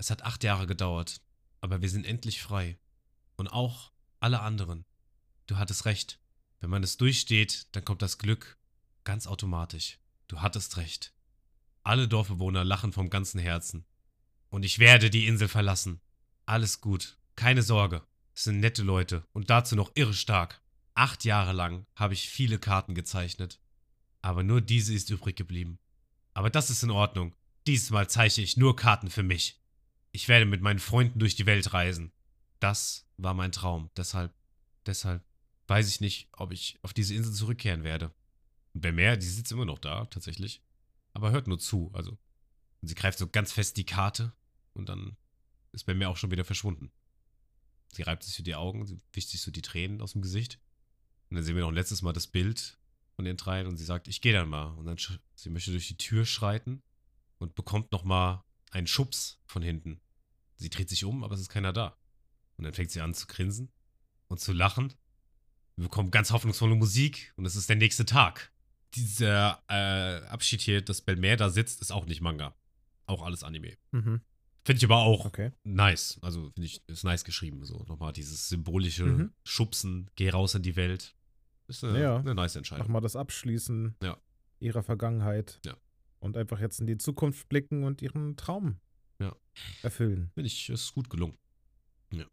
Es 0.00 0.08
hat 0.08 0.22
acht 0.22 0.44
Jahre 0.44 0.66
gedauert, 0.66 1.20
aber 1.60 1.82
wir 1.82 1.90
sind 1.90 2.06
endlich 2.06 2.40
frei. 2.40 2.78
Und 3.36 3.48
auch 3.48 3.92
alle 4.18 4.40
anderen. 4.40 4.86
Du 5.46 5.58
hattest 5.58 5.84
recht. 5.84 6.18
Wenn 6.58 6.70
man 6.70 6.82
es 6.82 6.96
durchsteht, 6.96 7.66
dann 7.72 7.84
kommt 7.84 8.00
das 8.00 8.16
Glück 8.16 8.56
ganz 9.04 9.26
automatisch. 9.26 9.98
Du 10.26 10.40
hattest 10.40 10.78
recht. 10.78 11.12
Alle 11.82 12.08
Dorfbewohner 12.08 12.64
lachen 12.64 12.94
vom 12.94 13.10
ganzen 13.10 13.40
Herzen. 13.40 13.84
Und 14.48 14.62
ich 14.62 14.78
werde 14.78 15.10
die 15.10 15.26
Insel 15.26 15.48
verlassen. 15.48 16.00
Alles 16.46 16.80
gut. 16.80 17.18
Keine 17.36 17.62
Sorge. 17.62 18.02
Es 18.34 18.44
sind 18.44 18.60
nette 18.60 18.82
Leute 18.82 19.26
und 19.32 19.50
dazu 19.50 19.76
noch 19.76 19.92
irre 19.96 20.14
stark. 20.14 20.62
Acht 20.94 21.26
Jahre 21.26 21.52
lang 21.52 21.84
habe 21.94 22.14
ich 22.14 22.30
viele 22.30 22.58
Karten 22.58 22.94
gezeichnet. 22.94 23.60
Aber 24.22 24.44
nur 24.44 24.62
diese 24.62 24.94
ist 24.94 25.10
übrig 25.10 25.36
geblieben. 25.36 25.78
Aber 26.32 26.48
das 26.48 26.70
ist 26.70 26.82
in 26.82 26.90
Ordnung. 26.90 27.36
Diesmal 27.66 28.08
zeichne 28.08 28.44
ich 28.44 28.56
nur 28.56 28.76
Karten 28.76 29.10
für 29.10 29.22
mich. 29.22 29.59
Ich 30.12 30.28
werde 30.28 30.44
mit 30.44 30.60
meinen 30.60 30.78
Freunden 30.78 31.18
durch 31.18 31.36
die 31.36 31.46
Welt 31.46 31.72
reisen. 31.72 32.12
Das 32.58 33.06
war 33.16 33.34
mein 33.34 33.52
Traum. 33.52 33.90
Deshalb, 33.96 34.34
deshalb 34.86 35.24
weiß 35.66 35.88
ich 35.88 36.00
nicht, 36.00 36.28
ob 36.32 36.52
ich 36.52 36.78
auf 36.82 36.92
diese 36.92 37.14
Insel 37.14 37.32
zurückkehren 37.32 37.84
werde. 37.84 38.12
Und 38.74 38.80
Bemer, 38.80 39.16
die 39.16 39.26
sitzt 39.26 39.52
immer 39.52 39.64
noch 39.64 39.78
da, 39.78 40.06
tatsächlich. 40.06 40.62
Aber 41.12 41.30
hört 41.30 41.46
nur 41.46 41.58
zu, 41.58 41.90
also. 41.92 42.18
Und 42.80 42.88
sie 42.88 42.94
greift 42.94 43.18
so 43.18 43.28
ganz 43.28 43.52
fest 43.52 43.76
die 43.76 43.84
Karte 43.84 44.32
und 44.74 44.88
dann 44.88 45.16
ist 45.72 45.84
Bemer 45.84 46.08
auch 46.08 46.16
schon 46.16 46.30
wieder 46.30 46.44
verschwunden. 46.44 46.90
Sie 47.92 48.02
reibt 48.02 48.22
sich 48.22 48.34
so 48.34 48.42
die 48.42 48.54
Augen, 48.54 48.86
sie 48.86 48.98
wischt 49.12 49.30
sich 49.30 49.40
so 49.40 49.50
die 49.50 49.62
Tränen 49.62 50.00
aus 50.00 50.12
dem 50.12 50.22
Gesicht. 50.22 50.60
Und 51.28 51.36
dann 51.36 51.44
sehen 51.44 51.54
wir 51.54 51.62
noch 51.62 51.70
ein 51.70 51.74
letztes 51.74 52.02
Mal 52.02 52.12
das 52.12 52.26
Bild 52.26 52.78
von 53.16 53.24
den 53.24 53.36
dreien 53.36 53.66
und 53.66 53.76
sie 53.76 53.84
sagt, 53.84 54.08
ich 54.08 54.20
gehe 54.20 54.32
dann 54.32 54.48
mal. 54.48 54.68
Und 54.74 54.86
dann, 54.86 54.96
sie 55.34 55.50
möchte 55.50 55.70
durch 55.70 55.88
die 55.88 55.96
Tür 55.96 56.24
schreiten 56.24 56.82
und 57.38 57.54
bekommt 57.54 57.92
noch 57.92 58.04
einen 58.70 58.86
Schubs 58.86 59.40
von 59.46 59.62
hinten. 59.62 60.00
Sie 60.56 60.70
dreht 60.70 60.88
sich 60.88 61.04
um, 61.04 61.24
aber 61.24 61.34
es 61.34 61.40
ist 61.40 61.48
keiner 61.48 61.72
da. 61.72 61.96
Und 62.56 62.64
dann 62.64 62.74
fängt 62.74 62.90
sie 62.90 63.00
an 63.00 63.14
zu 63.14 63.26
grinsen 63.26 63.70
und 64.28 64.40
zu 64.40 64.52
lachen. 64.52 64.92
Wir 65.76 65.84
bekommen 65.84 66.10
ganz 66.10 66.30
hoffnungsvolle 66.32 66.74
Musik 66.74 67.32
und 67.36 67.46
es 67.46 67.56
ist 67.56 67.68
der 67.68 67.76
nächste 67.76 68.04
Tag. 68.04 68.52
Dieser 68.94 69.62
äh, 69.68 70.26
Abschied 70.26 70.60
hier, 70.60 70.82
dass 70.82 71.00
Belmer 71.00 71.36
da 71.36 71.48
sitzt, 71.48 71.80
ist 71.80 71.92
auch 71.92 72.06
nicht 72.06 72.20
Manga. 72.20 72.54
Auch 73.06 73.22
alles 73.22 73.42
Anime. 73.42 73.76
Mhm. 73.92 74.20
Finde 74.64 74.76
ich 74.78 74.84
aber 74.84 74.98
auch 74.98 75.24
Okay. 75.24 75.52
nice. 75.64 76.18
Also 76.22 76.50
finde 76.50 76.66
ich, 76.66 76.82
ist 76.86 77.04
nice 77.04 77.24
geschrieben. 77.24 77.64
So 77.64 77.84
nochmal 77.88 78.12
dieses 78.12 78.48
symbolische 78.48 79.04
Mhm. 79.06 79.32
Schubsen, 79.44 80.10
geh 80.16 80.28
raus 80.30 80.54
in 80.54 80.62
die 80.62 80.76
Welt. 80.76 81.14
Ist 81.68 81.82
eine, 81.84 82.00
Ja. 82.02 82.16
eine 82.18 82.34
nice 82.34 82.56
Entscheidung. 82.56 82.86
Nochmal 82.86 83.00
das 83.00 83.16
Abschließen 83.16 83.96
Ja. 84.02 84.18
ihrer 84.58 84.82
Vergangenheit. 84.82 85.60
Ja. 85.64 85.76
Und 86.20 86.36
einfach 86.36 86.60
jetzt 86.60 86.80
in 86.80 86.86
die 86.86 86.98
Zukunft 86.98 87.48
blicken 87.48 87.84
und 87.84 88.02
ihren 88.02 88.36
Traum 88.36 88.78
Ja. 89.20 89.34
erfüllen. 89.82 90.30
Finde 90.34 90.46
ich, 90.46 90.68
ist 90.68 90.92
gut 90.94 91.10
gelungen. 91.10 91.36
Ja. 92.12 92.24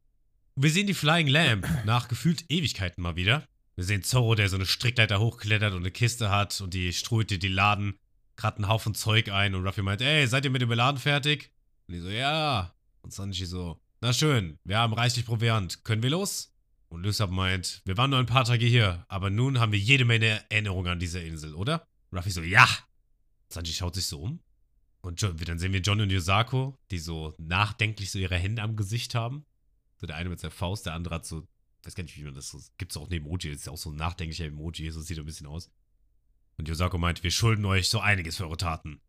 Wir 0.55 0.69
sehen 0.69 0.87
die 0.87 0.93
Flying 0.93 1.27
Lamp 1.27 1.65
nach 1.85 2.07
gefühlt 2.07 2.45
Ewigkeiten 2.49 3.01
mal 3.01 3.15
wieder. 3.15 3.47
Wir 3.75 3.83
sehen 3.83 4.03
Zorro, 4.03 4.35
der 4.35 4.49
so 4.49 4.55
eine 4.55 4.65
Strickleiter 4.65 5.19
hochklettert 5.19 5.73
und 5.73 5.79
eine 5.81 5.91
Kiste 5.91 6.29
hat 6.29 6.59
und 6.61 6.73
die 6.73 6.91
dir 6.91 7.39
die 7.39 7.47
Laden 7.47 7.97
gerade 8.35 8.57
einen 8.57 8.67
Haufen 8.67 8.93
Zeug 8.93 9.29
ein 9.29 9.55
und 9.55 9.65
Ruffy 9.65 9.81
meint, 9.81 10.01
ey, 10.01 10.27
seid 10.27 10.45
ihr 10.45 10.51
mit 10.51 10.61
dem 10.61 10.69
Beladen 10.69 10.99
fertig? 10.99 11.51
Und 11.87 11.95
die 11.95 11.99
so, 11.99 12.09
ja. 12.09 12.73
Und 13.01 13.13
Sanji 13.13 13.45
so, 13.45 13.79
na 14.01 14.13
schön, 14.13 14.57
wir 14.63 14.77
haben 14.77 14.93
reichlich 14.93 15.25
Proviant, 15.25 15.83
können 15.83 16.03
wir 16.03 16.09
los? 16.11 16.53
Und 16.89 17.03
Lysab 17.03 17.31
meint, 17.31 17.81
wir 17.85 17.97
waren 17.97 18.09
nur 18.09 18.19
ein 18.19 18.25
paar 18.25 18.45
Tage 18.45 18.65
hier, 18.65 19.05
aber 19.07 19.29
nun 19.29 19.59
haben 19.59 19.71
wir 19.71 19.79
jede 19.79 20.05
Menge 20.05 20.43
Erinnerungen 20.49 20.91
an 20.93 20.99
diese 20.99 21.19
Insel, 21.19 21.53
oder? 21.55 21.85
Ruffy 22.13 22.29
so, 22.31 22.41
ja. 22.41 22.67
Sanji 23.49 23.73
schaut 23.73 23.95
sich 23.95 24.05
so 24.05 24.21
um 24.21 24.39
und 25.01 25.21
John, 25.21 25.37
dann 25.37 25.59
sehen 25.59 25.73
wir 25.73 25.79
John 25.79 26.01
und 26.01 26.11
Yosako, 26.11 26.77
die 26.91 26.99
so 26.99 27.33
nachdenklich 27.37 28.11
so 28.11 28.19
ihre 28.19 28.35
Hände 28.35 28.61
am 28.61 28.75
Gesicht 28.75 29.15
haben. 29.15 29.45
So 29.97 30.05
der 30.07 30.17
eine 30.17 30.29
mit 30.29 30.39
seiner 30.39 30.51
Faust, 30.51 30.85
der 30.85 30.93
andere 30.93 31.15
hat 31.15 31.25
so, 31.25 31.47
weiß 31.83 31.95
gar 31.95 32.03
nicht, 32.03 32.17
wie 32.17 32.23
man 32.23 32.35
das 32.35 32.49
so, 32.49 32.59
gibt's 32.77 32.97
auch 32.97 33.07
ein 33.07 33.13
Emoji, 33.13 33.51
das 33.51 33.61
ist 33.61 33.69
auch 33.69 33.77
so 33.77 33.91
ein 33.91 33.95
nachdenklicher 33.95 34.45
Emoji, 34.45 34.91
so 34.91 35.01
sieht 35.01 35.17
er 35.17 35.23
ein 35.23 35.25
bisschen 35.25 35.47
aus. 35.47 35.71
Und 36.57 36.67
Yosako 36.67 36.97
meint, 36.97 37.23
wir 37.23 37.31
schulden 37.31 37.65
euch 37.65 37.89
so 37.89 37.99
einiges 37.99 38.37
für 38.37 38.45
eure 38.45 38.57
Taten. 38.57 38.99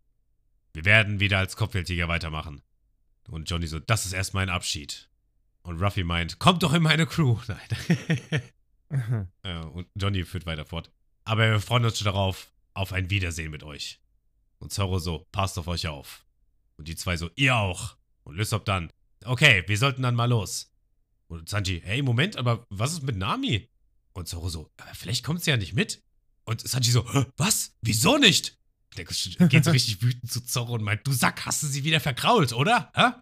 Wir 0.72 0.84
werden 0.84 1.18
wieder 1.18 1.38
als 1.38 1.56
Kopfgeldjäger 1.56 2.08
weitermachen. 2.08 2.62
Und 3.28 3.50
Johnny 3.50 3.66
so, 3.66 3.78
das 3.78 4.06
ist 4.06 4.12
erst 4.12 4.34
mein 4.34 4.48
Abschied. 4.48 5.10
Und 5.62 5.82
Ruffy 5.82 6.04
meint, 6.04 6.38
kommt 6.38 6.62
doch 6.62 6.72
in 6.72 6.82
meine 6.82 7.06
Crew. 7.06 7.38
Nein. 7.48 8.42
Äh, 9.42 9.58
und 9.58 9.86
Johnny 9.96 10.24
führt 10.24 10.46
weiter 10.46 10.64
fort. 10.64 10.90
Aber 11.24 11.50
wir 11.50 11.60
freuen 11.60 11.84
uns 11.84 11.98
schon 11.98 12.06
darauf, 12.06 12.52
auf 12.72 12.92
ein 12.92 13.10
Wiedersehen 13.10 13.50
mit 13.50 13.62
euch. 13.62 14.00
Und 14.58 14.72
Zorro 14.72 14.98
so, 14.98 15.26
passt 15.32 15.58
auf 15.58 15.68
euch 15.68 15.86
auf. 15.86 16.24
Und 16.76 16.88
die 16.88 16.96
zwei 16.96 17.16
so, 17.16 17.30
ihr 17.36 17.56
auch. 17.56 17.96
Und 18.24 18.36
Lysop 18.36 18.64
dann, 18.64 18.90
okay, 19.24 19.64
wir 19.66 19.78
sollten 19.78 20.02
dann 20.02 20.14
mal 20.14 20.26
los. 20.26 20.72
Und 21.28 21.48
Sanji, 21.48 21.80
hey, 21.84 22.02
Moment, 22.02 22.36
aber 22.36 22.66
was 22.70 22.92
ist 22.92 23.02
mit 23.02 23.16
Nami? 23.16 23.68
Und 24.12 24.28
Zorro 24.28 24.48
so, 24.48 24.70
aber 24.76 24.94
vielleicht 24.94 25.24
kommt 25.24 25.42
sie 25.42 25.50
ja 25.50 25.56
nicht 25.56 25.74
mit. 25.74 26.02
Und 26.44 26.66
Sanji 26.66 26.90
so, 26.90 27.10
"Hä, 27.12 27.26
was? 27.36 27.74
Wieso 27.82 28.16
nicht? 28.18 28.58
Der 28.96 29.04
geht 29.04 29.64
so 29.64 29.70
richtig 29.70 30.02
wütend 30.02 30.30
zu 30.32 30.40
Zorro 30.40 30.74
und 30.74 30.82
meint, 30.82 31.06
du 31.06 31.12
Sack, 31.12 31.44
hast 31.46 31.62
du 31.62 31.66
sie 31.66 31.84
wieder 31.84 32.00
verkrault, 32.00 32.52
oder? 32.52 32.90
Hä? 32.94 33.12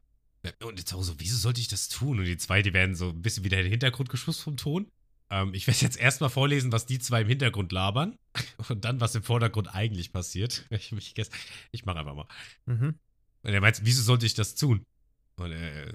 Und 0.64 0.86
Zorro 0.88 1.02
so, 1.02 1.18
wieso 1.18 1.36
sollte 1.36 1.60
ich 1.60 1.68
das 1.68 1.88
tun? 1.88 2.20
Und 2.20 2.24
die 2.24 2.36
zwei, 2.36 2.62
die 2.62 2.72
werden 2.72 2.94
so 2.94 3.08
ein 3.10 3.20
bisschen 3.20 3.44
wieder 3.44 3.58
in 3.58 3.64
den 3.64 3.70
Hintergrund 3.72 4.08
geschubst 4.08 4.42
vom 4.42 4.56
Ton. 4.56 4.88
Ähm, 5.30 5.54
ich 5.54 5.66
werde 5.66 5.80
jetzt 5.80 5.98
erstmal 5.98 6.30
vorlesen, 6.30 6.72
was 6.72 6.86
die 6.86 6.98
zwei 6.98 7.22
im 7.22 7.28
Hintergrund 7.28 7.72
labern 7.72 8.16
und 8.68 8.84
dann, 8.84 9.00
was 9.00 9.14
im 9.14 9.22
Vordergrund 9.22 9.74
eigentlich 9.74 10.12
passiert. 10.12 10.66
Ich, 10.70 10.92
ich, 10.92 11.14
ich 11.72 11.84
mache 11.84 11.98
einfach 11.98 12.14
mal. 12.14 12.28
mhm. 12.66 12.98
Und 13.42 13.52
er 13.52 13.60
meint, 13.60 13.80
wieso 13.84 14.02
sollte 14.02 14.26
ich 14.26 14.34
das 14.34 14.56
tun? 14.56 14.84
Und, 15.36 15.52
äh, 15.52 15.92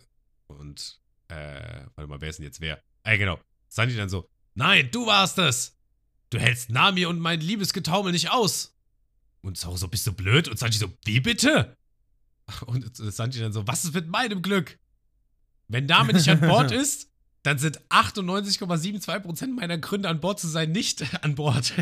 und, 0.48 1.00
äh, 1.28 1.86
warte 1.96 2.08
mal, 2.08 2.22
wer 2.22 2.30
ist 2.30 2.40
denn 2.40 2.46
jetzt 2.46 2.62
wer? 2.62 2.82
Äh, 3.04 3.18
genau. 3.18 3.40
Sandy 3.68 3.96
dann 3.96 4.10
so, 4.10 4.30
nein, 4.54 4.90
du 4.92 5.06
warst 5.06 5.38
es! 5.38 5.78
Du 6.30 6.40
hältst 6.40 6.70
Nami 6.70 7.06
und 7.06 7.20
mein 7.20 7.42
Liebesgetaumel 7.42 8.14
nicht 8.14 8.32
aus! 8.32 8.74
Und 9.42 9.58
Zoro 9.58 9.76
so, 9.76 9.88
bist 9.88 10.08
du 10.08 10.14
blöd? 10.14 10.48
Und 10.48 10.58
Sanji 10.60 10.78
so, 10.78 10.94
wie 11.04 11.20
bitte? 11.20 11.76
Und 12.66 12.96
Sanji 12.96 13.40
dann 13.40 13.54
so, 13.54 13.68
was 13.68 13.86
ist 13.86 13.94
mit 13.94 14.08
meinem 14.08 14.42
Glück? 14.42 14.78
Wenn 15.68 15.86
Nami 15.86 16.14
nicht 16.14 16.30
an 16.30 16.42
Bord 16.42 16.72
ist, 16.72 17.11
dann 17.44 17.58
sind 17.58 17.80
98,72% 17.90 19.56
meiner 19.56 19.78
Gründe 19.78 20.10
an 20.10 20.20
Bord 20.20 20.40
zu 20.40 20.48
sein 20.48 20.72
nicht 20.72 21.04
an 21.24 21.36
Bord. 21.36 21.74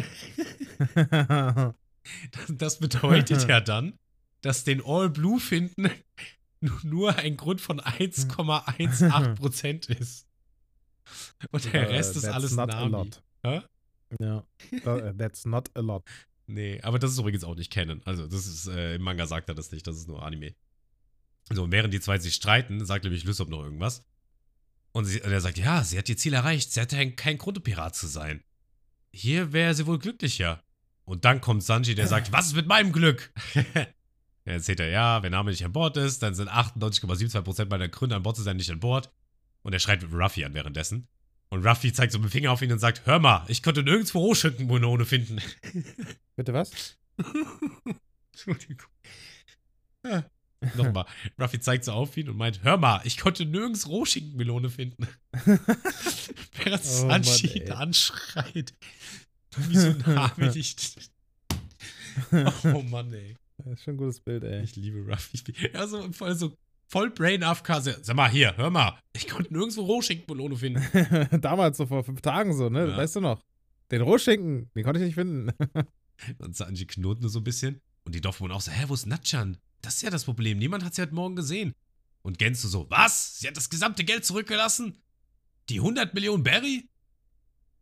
Das, 2.47 2.80
bedeutet 2.80 3.47
ja 3.47 3.62
dann, 3.62 3.93
dass 4.41 4.64
den 4.64 4.82
All 4.86 5.10
Blue 5.10 5.39
finden 5.39 5.89
nu- 6.62 6.72
nur 6.84 7.16
ein 7.18 7.38
Grund 7.38 7.62
von 7.62 7.80
1,18% 7.80 9.89
ist. 9.97 10.28
Und 11.51 11.66
der 11.66 11.74
Äh, 11.89 11.95
Rest 11.95 12.16
ist 12.16 12.24
that's 12.24 12.34
alles 12.36 12.51
not 12.55 12.70
a 12.72 12.76
Nami. 12.88 12.91
lot. 12.91 13.24
Hä? 13.43 13.62
Ja. 14.20 14.43
Tha- 14.84 15.14
That's 15.14 15.45
not 15.45 15.70
a 15.76 15.82
lot. 15.82 16.03
Nee, 16.47 16.82
aber 16.82 16.97
das 16.99 17.12
ist 17.12 17.20
übrigens 17.20 17.43
auch 17.43 17.55
nicht 17.55 17.72
Canon. 17.72 18.01
Also, 18.05 18.26
das 18.28 18.47
ist, 18.47 18.68
äh, 18.68 18.95
im 18.95 19.03
Manga 19.03 19.28
sagt 19.28 19.49
er 19.49 19.55
das 19.55 19.72
nicht, 19.72 19.86
das 19.86 19.97
ist 19.97 20.07
nur 20.07 20.24
Anime. 20.24 20.55
So, 21.51 21.72
während 21.72 21.93
die 21.93 21.99
zwei 21.99 22.18
sich 22.18 22.34
streiten, 22.36 22.84
sagt 22.86 23.03
nämlich 23.03 23.24
Lysop 23.24 23.49
noch 23.49 23.62
irgendwas. 23.64 24.03
Und, 24.92 25.06
sie, 25.06 25.22
und 25.22 25.32
er 25.32 25.42
sagt, 25.42 25.58
ja, 25.58 25.84
sie 25.84 25.98
hat 25.98 26.10
ihr 26.10 26.18
Ziel 26.18 26.34
erreicht, 26.34 26.72
sie 26.72 26.82
hatte 26.82 26.96
kein, 26.96 27.16
kein 27.16 27.38
Grund, 27.38 27.64
Pirat 27.64 27.96
zu 27.96 28.08
sein. 28.08 28.44
Hier 29.12 29.54
wäre 29.54 29.74
sie 29.74 29.86
wohl 29.86 30.00
glücklicher. 30.00 30.64
Und 31.06 31.26
dann 31.26 31.42
kommt 31.42 31.64
Sanji, 31.64 31.96
der 31.96 32.08
sagt, 32.08 32.32
was 32.32 32.48
ist 32.48 32.56
mit 32.56 32.68
meinem 32.68 32.92
Glück? 32.92 33.32
er 33.74 34.54
erzählt 34.54 34.80
er, 34.80 34.90
ja, 34.90 35.24
wenn 35.24 35.32
Nami 35.32 35.52
nicht 35.52 35.66
an 35.66 35.74
Bord 35.74 35.98
ist, 35.98 36.24
dann 36.24 36.34
sind 36.34 36.50
98,72% 36.50 37.70
meiner 37.70 37.88
Gründe 37.88 38.16
an 38.16 38.24
Bord 38.24 38.36
zu 38.36 38.44
sein 38.44 38.58
nicht 38.58 38.72
an 38.72 38.80
Bord. 38.80 39.12
Und 39.62 39.74
er 39.74 39.80
schreit 39.80 40.04
Ruffy 40.12 40.46
an 40.46 40.54
währenddessen. 40.54 41.08
Und 41.50 41.66
Ruffy 41.66 41.92
zeigt 41.92 42.14
so 42.14 42.20
mit 42.20 42.30
dem 42.30 42.32
Finger 42.32 42.52
auf 42.52 42.62
ihn 42.62 42.72
und 42.72 42.80
sagt, 42.80 43.06
hör 43.06 43.20
mal, 43.20 43.44
ich 43.48 43.64
konnte 43.64 43.84
nirgendwo 43.84 44.20
Rohschinkenmelone 44.20 45.06
finden. 45.06 45.42
Bitte 46.36 46.54
was? 46.54 46.98
Entschuldigung. 48.32 48.88
Ja. 50.06 50.24
Nochmal. 50.76 51.05
Ruffy 51.39 51.60
zeigt 51.60 51.86
so 51.86 51.93
auf 51.93 52.16
ihn 52.18 52.30
und 52.30 52.38
meint, 52.38 52.64
hör 52.64 52.78
mal, 52.78 53.01
ich 53.05 53.18
konnte 53.18 53.45
nirgends 53.45 53.88
Rohschinkenmelone 53.88 54.70
finden. 54.70 55.07
Während 55.45 56.84
Oh 56.84 57.07
Sanji 57.07 57.47
ihn 57.60 57.72
anschreit. 57.72 58.74
Wieso 59.55 59.91
Name 59.91 60.51
nicht? 60.51 61.12
Oh 62.74 62.82
Mann, 62.82 63.14
ey. 63.14 63.38
Das 63.57 63.74
ist 63.74 63.84
schon 63.84 63.93
ein 63.93 63.97
gutes 63.97 64.20
Bild, 64.20 64.43
ey. 64.43 64.62
Ich 64.64 64.76
liebe 64.76 64.99
Ruffy. 65.10 65.39
Ja, 65.74 65.88
so 65.88 66.12
voll, 66.12 66.36
so 66.36 66.53
voll 66.89 67.10
Brain 67.12 67.43
AFK. 67.43 67.82
so, 67.82 67.91
Sag 68.01 68.16
mal, 68.16 68.30
hier, 68.30 68.57
hör 68.57 68.70
mal. 68.70 68.99
Ich 69.14 69.28
konnte 69.28 69.53
nirgendwo 69.53 69.84
Rohschinkenmelone 69.84 70.57
finden. 70.57 71.39
Damals, 71.41 71.78
so 71.78 71.86
vor 71.86 72.03
fünf 72.03 72.22
Tagen 72.22 72.53
so, 72.53 72.68
ne? 72.70 72.89
Ja. 72.89 72.97
Weißt 72.97 73.16
du 73.16 73.22
noch? 73.22 73.41
Den 73.91 74.01
Rohschinken, 74.01 74.70
den 74.76 74.84
konnte 74.84 74.99
ich 74.99 75.05
nicht 75.05 75.16
finden. 75.16 75.51
Und 76.39 76.55
Sanji 76.55 76.86
knurrt 76.86 77.22
nur 77.22 77.30
so 77.30 77.39
ein 77.39 77.43
bisschen. 77.45 77.80
Und 78.03 78.16
die 78.16 78.22
Dorfbewohner 78.22 78.55
auch 78.55 78.62
so, 78.62 78.72
hä, 78.72 78.84
wo 78.88 78.93
ist 78.93 79.05
Natchan? 79.05 79.57
Das 79.82 79.96
ist 79.96 80.02
ja 80.02 80.10
das 80.10 80.26
Problem. 80.26 80.58
Niemand 80.58 80.84
hat 80.84 80.96
sie 80.96 81.02
heute 81.02 81.16
Morgen 81.16 81.36
gesehen. 81.36 81.74
Und 82.22 82.38
Genzo 82.38 82.68
so, 82.68 82.90
was? 82.90 83.40
Sie 83.40 83.48
hat 83.48 83.58
das 83.58 83.70
gesamte 83.70 84.04
Geld 84.04 84.26
zurückgelassen? 84.26 85.02
Die 85.70 85.78
100 85.78 86.14
Millionen 86.14 86.44
Berry? 86.44 86.90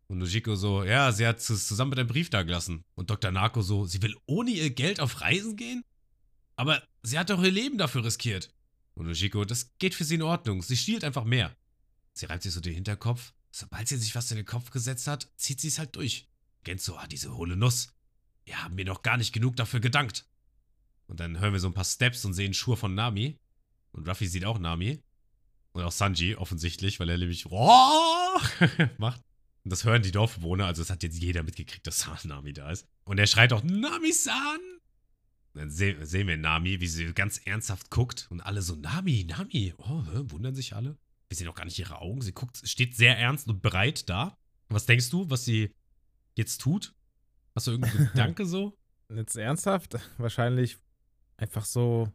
Und 0.08 0.20
Nojiko 0.20 0.56
so, 0.56 0.84
ja, 0.84 1.12
sie 1.12 1.28
hat 1.28 1.40
es 1.40 1.68
zusammen 1.68 1.90
mit 1.90 2.00
einem 2.00 2.08
Brief 2.08 2.30
da 2.30 2.44
gelassen. 2.44 2.86
Und 2.96 3.10
Dr. 3.10 3.32
Nako 3.32 3.62
so, 3.62 3.86
sie 3.86 4.02
will 4.02 4.16
ohne 4.26 4.52
ihr 4.52 4.70
Geld 4.70 5.00
auf 5.00 5.22
Reisen 5.22 5.58
gehen? 5.58 5.84
Aber 6.56 6.82
sie 7.04 7.20
hat 7.20 7.30
doch 7.30 7.44
ihr 7.44 7.52
Leben 7.52 7.78
dafür 7.78 8.06
riskiert. 8.06 8.54
Und 8.94 9.08
Nojiko, 9.08 9.44
das 9.44 9.78
geht 9.80 9.96
für 9.96 10.06
sie 10.06 10.16
in 10.16 10.22
Ordnung. 10.22 10.62
Sie 10.62 10.78
stiehlt 10.78 11.04
einfach 11.04 11.26
mehr. 11.26 11.56
Sie 12.14 12.26
reibt 12.26 12.44
sich 12.44 12.54
so 12.54 12.62
den 12.62 12.74
Hinterkopf. 12.74 13.34
Sobald 13.52 13.88
sie 13.88 13.98
sich 13.98 14.16
was 14.16 14.32
in 14.32 14.38
den 14.38 14.46
Kopf 14.46 14.72
gesetzt 14.72 15.08
hat, 15.08 15.30
zieht 15.36 15.60
sie 15.60 15.68
es 15.68 15.80
halt 15.80 15.96
durch. 15.96 16.28
Genzo, 16.64 16.96
ah, 16.96 17.08
diese 17.08 17.36
hohle 17.36 17.56
Nuss. 17.56 17.90
Wir 18.46 18.64
haben 18.64 18.76
mir 18.76 18.86
noch 18.86 19.04
gar 19.04 19.18
nicht 19.18 19.34
genug 19.34 19.56
dafür 19.56 19.80
gedankt. 19.80 20.26
Und 21.08 21.20
dann 21.20 21.40
hören 21.40 21.54
wir 21.54 21.60
so 21.60 21.68
ein 21.68 21.74
paar 21.74 21.86
Steps 21.86 22.26
und 22.26 22.34
sehen 22.34 22.54
Schuhe 22.54 22.78
von 22.78 22.94
Nami. 22.94 23.40
Und 23.92 24.08
Ruffy 24.08 24.28
sieht 24.28 24.46
auch 24.46 24.60
Nami. 24.60 25.02
Und 25.72 25.84
auch 25.84 25.92
Sanji, 25.92 26.36
offensichtlich, 26.36 27.00
weil 27.00 27.10
er 27.10 27.18
nämlich 27.18 27.46
"Roar" 27.46 28.42
macht. 28.98 29.22
Und 29.64 29.72
das 29.72 29.84
hören 29.84 30.02
die 30.02 30.12
Dorfbewohner, 30.12 30.66
also 30.66 30.82
das 30.82 30.90
hat 30.90 31.04
jetzt 31.04 31.22
jeder 31.22 31.44
mitgekriegt, 31.44 31.86
dass 31.86 32.08
Nami 32.26 32.54
da 32.54 32.72
ist. 32.72 32.88
Und 33.04 33.20
er 33.20 33.28
schreit 33.28 33.54
auch, 33.54 33.64
Nami-san! 33.64 34.60
Dann 35.54 35.70
se 35.72 36.06
sehen 36.06 36.28
wir 36.28 36.38
Nami, 36.38 36.80
wie 36.80 36.88
sie 36.88 37.14
ganz 37.14 37.40
ernsthaft 37.40 37.90
guckt. 37.90 38.28
Und 38.30 38.42
alle 38.42 38.62
so, 38.62 38.76
Nami, 38.76 39.26
Nami. 39.28 39.74
Oh, 39.78 40.04
wundern 40.30 40.56
sich 40.56 40.76
alle. 40.76 40.98
Wir 41.30 41.36
sehen 41.38 41.48
auch 41.48 41.56
gar 41.56 41.66
nicht 41.66 41.80
ihre 41.80 42.00
Augen. 42.00 42.22
Sie 42.22 42.32
guckt, 42.32 42.62
steht 42.64 42.96
sehr 42.96 43.18
ernst 43.18 43.48
und 43.48 43.62
bereit 43.62 44.08
da. 44.08 44.38
Was 44.70 44.86
denkst 44.86 45.10
du, 45.10 45.30
was 45.30 45.46
sie 45.46 45.74
jetzt 46.36 46.62
tut? 46.62 46.94
Hast 47.56 47.68
du 47.68 47.72
irgendeinen 47.72 48.08
Gedanke 48.14 48.46
so? 48.46 48.78
Jetzt 49.14 49.36
ernsthaft? 49.36 49.98
Wahrscheinlich 50.18 50.78
einfach 51.38 51.66
so. 51.66 52.12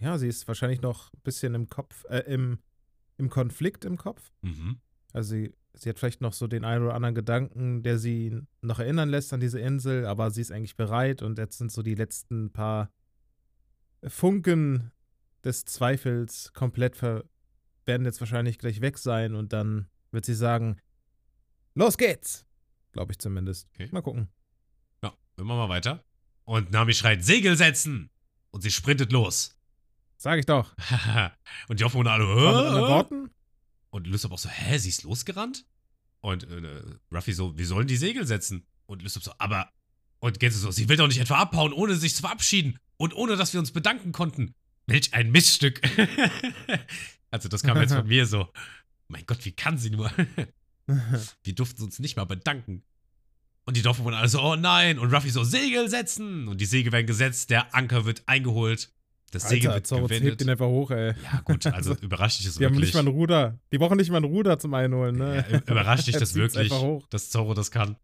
Ja, 0.00 0.16
sie 0.16 0.28
ist 0.28 0.46
wahrscheinlich 0.46 0.80
noch 0.80 1.12
ein 1.12 1.20
bisschen 1.24 1.54
im 1.54 1.68
Kopf, 1.68 2.04
äh, 2.08 2.20
im, 2.20 2.58
im 3.16 3.28
Konflikt 3.28 3.84
im 3.84 3.96
Kopf. 3.96 4.30
Mhm. 4.42 4.80
Also 5.12 5.30
sie, 5.30 5.52
sie 5.74 5.88
hat 5.88 5.98
vielleicht 5.98 6.20
noch 6.20 6.32
so 6.32 6.46
den 6.46 6.64
einen 6.64 6.84
oder 6.84 6.94
anderen 6.94 7.14
Gedanken, 7.14 7.82
der 7.82 7.98
sie 7.98 8.40
noch 8.60 8.78
erinnern 8.78 9.08
lässt 9.08 9.32
an 9.32 9.40
diese 9.40 9.58
Insel, 9.58 10.06
aber 10.06 10.30
sie 10.30 10.40
ist 10.40 10.52
eigentlich 10.52 10.76
bereit 10.76 11.22
und 11.22 11.38
jetzt 11.38 11.58
sind 11.58 11.72
so 11.72 11.82
die 11.82 11.96
letzten 11.96 12.52
paar 12.52 12.92
Funken 14.06 14.92
des 15.44 15.64
Zweifels 15.64 16.52
komplett 16.52 16.96
ver 16.96 17.24
werden 17.86 18.04
jetzt 18.04 18.20
wahrscheinlich 18.20 18.58
gleich 18.58 18.82
weg 18.82 18.98
sein 18.98 19.34
und 19.34 19.52
dann 19.52 19.88
wird 20.10 20.26
sie 20.26 20.34
sagen, 20.34 20.76
los 21.74 21.96
geht's! 21.96 22.44
Glaube 22.92 23.12
ich 23.12 23.18
zumindest. 23.18 23.66
Okay. 23.74 23.88
Mal 23.90 24.02
gucken. 24.02 24.28
Ja, 25.02 25.14
wir 25.36 25.44
machen 25.44 25.58
mal 25.58 25.68
weiter. 25.70 26.04
Und 26.44 26.70
Nami 26.70 26.92
schreit, 26.92 27.24
Segel 27.24 27.56
setzen! 27.56 28.10
Und 28.50 28.62
sie 28.62 28.70
sprintet 28.70 29.12
los. 29.12 29.56
Sag 30.16 30.38
ich 30.38 30.46
doch. 30.46 30.74
und 31.68 31.78
die 31.78 31.82
Dorfbewohner 31.82 32.12
alle, 32.12 32.26
"Hä?" 32.26 32.88
Worten? 32.88 33.30
Und 33.90 34.06
Lysop 34.06 34.32
auch 34.32 34.38
so, 34.38 34.48
hä, 34.48 34.78
sie 34.78 34.88
ist 34.88 35.04
losgerannt? 35.04 35.64
Und 36.20 36.44
äh, 36.44 36.82
Ruffy 37.12 37.32
so, 37.32 37.56
wir 37.56 37.66
sollen 37.66 37.86
die 37.86 37.96
Segel 37.96 38.26
setzen. 38.26 38.66
Und 38.86 39.02
Lysop 39.02 39.22
so, 39.22 39.32
aber. 39.38 39.70
Und 40.20 40.40
Gänse 40.40 40.58
so, 40.58 40.70
sie 40.72 40.88
will 40.88 40.96
doch 40.96 41.06
nicht 41.06 41.20
etwa 41.20 41.36
abhauen, 41.36 41.72
ohne 41.72 41.94
sich 41.94 42.14
zu 42.14 42.22
verabschieden. 42.22 42.78
Und 42.96 43.14
ohne, 43.14 43.36
dass 43.36 43.52
wir 43.52 43.60
uns 43.60 43.70
bedanken 43.70 44.10
konnten. 44.10 44.54
Welch 44.86 45.14
ein 45.14 45.30
Missstück. 45.30 45.80
also, 47.30 47.48
das 47.48 47.62
kam 47.62 47.80
jetzt 47.80 47.94
von 47.94 48.06
mir 48.08 48.26
so. 48.26 48.52
Mein 49.06 49.24
Gott, 49.26 49.44
wie 49.44 49.52
kann 49.52 49.78
sie 49.78 49.90
nur? 49.90 50.10
wir 50.86 51.54
durften 51.54 51.82
uns 51.82 51.98
nicht 52.00 52.16
mal 52.16 52.24
bedanken. 52.24 52.82
Und 53.68 53.76
die 53.76 53.82
Dorfbewohner 53.82 54.16
alle 54.16 54.28
so, 54.30 54.40
oh 54.40 54.56
nein. 54.56 54.98
Und 54.98 55.12
Ruffy 55.12 55.28
so, 55.28 55.44
Segel 55.44 55.90
setzen. 55.90 56.48
Und 56.48 56.58
die 56.58 56.64
Segel 56.64 56.90
werden 56.90 57.06
gesetzt, 57.06 57.50
der 57.50 57.74
Anker 57.74 58.06
wird 58.06 58.22
eingeholt. 58.24 58.90
Das 59.30 59.46
Segel 59.46 59.66
Alter, 59.68 59.74
wird 59.74 59.86
Zorro 59.86 60.00
hebt 60.08 60.20
gewendet. 60.20 60.40
ihn 60.40 60.48
einfach 60.48 60.68
hoch, 60.68 60.90
ey. 60.90 61.12
Ja, 61.22 61.40
gut, 61.44 61.66
also 61.66 61.94
überrascht 62.00 62.38
dich 62.38 62.46
das 62.46 62.54
Die 62.54 62.64
haben 62.64 62.72
wirklich. 62.72 62.94
nicht 62.94 62.94
mal 62.94 63.10
ein 63.10 63.14
Ruder. 63.14 63.58
Die 63.70 63.76
brauchen 63.76 63.98
nicht 63.98 64.08
mal 64.08 64.16
ein 64.16 64.24
Ruder 64.24 64.58
zum 64.58 64.72
Einholen, 64.72 65.16
ne? 65.18 65.44
Ja, 65.50 65.58
überrascht 65.58 66.06
dich 66.06 66.16
das 66.18 66.34
wirklich, 66.34 66.72
dass 67.10 67.28
Zorro 67.28 67.52
das 67.52 67.70
kann? 67.70 67.96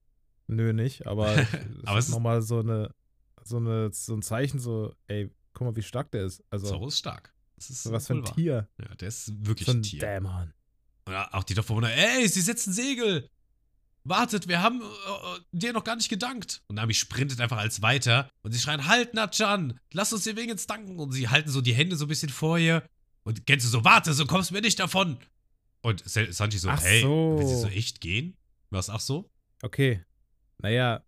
Nö, 0.49 0.75
nicht, 0.75 1.07
aber, 1.07 1.35
das 1.35 1.47
Aber 1.87 1.99
es 1.99 2.09
ist 2.09 2.11
nochmal 2.11 2.43
so 2.43 2.61
eine, 2.61 2.91
so 3.43 3.57
eine, 3.57 3.91
so 3.91 4.13
ein 4.13 4.21
Zeichen, 4.21 4.59
so, 4.59 4.95
ey, 5.07 5.31
guck 5.55 5.67
mal, 5.67 5.77
wie 5.77 5.83
stark 5.83 6.11
der 6.11 6.27
ist. 6.27 6.45
Also, 6.51 6.67
Zorro 6.67 6.89
ist 6.89 6.99
stark. 6.99 7.33
Das 7.57 7.71
ist 7.71 7.91
was 7.91 8.07
für 8.07 8.17
ein. 8.17 8.25
Tier. 8.27 8.69
Ja, 8.79 8.95
der 8.97 9.09
ist 9.09 9.33
wirklich 9.47 9.65
So 9.65 9.73
ein 9.73 9.79
ein 9.79 9.83
Tier. 9.83 10.01
Dämon. 10.01 10.53
Und 11.07 11.15
auch 11.15 11.45
die 11.45 11.55
Dorfbewohner, 11.55 11.91
ey, 11.91 12.29
sie 12.29 12.43
setzen 12.43 12.75
Segel. 12.75 13.31
Wartet, 14.07 14.49
wir 14.49 14.61
haben 14.63 14.83
äh, 14.83 15.41
dir 15.53 15.73
noch 15.73 15.83
gar 15.85 15.97
nicht 15.97 16.11
gedankt. 16.11 16.63
Und 16.69 16.77
Nami 16.77 16.93
sprintet 16.95 17.41
einfach 17.41 17.57
als 17.57 17.81
weiter 17.81 18.29
und 18.43 18.53
sie 18.53 18.59
schreien, 18.61 18.87
halt, 18.87 19.15
Natchan, 19.15 19.81
lass 19.93 20.13
uns 20.13 20.25
dir 20.25 20.37
wenigstens 20.37 20.67
danken. 20.67 20.99
Und 20.99 21.13
sie 21.13 21.29
halten 21.29 21.49
so 21.49 21.61
die 21.63 21.73
Hände 21.75 21.97
so 21.97 22.05
ein 22.05 22.09
bisschen 22.09 22.29
vor 22.29 22.59
ihr. 22.59 22.87
Und 23.23 23.47
Genzo 23.47 23.69
so, 23.69 23.85
warte, 23.85 24.13
so 24.13 24.27
kommst 24.27 24.51
du 24.51 24.55
mir 24.55 24.61
nicht 24.61 24.79
davon. 24.79 25.19
Und 25.81 26.07
Sa- 26.09 26.31
Sanji 26.31 26.59
so, 26.59 26.69
Ach 26.69 26.83
hey, 26.83 27.01
so. 27.01 27.37
will 27.39 27.47
sie 27.47 27.57
so 27.59 27.69
echt 27.69 28.01
gehen? 28.03 28.37
Was, 28.71 28.91
ach 28.91 29.01
so? 29.01 29.31
Okay. 29.63 30.03
Naja, 30.59 31.03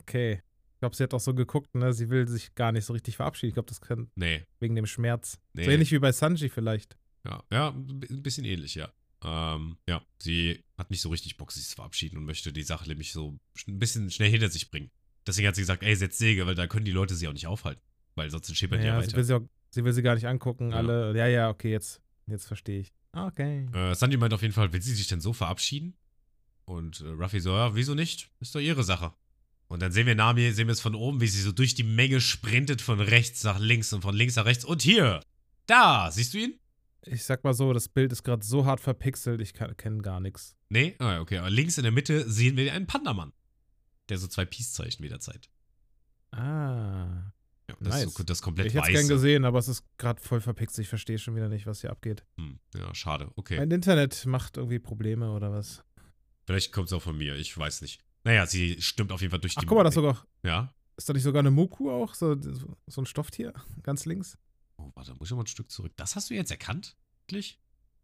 okay. 0.00 0.42
Ich 0.74 0.80
glaube, 0.80 0.96
sie 0.96 1.02
hat 1.04 1.14
auch 1.14 1.20
so 1.20 1.34
geguckt, 1.34 1.74
ne? 1.74 1.92
Sie 1.92 2.08
will 2.10 2.26
sich 2.26 2.54
gar 2.54 2.72
nicht 2.72 2.84
so 2.86 2.92
richtig 2.94 3.14
verabschieden. 3.16 3.48
Ich 3.50 3.54
glaube, 3.54 3.68
das 3.68 3.80
kann 3.80 4.10
Nee, 4.16 4.44
wegen 4.58 4.74
dem 4.74 4.86
Schmerz. 4.86 5.38
nee. 5.52 5.64
So 5.64 5.70
ähnlich 5.70 5.92
wie 5.92 5.98
bei 5.98 6.10
Sanji 6.10 6.48
vielleicht. 6.48 6.96
Ja, 7.24 7.44
ja, 7.52 7.68
ein 7.68 8.22
bisschen 8.22 8.44
ähnlich, 8.46 8.74
ja. 8.76 8.90
Ähm, 9.22 9.76
ja, 9.86 10.02
sie 10.18 10.64
hat 10.78 10.90
nicht 10.90 11.00
so 11.02 11.10
richtig 11.10 11.36
Bock, 11.36 11.52
sich 11.52 11.66
zu 11.68 11.74
verabschieden 11.74 12.16
und 12.16 12.24
möchte 12.24 12.52
die 12.52 12.62
Sache 12.62 12.88
nämlich 12.88 13.12
so 13.12 13.38
ein 13.68 13.78
bisschen 13.78 14.10
schnell 14.10 14.30
hinter 14.30 14.48
sich 14.48 14.70
bringen. 14.70 14.90
Deswegen 15.26 15.46
hat 15.48 15.54
sie 15.54 15.62
gesagt, 15.62 15.82
ey, 15.82 15.94
setz 15.94 16.18
Segel, 16.18 16.46
weil 16.46 16.54
da 16.54 16.66
können 16.66 16.86
die 16.86 16.90
Leute 16.92 17.14
sie 17.14 17.28
auch 17.28 17.32
nicht 17.32 17.46
aufhalten. 17.46 17.82
Weil 18.14 18.30
sonst 18.30 18.54
schippert 18.56 18.80
die 18.80 18.86
ja 18.86 18.92
Naja, 18.94 19.02
sie 19.02 19.08
weiter. 19.08 19.16
will 19.18 19.24
sie, 19.24 19.34
auch, 19.34 19.42
sie 19.70 19.84
will 19.84 19.92
sie 19.92 20.02
gar 20.02 20.14
nicht 20.14 20.26
angucken. 20.26 20.70
Ja. 20.70 20.78
Alle, 20.78 21.16
ja, 21.16 21.26
ja, 21.26 21.48
okay, 21.50 21.70
jetzt, 21.70 22.00
jetzt 22.26 22.46
verstehe 22.46 22.80
ich. 22.80 22.92
Okay. 23.12 23.66
Äh, 23.72 23.94
Sanji 23.94 24.16
meint 24.16 24.32
auf 24.32 24.42
jeden 24.42 24.54
Fall, 24.54 24.72
will 24.72 24.80
sie 24.82 24.94
sich 24.94 25.08
denn 25.08 25.20
so 25.20 25.32
verabschieden? 25.32 25.94
Und 26.64 27.00
äh, 27.00 27.08
Ruffy 27.08 27.40
so, 27.40 27.50
ja, 27.50 27.74
wieso 27.74 27.94
nicht? 27.94 28.30
Ist 28.40 28.54
doch 28.54 28.60
ihre 28.60 28.84
Sache. 28.84 29.12
Und 29.68 29.82
dann 29.82 29.92
sehen 29.92 30.06
wir 30.06 30.14
Nami, 30.14 30.50
sehen 30.52 30.66
wir 30.66 30.72
es 30.72 30.80
von 30.80 30.94
oben, 30.94 31.20
wie 31.20 31.26
sie 31.28 31.42
so 31.42 31.52
durch 31.52 31.74
die 31.74 31.84
Menge 31.84 32.20
sprintet, 32.20 32.80
von 32.82 33.00
rechts 33.00 33.44
nach 33.44 33.58
links 33.58 33.92
und 33.92 34.02
von 34.02 34.14
links 34.16 34.36
nach 34.36 34.44
rechts. 34.44 34.64
Und 34.64 34.82
hier, 34.82 35.20
da, 35.66 36.10
siehst 36.10 36.34
du 36.34 36.38
ihn? 36.38 36.59
Ich 37.06 37.24
sag 37.24 37.44
mal 37.44 37.54
so, 37.54 37.72
das 37.72 37.88
Bild 37.88 38.12
ist 38.12 38.22
gerade 38.22 38.44
so 38.44 38.66
hart 38.66 38.80
verpixelt, 38.80 39.40
ich 39.40 39.54
kenne 39.54 40.02
gar 40.02 40.20
nichts. 40.20 40.56
Nee? 40.68 40.96
Ah, 40.98 41.20
okay. 41.20 41.38
Aber 41.38 41.50
links 41.50 41.78
in 41.78 41.82
der 41.84 41.92
Mitte 41.92 42.28
sehen 42.30 42.56
wir 42.56 42.72
einen 42.72 42.86
Pandamann. 42.86 43.32
Der 44.08 44.18
so 44.18 44.26
zwei 44.26 44.44
Peace-Zeichen 44.44 45.02
wieder 45.02 45.20
zeigt. 45.20 45.50
Ah. 46.32 47.32
Ja, 47.68 47.76
das 47.80 47.96
ist 47.96 48.04
Nice. 48.06 48.14
so, 48.14 48.22
das 48.24 48.42
komplett 48.42 48.66
Ich 48.66 48.74
hätte 48.74 48.88
es 48.88 48.92
gern 48.92 49.08
gesehen, 49.08 49.44
aber 49.44 49.58
es 49.58 49.68
ist 49.68 49.84
gerade 49.96 50.20
voll 50.20 50.40
verpixelt. 50.40 50.84
Ich 50.84 50.88
verstehe 50.88 51.18
schon 51.18 51.36
wieder 51.36 51.48
nicht, 51.48 51.66
was 51.66 51.80
hier 51.80 51.90
abgeht. 51.90 52.24
Hm, 52.36 52.58
ja, 52.74 52.94
schade. 52.94 53.30
Okay. 53.36 53.56
Mein 53.58 53.70
Internet 53.70 54.26
macht 54.26 54.56
irgendwie 54.56 54.78
Probleme 54.78 55.32
oder 55.32 55.52
was? 55.52 55.84
Vielleicht 56.46 56.72
kommt 56.72 56.88
es 56.88 56.92
auch 56.92 57.02
von 57.02 57.16
mir. 57.16 57.36
Ich 57.36 57.56
weiß 57.56 57.82
nicht. 57.82 58.00
Naja, 58.24 58.46
sie 58.46 58.80
stimmt 58.82 59.12
auf 59.12 59.20
jeden 59.20 59.30
Fall 59.30 59.40
durch 59.40 59.54
Ach, 59.56 59.60
die. 59.60 59.66
guck 59.66 59.78
mal, 59.78 59.84
das 59.84 59.94
sogar. 59.94 60.26
Ja. 60.42 60.74
Ist 60.96 61.08
da 61.08 61.12
nicht 61.12 61.22
sogar 61.22 61.40
eine 61.40 61.50
Muku 61.50 61.90
auch? 61.90 62.14
So, 62.14 62.36
so 62.86 63.00
ein 63.00 63.06
Stofftier? 63.06 63.54
Ganz 63.82 64.04
links? 64.04 64.36
Oh, 64.80 64.92
warte, 64.94 65.14
muss 65.14 65.30
ich 65.30 65.36
mal 65.36 65.42
ein 65.42 65.46
Stück 65.46 65.70
zurück. 65.70 65.92
Das 65.96 66.16
hast 66.16 66.30
du 66.30 66.34
jetzt 66.34 66.50
erkannt? 66.50 66.96
Wirklich? 67.22 67.60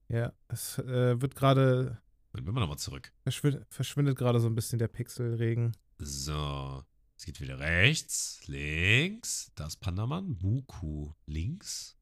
Ja, 0.08 0.32
es 0.48 0.78
äh, 0.78 1.20
wird 1.20 1.34
gerade. 1.34 2.00
Dann 2.32 2.46
will 2.46 2.54
wir 2.54 2.60
nochmal 2.60 2.78
zurück. 2.78 3.12
Verschwindet, 3.22 3.66
verschwindet 3.70 4.18
gerade 4.18 4.40
so 4.40 4.46
ein 4.46 4.54
bisschen 4.54 4.78
der 4.78 4.88
Pixelregen. 4.88 5.76
So. 5.98 6.84
Es 7.16 7.24
geht 7.24 7.40
wieder 7.40 7.58
rechts, 7.58 8.42
links. 8.46 9.50
Da 9.54 9.66
ist 9.66 9.76
Pandamann. 9.76 10.36
Buku. 10.36 11.12
Links. 11.24 11.96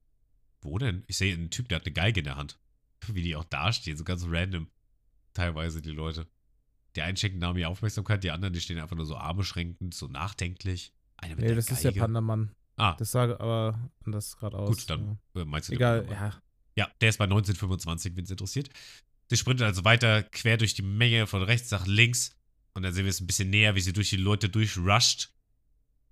Wo 0.60 0.76
denn? 0.78 1.04
Ich 1.06 1.18
sehe 1.18 1.32
einen 1.34 1.50
Typ, 1.50 1.68
der 1.68 1.76
hat 1.76 1.86
eine 1.86 1.92
Geige 1.92 2.20
in 2.20 2.24
der 2.24 2.36
Hand. 2.36 2.58
Wie 3.06 3.22
die 3.22 3.36
auch 3.36 3.44
dastehen, 3.44 3.96
so 3.96 4.02
ganz 4.02 4.24
random. 4.26 4.68
Teilweise 5.32 5.80
die 5.80 5.90
Leute. 5.90 6.26
Die 6.96 7.02
einen 7.02 7.16
schenken 7.16 7.38
Nami 7.38 7.64
Aufmerksamkeit, 7.64 8.24
die 8.24 8.30
anderen, 8.30 8.54
die 8.54 8.60
stehen 8.60 8.78
einfach 8.78 8.96
nur 8.96 9.06
so 9.06 9.16
Arme 9.16 9.44
schränkend, 9.44 9.94
so 9.94 10.08
nachdenklich. 10.08 10.92
Eine 11.16 11.36
mit 11.36 11.44
Nee, 11.44 11.54
das 11.54 11.70
ist 11.70 11.84
der 11.84 11.92
Geige. 11.92 12.50
Ah, 12.76 12.94
Das 12.98 13.12
sah 13.12 13.22
aber 13.24 13.90
anders 14.04 14.36
gerade 14.36 14.56
aus. 14.58 14.68
gut, 14.76 14.90
dann 14.90 15.18
äh, 15.34 15.44
meinst 15.44 15.68
du 15.68 15.74
Egal, 15.74 16.06
ja. 16.10 16.40
Ja, 16.76 16.90
der 17.00 17.08
ist 17.10 17.18
bei 17.18 17.24
1925, 17.24 18.16
wenn 18.16 18.24
es 18.24 18.30
interessiert. 18.30 18.68
Sie 19.30 19.36
sprintet 19.36 19.64
also 19.66 19.84
weiter 19.84 20.22
quer 20.24 20.56
durch 20.56 20.74
die 20.74 20.82
Menge 20.82 21.26
von 21.26 21.42
rechts 21.42 21.70
nach 21.70 21.86
links. 21.86 22.36
Und 22.74 22.82
dann 22.82 22.92
sehen 22.92 23.04
wir 23.04 23.10
es 23.10 23.20
ein 23.20 23.28
bisschen 23.28 23.50
näher, 23.50 23.76
wie 23.76 23.80
sie 23.80 23.92
durch 23.92 24.10
die 24.10 24.16
Leute 24.16 24.48
durchrusht. 24.48 25.32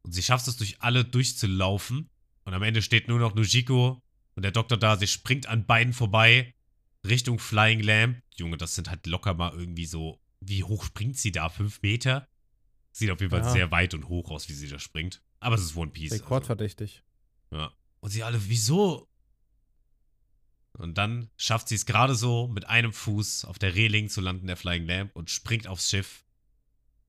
Und 0.02 0.12
sie 0.12 0.22
schafft 0.22 0.46
es, 0.46 0.56
durch 0.56 0.80
alle 0.80 1.04
durchzulaufen. 1.04 2.08
Und 2.44 2.54
am 2.54 2.62
Ende 2.62 2.80
steht 2.82 3.08
nur 3.08 3.18
noch 3.18 3.34
Nujiko 3.34 4.00
und 4.36 4.42
der 4.42 4.52
Doktor 4.52 4.76
da. 4.76 4.96
Sie 4.96 5.08
springt 5.08 5.46
an 5.46 5.66
beiden 5.66 5.92
vorbei 5.92 6.54
Richtung 7.04 7.38
Flying 7.40 7.80
Lamp. 7.80 8.22
Junge, 8.36 8.56
das 8.56 8.76
sind 8.76 8.88
halt 8.88 9.06
locker 9.08 9.34
mal 9.34 9.52
irgendwie 9.52 9.86
so. 9.86 10.20
Wie 10.40 10.62
hoch 10.62 10.84
springt 10.84 11.16
sie 11.18 11.32
da? 11.32 11.48
Fünf 11.48 11.82
Meter? 11.82 12.28
Sieht 12.92 13.10
auf 13.10 13.20
jeden 13.20 13.30
Fall 13.30 13.40
Ja. 13.40 13.50
sehr 13.50 13.70
weit 13.72 13.94
und 13.94 14.08
hoch 14.08 14.30
aus, 14.30 14.48
wie 14.48 14.52
sie 14.54 14.68
da 14.68 14.78
springt. 14.78 15.22
Aber 15.42 15.56
es 15.56 15.62
ist 15.62 15.76
One 15.76 15.90
Piece. 15.90 16.12
also- 16.12 16.24
Rekordverdächtig. 16.24 17.02
ja. 17.50 17.72
Und 18.00 18.10
sie 18.10 18.22
alle, 18.24 18.48
wieso? 18.48 19.08
Und 20.78 20.96
dann 20.98 21.30
schafft 21.36 21.68
sie 21.68 21.74
es 21.74 21.86
gerade 21.86 22.14
so, 22.14 22.48
mit 22.48 22.66
einem 22.68 22.92
Fuß 22.92 23.44
auf 23.44 23.58
der 23.58 23.74
Reling 23.74 24.08
zu 24.08 24.20
landen, 24.20 24.46
der 24.46 24.56
Flying 24.56 24.86
Lamp, 24.86 25.14
und 25.14 25.30
springt 25.30 25.66
aufs 25.68 25.88
Schiff. 25.90 26.24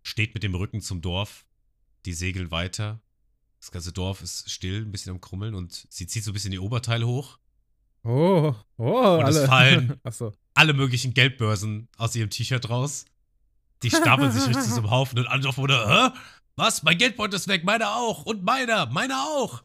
Steht 0.04 0.34
mit 0.34 0.44
dem 0.44 0.54
Rücken 0.54 0.82
zum 0.82 1.02
Dorf. 1.02 1.46
Die 2.06 2.14
segeln 2.14 2.52
weiter. 2.52 3.02
Das 3.60 3.72
ganze 3.72 3.94
Dorf 3.94 4.22
ist 4.22 4.52
still, 4.52 4.82
ein 4.86 4.92
bisschen 4.92 5.14
am 5.14 5.22
Krummeln 5.22 5.56
und 5.56 5.88
sie 5.90 6.06
zieht 6.06 6.24
so 6.26 6.32
ein 6.32 6.34
bisschen 6.34 6.52
die 6.52 6.60
Oberteile 6.60 7.08
hoch. 7.08 7.40
Oh, 8.04 8.54
oh, 8.78 9.18
Und 9.20 9.28
es 9.28 9.38
alle. 9.38 9.48
fallen- 9.48 10.00
Achso. 10.04 10.34
Alle 10.54 10.74
möglichen 10.74 11.14
Geldbörsen 11.14 11.88
aus 11.98 12.14
ihrem 12.16 12.30
T-Shirt 12.30 12.70
raus. 12.70 13.06
Die 13.82 13.90
stapeln 13.90 14.32
sich 14.32 14.46
richtig 14.48 14.72
zum 14.74 14.92
Haufen 14.92 15.18
und 15.20 15.28
alle 15.28 15.42
drauf 15.42 15.58
wurde, 15.58 15.88
hä? 15.88 16.18
Was? 16.56 16.84
Mein 16.84 16.98
Geldbeutel 16.98 17.36
ist 17.36 17.48
weg, 17.48 17.64
meiner 17.64 17.96
auch. 17.96 18.26
Und 18.26 18.44
meiner, 18.44 18.86
meiner 18.88 19.24
auch. 19.24 19.64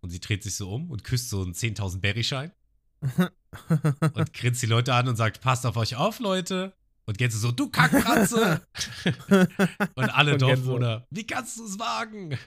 Und 0.00 0.10
sie 0.10 0.20
dreht 0.20 0.42
sich 0.42 0.56
so 0.56 0.72
um 0.72 0.90
und 0.90 1.04
küsst 1.04 1.28
so 1.30 1.42
einen 1.42 1.52
10.000 1.54 2.00
Berry-Schein. 2.00 2.52
und 4.14 4.32
grinst 4.32 4.62
die 4.62 4.66
Leute 4.66 4.94
an 4.94 5.08
und 5.08 5.16
sagt, 5.16 5.40
passt 5.40 5.66
auf 5.66 5.76
euch 5.76 5.96
auf, 5.96 6.20
Leute. 6.20 6.72
Und 7.04 7.18
Gänse 7.18 7.38
so, 7.38 7.50
du 7.52 7.68
Kackfratze. 7.68 8.66
und 9.94 10.08
alle 10.10 10.32
Und 10.34 10.38
Gänse. 10.38 10.62
Dorfbewohner, 10.62 11.06
wie 11.10 11.26
kannst 11.26 11.58
du 11.58 11.64
es 11.66 11.78
wagen? 11.78 12.38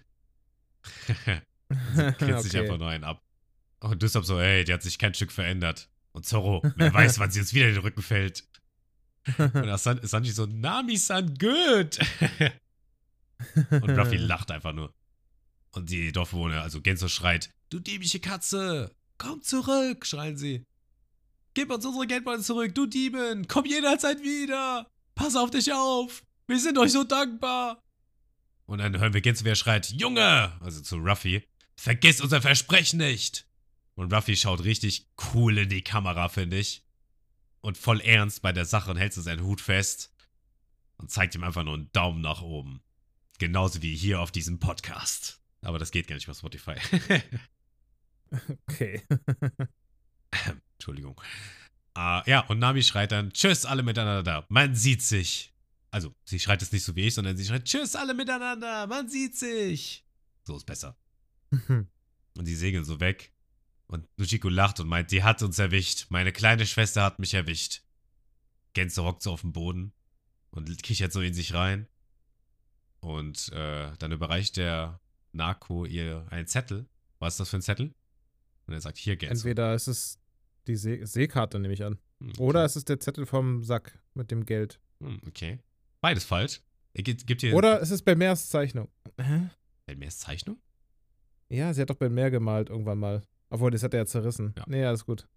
sie 1.07 2.11
grinst 2.17 2.43
sich 2.43 2.53
Okay. 2.55 2.61
einfach 2.61 2.77
nur 2.77 2.89
einen 2.89 3.03
ab. 3.03 3.21
Und 3.81 4.01
Düssab 4.01 4.25
so, 4.25 4.39
ey, 4.39 4.63
die 4.63 4.73
hat 4.73 4.81
sich 4.81 4.97
kein 4.97 5.13
Stück 5.13 5.31
verändert. 5.31 5.89
Und 6.13 6.25
Zorro, 6.25 6.63
wer 6.77 6.93
weiß, 6.93 7.19
wann 7.19 7.29
sie 7.31 7.41
uns 7.41 7.53
wieder 7.53 7.67
in 7.67 7.73
den 7.75 7.81
Rücken 7.81 8.01
fällt. 8.01 8.45
Und 9.37 9.55
Asan 9.69 9.99
Sanji 10.03 10.31
so, 10.31 10.45
Nami-san, 10.45 11.35
good. 11.35 11.99
Und 13.69 13.89
Ruffy 13.89 14.17
lacht 14.17 14.51
einfach 14.51 14.73
nur. 14.73 14.93
Und 15.71 15.89
die 15.89 16.11
Dorfbewohner, 16.11 16.61
also 16.61 16.81
Genzo 16.81 17.07
schreit, 17.07 17.49
du 17.69 17.79
diebische 17.79 18.19
Katze, 18.19 18.95
komm 19.17 19.41
zurück, 19.41 20.05
schreien 20.05 20.37
sie. 20.37 20.63
Gib 21.53 21.71
uns 21.71 21.85
unsere 21.85 22.07
Geldbeutel 22.07 22.43
zurück, 22.43 22.75
du 22.75 22.85
Dieben, 22.85 23.47
komm 23.47 23.65
jederzeit 23.65 24.21
wieder. 24.23 24.89
Pass 25.15 25.35
auf 25.35 25.51
dich 25.51 25.71
auf, 25.73 26.23
wir 26.47 26.59
sind 26.59 26.77
euch 26.77 26.91
so 26.91 27.03
dankbar. 27.03 27.81
Und 28.65 28.79
dann 28.79 28.97
hören 28.99 29.13
wir 29.13 29.21
Genzo, 29.21 29.45
wer 29.45 29.55
schreit, 29.55 29.89
Junge, 29.91 30.51
also 30.61 30.81
zu 30.81 30.97
Ruffy, 30.97 31.43
vergiss 31.75 32.21
unser 32.21 32.41
Versprechen 32.41 32.97
nicht. 32.97 33.47
Und 33.95 34.13
Ruffy 34.13 34.35
schaut 34.35 34.63
richtig 34.63 35.07
cool 35.33 35.57
in 35.57 35.69
die 35.69 35.81
Kamera, 35.81 36.29
finde 36.29 36.57
ich. 36.57 36.83
Und 37.61 37.77
voll 37.77 38.01
ernst 38.01 38.41
bei 38.41 38.51
der 38.51 38.65
Sache 38.65 38.91
und 38.91 38.97
hält 38.97 39.13
so 39.13 39.21
seinen 39.21 39.43
Hut 39.43 39.61
fest. 39.61 40.13
Und 40.97 41.11
zeigt 41.11 41.35
ihm 41.35 41.43
einfach 41.43 41.63
nur 41.63 41.73
einen 41.73 41.91
Daumen 41.91 42.21
nach 42.21 42.41
oben. 42.41 42.81
Genauso 43.37 43.81
wie 43.81 43.95
hier 43.95 44.21
auf 44.21 44.31
diesem 44.31 44.59
Podcast. 44.59 45.41
Aber 45.61 45.79
das 45.79 45.91
geht 45.91 46.07
gar 46.07 46.15
nicht 46.15 46.25
über 46.25 46.35
Spotify. 46.35 46.75
Okay. 48.67 49.01
Entschuldigung. 50.73 51.19
Ah, 51.93 52.23
ja, 52.25 52.41
und 52.47 52.59
Nami 52.59 52.83
schreit 52.83 53.11
dann, 53.11 53.31
tschüss 53.31 53.65
alle 53.65 53.83
miteinander, 53.83 54.45
man 54.49 54.75
sieht 54.75 55.01
sich. 55.01 55.53
Also, 55.91 56.13
sie 56.25 56.39
schreit 56.39 56.61
es 56.61 56.71
nicht 56.71 56.83
so 56.83 56.95
wie 56.95 57.07
ich, 57.07 57.13
sondern 57.13 57.37
sie 57.37 57.45
schreit, 57.45 57.65
tschüss 57.65 57.95
alle 57.95 58.13
miteinander, 58.13 58.87
man 58.87 59.07
sieht 59.07 59.37
sich. 59.37 60.05
So 60.43 60.57
ist 60.57 60.65
besser. 60.65 60.97
Und 61.49 62.47
die 62.47 62.55
segeln 62.55 62.83
so 62.83 62.99
weg. 62.99 63.31
Und 63.87 64.07
Nujiko 64.17 64.49
lacht 64.49 64.79
und 64.79 64.87
meint, 64.87 65.11
die 65.11 65.23
hat 65.23 65.41
uns 65.41 65.57
erwischt. 65.59 66.07
Meine 66.09 66.33
kleine 66.33 66.65
Schwester 66.65 67.03
hat 67.03 67.19
mich 67.19 67.33
erwischt. 67.33 67.83
Genzo 68.73 69.05
hockt 69.05 69.21
so 69.21 69.31
auf 69.31 69.41
dem 69.41 69.53
Boden 69.53 69.93
und 70.49 70.83
kichert 70.83 71.13
so 71.13 71.21
in 71.21 71.33
sich 71.33 71.53
rein. 71.53 71.87
Und 73.05 73.51
äh, 73.53 73.91
dann 73.99 74.11
überreicht 74.11 74.57
der 74.57 74.99
Narko 75.31 75.85
ihr 75.85 76.25
einen 76.31 76.47
Zettel. 76.47 76.87
Was 77.19 77.35
ist 77.35 77.39
das 77.39 77.49
für 77.49 77.57
ein 77.57 77.61
Zettel? 77.61 77.93
Und 78.65 78.73
er 78.73 78.81
sagt, 78.81 78.97
hier, 78.97 79.15
Genzo. 79.15 79.31
Entweder 79.31 79.75
ist 79.75 79.87
es 79.87 80.17
die 80.65 80.75
See 80.75 81.05
Seekarte, 81.05 81.59
nehme 81.59 81.75
ich 81.75 81.83
an. 81.83 81.99
Hm, 82.19 82.33
Oder 82.39 82.61
okay. 82.61 82.65
es 82.65 82.75
ist 82.77 82.89
der 82.89 82.99
Zettel 82.99 83.27
vom 83.27 83.63
Sack 83.63 83.99
mit 84.15 84.31
dem 84.31 84.43
Geld. 84.43 84.79
Hm, 85.01 85.21
okay. 85.27 85.59
Beides 86.01 86.23
falsch. 86.23 86.61
Gibt, 86.95 87.27
gibt 87.27 87.43
Oder 87.43 87.79
es 87.79 87.91
ist 87.91 88.01
Belmers 88.03 88.49
Zeichnung. 88.49 88.89
Hä? 89.21 89.49
Belmers 89.85 90.17
Zeichnung? 90.17 90.57
Ja, 91.49 91.73
sie 91.75 91.81
hat 91.81 91.91
doch 91.91 91.95
Belmer 91.95 92.31
gemalt 92.31 92.71
irgendwann 92.71 92.97
mal. 92.97 93.21
Obwohl, 93.51 93.69
das 93.69 93.83
hat 93.83 93.93
er 93.93 93.99
ja 93.99 94.05
zerrissen. 94.07 94.55
Ja. 94.57 94.63
Nee, 94.65 94.83
alles 94.83 95.05
gut. 95.05 95.27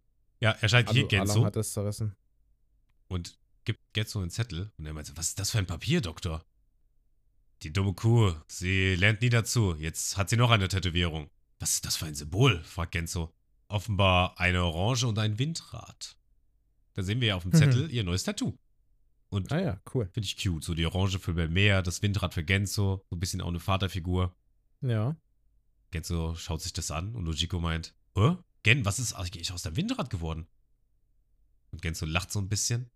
Ja, 0.41 0.53
er 0.53 0.69
scheint 0.71 0.89
hier 0.91 1.03
Also, 1.03 1.09
Genzo 1.09 1.33
Along 1.35 1.45
hat 1.45 1.57
es 1.57 1.73
zerrissen. 1.75 2.17
und 3.09 3.39
gibt 3.65 3.81
Genzo 3.93 4.21
einen 4.21 4.31
Zettel. 4.31 4.71
Und 4.79 4.87
er 4.87 4.95
meint 4.95 5.15
was 5.19 5.29
ist 5.29 5.39
das 5.39 5.51
für 5.51 5.59
ein 5.59 5.67
Papier, 5.67 6.01
Doktor? 6.01 6.43
Die 7.63 7.73
dumme 7.73 7.93
Kuh, 7.95 8.35
sie 8.47 8.95
lernt 8.95 9.21
nie 9.21 9.31
dazu. 9.31 9.75
Jetzt 9.75 10.17
hat 10.17 10.31
sie 10.31 10.37
noch 10.37 10.51
eine 10.51 10.69
Tätowierung. 10.69 11.31
Was 11.59 11.73
ist 11.75 11.85
das 11.87 11.97
für 11.97 12.07
ein 12.07 12.15
Symbol? 12.15 12.63
fragt 12.63 12.93
Genzo. 12.93 13.35
Offenbar 13.69 14.39
eine 14.39 14.63
Orange 14.65 15.05
und 15.07 15.19
ein 15.19 15.39
Windrad. 15.39 16.17
Da 16.95 17.03
sehen 17.03 17.21
wir 17.21 17.29
ja 17.29 17.37
auf 17.37 17.43
dem 17.43 17.51
Mhm. 17.53 17.57
Zettel 17.57 17.91
ihr 17.91 18.05
neues 18.05 18.23
Tattoo. 18.25 18.57
Und 19.31 19.53
Ah 19.53 19.61
ja, 19.61 19.81
cool. 19.93 20.09
finde 20.13 20.27
ich 20.27 20.37
cute. 20.43 20.65
So 20.65 20.75
die 20.75 20.87
Orange 20.87 21.19
für 21.19 21.35
Belmea, 21.35 21.83
das 21.83 22.01
Windrad 22.01 22.33
für 22.35 22.45
Genzo. 22.45 23.05
So 23.11 23.17
ein 23.17 23.21
bisschen 23.21 23.41
auch 23.41 23.49
eine 23.49 23.61
Vaterfigur. 23.61 24.35
Ja. 24.81 25.17
Genzo 25.91 26.35
schaut 26.37 26.63
sich 26.63 26.73
das 26.73 26.91
an 26.91 27.15
und 27.15 27.27
Ujiko 27.29 27.59
meint, 27.61 27.95
Hä? 28.17 28.37
Gen, 28.63 28.85
was 28.85 28.99
ist 28.99 29.13
eigentlich 29.15 29.53
aus 29.53 29.63
dem 29.63 29.77
Windrad 29.77 30.11
geworden? 30.11 30.47
Und 31.73 31.83
Genzo 31.83 32.07
lacht 32.07 32.31
so 32.33 32.39
ein 32.39 32.49
bisschen. 32.49 32.91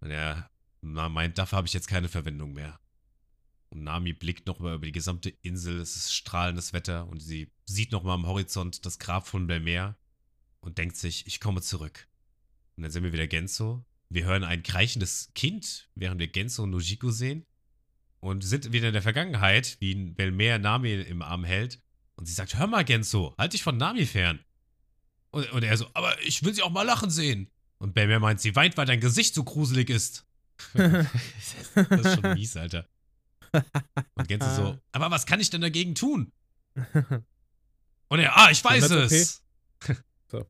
Und 0.00 0.10
er 0.10 0.50
meint, 0.82 1.38
dafür 1.38 1.58
habe 1.58 1.66
ich 1.66 1.72
jetzt 1.74 1.88
keine 1.88 2.08
Verwendung 2.08 2.52
mehr. 2.52 2.78
Und 3.72 3.84
Nami 3.84 4.12
blickt 4.12 4.46
nochmal 4.46 4.74
über 4.74 4.84
die 4.84 4.92
gesamte 4.92 5.30
Insel, 5.40 5.80
es 5.80 5.96
ist 5.96 6.12
strahlendes 6.12 6.74
Wetter 6.74 7.08
und 7.08 7.20
sie 7.20 7.50
sieht 7.64 7.90
nochmal 7.90 8.16
am 8.16 8.26
Horizont 8.26 8.84
das 8.84 8.98
Grab 8.98 9.26
von 9.26 9.46
Belmer 9.46 9.96
und 10.60 10.76
denkt 10.76 10.98
sich, 10.98 11.26
ich 11.26 11.40
komme 11.40 11.62
zurück. 11.62 12.06
Und 12.76 12.82
dann 12.82 12.92
sehen 12.92 13.02
wir 13.02 13.14
wieder 13.14 13.26
Genzo. 13.26 13.82
Wir 14.10 14.26
hören 14.26 14.44
ein 14.44 14.62
kreichendes 14.62 15.32
Kind, 15.34 15.88
während 15.94 16.20
wir 16.20 16.28
Genzo 16.28 16.64
und 16.64 16.70
Nojiko 16.70 17.10
sehen. 17.10 17.46
Und 18.20 18.44
sind 18.44 18.72
wieder 18.72 18.88
in 18.88 18.92
der 18.92 19.00
Vergangenheit, 19.00 19.78
wie 19.80 19.94
Belmer 19.94 20.58
Nami 20.58 20.92
im 20.92 21.22
Arm 21.22 21.42
hält. 21.42 21.80
Und 22.16 22.26
sie 22.26 22.34
sagt, 22.34 22.58
hör 22.58 22.66
mal, 22.66 22.84
Genzo, 22.84 23.34
halt 23.38 23.54
dich 23.54 23.62
von 23.62 23.78
Nami 23.78 24.04
fern. 24.04 24.44
Und, 25.30 25.50
und 25.50 25.64
er 25.64 25.78
so, 25.78 25.86
aber 25.94 26.20
ich 26.20 26.44
will 26.44 26.52
sie 26.52 26.60
auch 26.60 26.70
mal 26.70 26.82
lachen 26.82 27.08
sehen. 27.08 27.50
Und 27.78 27.94
Belmer 27.94 28.20
meint, 28.20 28.42
sie 28.42 28.54
weint, 28.54 28.76
weil 28.76 28.84
dein 28.84 29.00
Gesicht 29.00 29.34
so 29.34 29.44
gruselig 29.44 29.88
ist. 29.88 30.26
das 30.74 32.00
ist 32.04 32.20
schon 32.20 32.34
mies, 32.34 32.54
Alter. 32.58 32.86
Und 34.14 34.28
Genzo 34.28 34.54
so, 34.54 34.78
aber 34.92 35.10
was 35.10 35.26
kann 35.26 35.40
ich 35.40 35.50
denn 35.50 35.60
dagegen 35.60 35.94
tun? 35.94 36.32
Und 38.08 38.18
er, 38.18 38.36
ah, 38.36 38.50
ich 38.50 38.62
weiß 38.62 38.90
es. 38.90 39.42
So. 40.30 40.48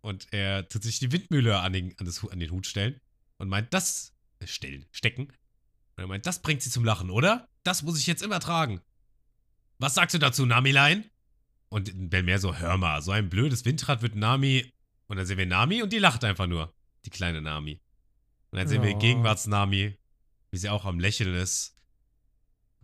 Und 0.00 0.32
er 0.32 0.68
tut 0.68 0.82
sich 0.82 0.98
die 0.98 1.10
Windmühle 1.10 1.58
an 1.58 1.72
den, 1.72 1.98
an, 1.98 2.06
das, 2.06 2.24
an 2.28 2.38
den 2.38 2.50
Hut 2.50 2.66
stellen 2.66 3.00
und 3.38 3.48
meint, 3.48 3.72
das 3.72 4.12
äh, 4.40 4.46
stellen, 4.46 4.84
stecken. 4.90 5.28
Und 5.28 6.04
er 6.04 6.06
meint, 6.06 6.26
das 6.26 6.42
bringt 6.42 6.62
sie 6.62 6.70
zum 6.70 6.84
Lachen, 6.84 7.10
oder? 7.10 7.48
Das 7.62 7.82
muss 7.82 7.98
ich 7.98 8.06
jetzt 8.06 8.22
immer 8.22 8.40
tragen. 8.40 8.80
Was 9.78 9.94
sagst 9.94 10.14
du 10.14 10.18
dazu, 10.18 10.44
Namilein? 10.44 11.10
Und 11.68 12.10
Belmer 12.10 12.38
so, 12.38 12.54
hör 12.54 12.76
mal, 12.76 13.00
so 13.02 13.10
ein 13.10 13.28
blödes 13.30 13.64
Windrad 13.64 14.02
wird 14.02 14.14
Nami. 14.14 14.72
Und 15.06 15.16
dann 15.16 15.26
sehen 15.26 15.38
wir 15.38 15.46
Nami 15.46 15.82
und 15.82 15.92
die 15.92 15.98
lacht 15.98 16.24
einfach 16.24 16.46
nur. 16.46 16.74
Die 17.04 17.10
kleine 17.10 17.42
Nami. 17.42 17.80
Und 18.50 18.58
dann 18.58 18.68
sehen 18.68 18.82
wir 18.82 18.94
Oh. 18.94 18.98
Gegenwarts-Nami, 18.98 19.98
wie 20.50 20.56
sie 20.56 20.68
auch 20.68 20.84
am 20.84 21.00
Lächeln 21.00 21.34
ist. 21.34 21.73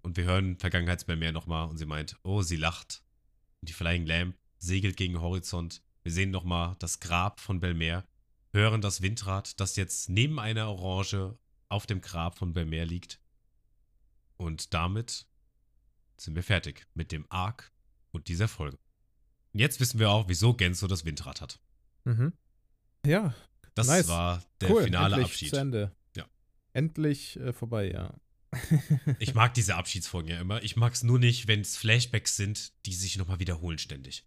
Und 0.02 0.16
wir 0.16 0.24
hören 0.24 0.58
Vergangenheits-Belmer 0.58 1.32
nochmal 1.32 1.68
und 1.68 1.76
sie 1.78 1.86
meint, 1.86 2.16
oh, 2.22 2.42
sie 2.42 2.56
lacht. 2.56 3.02
Und 3.60 3.68
die 3.68 3.72
Flying 3.74 4.06
Lamp 4.06 4.36
segelt 4.58 4.96
gegen 4.96 5.20
Horizont. 5.20 5.82
Wir 6.02 6.12
sehen 6.12 6.30
nochmal 6.30 6.76
das 6.78 7.00
Grab 7.00 7.40
von 7.40 7.60
Belmer, 7.60 8.04
hören 8.52 8.80
das 8.80 9.02
Windrad, 9.02 9.60
das 9.60 9.76
jetzt 9.76 10.08
neben 10.08 10.38
einer 10.38 10.68
Orange 10.68 11.38
auf 11.68 11.86
dem 11.86 12.00
Grab 12.00 12.38
von 12.38 12.52
Belmer 12.52 12.84
liegt. 12.86 13.20
Und 14.36 14.72
damit 14.74 15.26
sind 16.16 16.34
wir 16.34 16.42
fertig 16.42 16.86
mit 16.94 17.12
dem 17.12 17.26
Arc 17.30 17.72
und 18.10 18.28
dieser 18.28 18.48
Folge. 18.48 18.78
Und 19.52 19.60
jetzt 19.60 19.80
wissen 19.80 19.98
wir 19.98 20.10
auch, 20.10 20.28
wieso 20.28 20.54
Genzo 20.54 20.86
das 20.86 21.04
Windrad 21.04 21.40
hat. 21.40 21.60
mhm. 22.04 22.32
Ja, 23.04 23.34
Das 23.74 23.86
Nice. 23.86 24.08
war 24.08 24.42
der 24.60 24.70
cool. 24.70 24.84
finale 24.84 25.14
Endlich 25.16 25.32
Abschied. 25.32 25.50
Zu 25.50 25.56
Ende. 25.56 25.96
Ja. 26.16 26.26
endlich 26.74 27.38
äh, 27.38 27.52
vorbei, 27.52 27.90
ja. 27.90 28.14
Ich 29.18 29.34
mag 29.34 29.54
diese 29.54 29.76
Abschiedsfolgen 29.76 30.30
ja 30.30 30.40
immer. 30.40 30.62
Ich 30.62 30.76
mag 30.76 30.92
es 30.92 31.02
nur 31.02 31.18
nicht, 31.18 31.46
wenn 31.46 31.60
es 31.60 31.76
Flashbacks 31.76 32.36
sind, 32.36 32.72
die 32.86 32.94
sich 32.94 33.16
nochmal 33.16 33.38
wiederholen 33.38 33.78
ständig. 33.78 34.24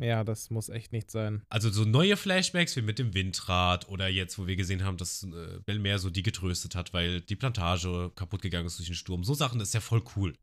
Ja, 0.00 0.22
das 0.22 0.50
muss 0.50 0.68
echt 0.68 0.92
nicht 0.92 1.10
sein. 1.10 1.42
Also 1.48 1.70
so 1.70 1.84
neue 1.84 2.16
Flashbacks 2.16 2.76
wie 2.76 2.82
mit 2.82 2.98
dem 3.00 3.14
Windrad 3.14 3.88
oder 3.88 4.08
jetzt, 4.08 4.38
wo 4.38 4.46
wir 4.46 4.54
gesehen 4.54 4.84
haben, 4.84 4.96
dass 4.96 5.24
äh, 5.24 5.58
Belmer 5.66 5.98
so 5.98 6.08
die 6.08 6.22
getröstet 6.22 6.76
hat, 6.76 6.92
weil 6.92 7.20
die 7.20 7.34
Plantage 7.34 8.12
kaputt 8.14 8.42
gegangen 8.42 8.66
ist 8.66 8.78
durch 8.78 8.88
den 8.88 8.94
Sturm. 8.94 9.24
So 9.24 9.34
Sachen 9.34 9.60
ist 9.60 9.74
ja 9.74 9.80
voll 9.80 10.04
cool. 10.16 10.36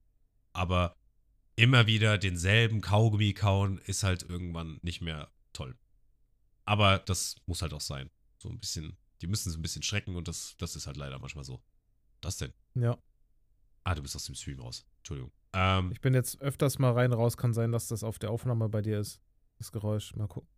Aber 0.52 0.96
immer 1.56 1.88
wieder 1.88 2.18
denselben 2.18 2.82
Kaugummi 2.82 3.34
kauen 3.34 3.78
ist 3.86 4.04
halt 4.04 4.24
irgendwann 4.24 4.80
nicht 4.82 5.02
mehr 5.02 5.32
toll. 5.54 5.78
Aber 6.66 7.00
das 7.00 7.36
muss 7.46 7.62
halt 7.62 7.74
auch 7.74 7.82
sein. 7.82 8.10
So 8.38 8.50
ein 8.50 8.60
bisschen, 8.60 8.98
die 9.22 9.28
müssen 9.28 9.52
so 9.52 9.58
ein 9.58 9.62
bisschen 9.62 9.84
schrecken 9.84 10.16
und 10.16 10.28
das, 10.28 10.56
das 10.58 10.76
ist 10.76 10.86
halt 10.86 10.98
leider 10.98 11.20
manchmal 11.20 11.46
so. 11.46 11.62
Das 12.26 12.38
denn? 12.38 12.54
Ja. 12.74 12.98
Ah, 13.84 13.94
du 13.94 14.02
bist 14.02 14.16
aus 14.16 14.26
dem 14.26 14.34
Stream 14.34 14.60
raus. 14.60 14.84
Entschuldigung. 14.98 15.32
Ähm, 15.54 15.92
Ich 15.92 16.02
bin 16.02 16.16
jetzt 16.16 16.42
öfters 16.42 16.80
mal 16.80 16.92
rein 16.94 17.14
raus, 17.14 17.38
kann 17.38 17.54
sein, 17.54 17.72
dass 17.72 17.88
das 17.88 18.04
auf 18.04 18.18
der 18.18 18.32
Aufnahme 18.32 18.68
bei 18.68 18.82
dir 18.82 19.00
ist. 19.00 19.22
Das 19.60 19.72
Geräusch. 19.72 20.16
Mal 20.16 20.28
gucken. 20.28 20.50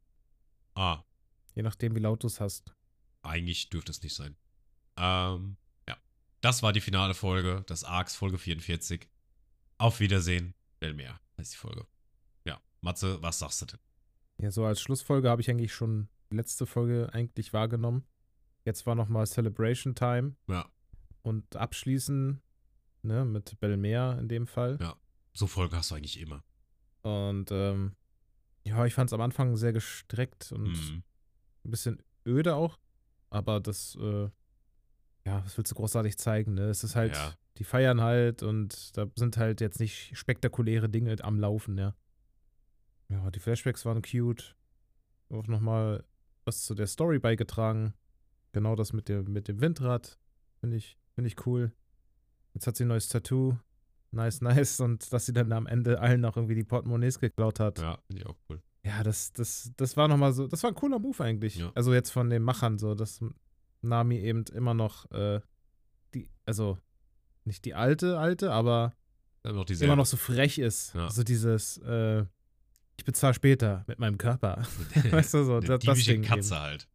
ah, 0.75 1.03
Je 1.55 1.63
nachdem, 1.63 1.93
wie 1.95 1.99
laut 1.99 2.23
du 2.23 2.27
es 2.27 2.39
hast. 2.39 2.73
Eigentlich 3.21 3.69
dürfte 3.69 3.91
es 3.91 4.01
nicht 4.01 4.15
sein. 4.15 4.37
Ähm, 4.95 5.57
ja. 5.89 5.97
Das 6.39 6.63
war 6.63 6.71
die 6.71 6.79
finale 6.81 7.13
Folge 7.13 7.63
des 7.69 7.83
Arcs, 7.83 8.15
Folge 8.15 8.37
44. 8.37 9.09
Auf 9.77 9.99
Wiedersehen. 9.99 10.53
Belmer 10.79 11.19
heißt 11.37 11.51
die 11.53 11.57
Folge. 11.57 11.85
Ja. 12.45 12.61
Matze, 12.81 13.21
was 13.21 13.39
sagst 13.39 13.61
du 13.61 13.65
denn? 13.65 13.79
Ja, 14.37 14.51
so 14.51 14.63
als 14.65 14.79
Schlussfolge 14.79 15.29
habe 15.29 15.41
ich 15.41 15.49
eigentlich 15.49 15.73
schon 15.73 16.07
die 16.31 16.37
letzte 16.37 16.65
Folge 16.65 17.09
eigentlich 17.11 17.51
wahrgenommen. 17.51 18.07
Jetzt 18.63 18.85
war 18.85 18.95
nochmal 18.95 19.27
Celebration 19.27 19.95
Time 19.95 20.35
Ja. 20.47 20.71
Und 21.27 21.55
abschließen, 21.55 22.41
ne, 23.03 23.25
mit 23.25 23.59
Belmer 23.59 24.17
in 24.19 24.27
dem 24.27 24.47
Fall. 24.47 24.77
Ja. 24.81 24.95
So 25.33 25.45
Folge 25.47 25.75
hast 25.77 25.91
du 25.91 25.95
eigentlich 25.95 26.19
immer. 26.19 26.43
Und 27.03 27.51
ähm, 27.51 27.95
ja, 28.63 28.85
ich 28.85 28.93
fand 28.93 29.09
es 29.09 29.13
am 29.13 29.21
Anfang 29.21 29.55
sehr 29.55 29.73
gestreckt 29.73 30.51
und 30.51 30.63
Mhm. 30.71 31.03
ein 31.65 31.71
bisschen 31.71 32.01
öde 32.25 32.55
auch. 32.55 32.79
Aber 33.29 33.59
das, 33.59 33.95
äh, 34.01 34.29
ja, 35.25 35.43
was 35.45 35.57
willst 35.57 35.71
du 35.71 35.75
großartig 35.75 36.17
zeigen, 36.17 36.53
ne? 36.55 36.69
Es 36.69 36.83
ist 36.83 36.95
halt, 36.95 37.13
Ja. 37.15 37.33
die 37.57 37.63
feiern 37.63 38.01
halt 38.01 38.43
und 38.43 38.95
da 38.97 39.05
sind 39.15 39.37
halt 39.37 39.61
jetzt 39.61 39.79
nicht 39.79 40.17
spektakuläre 40.17 40.89
Dinge 40.89 41.15
am 41.23 41.39
Laufen, 41.39 41.77
ja. 41.77 41.95
Ja, 43.09 43.29
die 43.31 43.39
Flashbacks 43.39 43.85
waren 43.85 44.01
cute. 44.01 44.55
Auch 45.29 45.47
nochmal 45.47 46.03
was 46.45 46.63
zu 46.63 46.73
der 46.75 46.87
Story 46.87 47.19
beigetragen. 47.19 47.93
Genau 48.53 48.75
das 48.75 48.91
mit 48.93 49.07
dem, 49.09 49.31
mit 49.31 49.47
dem 49.47 49.59
Windrad. 49.61 50.17
Finde 50.59 50.77
ich, 50.77 50.97
finde 51.17 51.29
ich 51.29 51.47
cool. 51.47 51.71
Jetzt 52.53 52.67
hat 52.67 52.77
sie 52.77 52.85
ein 52.85 52.89
neues 52.89 53.09
Tattoo. 53.09 53.57
Nice, 54.11 54.41
nice. 54.41 54.79
Und 54.79 55.11
dass 55.11 55.25
sie 55.25 55.33
dann 55.33 55.51
am 55.51 55.65
Ende 55.65 55.99
allen 55.99 56.21
noch 56.21 56.37
irgendwie 56.37 56.53
die 56.53 56.63
Portemonnaies 56.63 57.19
geklaut 57.19 57.59
hat. 57.59 57.79
Ja, 57.79 57.97
finde 58.05 58.21
ich 58.21 58.27
auch 58.27 58.37
cool. 58.47 58.61
Ja, 58.85 59.01
das, 59.01 59.33
das, 59.33 59.71
das 59.77 59.97
war 59.97 60.07
nochmal 60.07 60.31
so, 60.31 60.47
das 60.47 60.61
war 60.61 60.69
ein 60.69 60.75
cooler 60.75 60.99
Move 60.99 61.23
eigentlich. 61.23 61.55
Ja. 61.55 61.71
Also 61.73 61.91
jetzt 61.91 62.11
von 62.11 62.29
den 62.29 62.43
Machern 62.43 62.77
so, 62.77 62.93
dass 62.93 63.19
Nami 63.81 64.19
eben 64.19 64.45
immer 64.53 64.75
noch 64.75 65.09
äh, 65.09 65.41
die, 66.13 66.29
also 66.45 66.77
nicht 67.43 67.65
die 67.65 67.73
alte, 67.73 68.19
alte, 68.19 68.51
aber 68.51 68.93
Dann 69.41 69.55
noch 69.55 69.67
immer 69.67 69.95
noch 69.95 70.05
so 70.05 70.17
frech 70.17 70.59
ist. 70.59 70.93
Ja. 70.93 71.09
So 71.09 71.23
dieses, 71.23 71.79
äh, 71.79 72.25
ich 72.95 73.05
bezahle 73.05 73.33
später 73.33 73.85
mit 73.87 73.97
meinem 73.97 74.19
Körper. 74.19 74.67
weißt 74.93 75.33
du, 75.33 75.43
so, 75.43 75.59
das, 75.61 75.79
das 75.79 76.03
Ding 76.03 76.21
Katze 76.21 76.59
halt. 76.59 76.87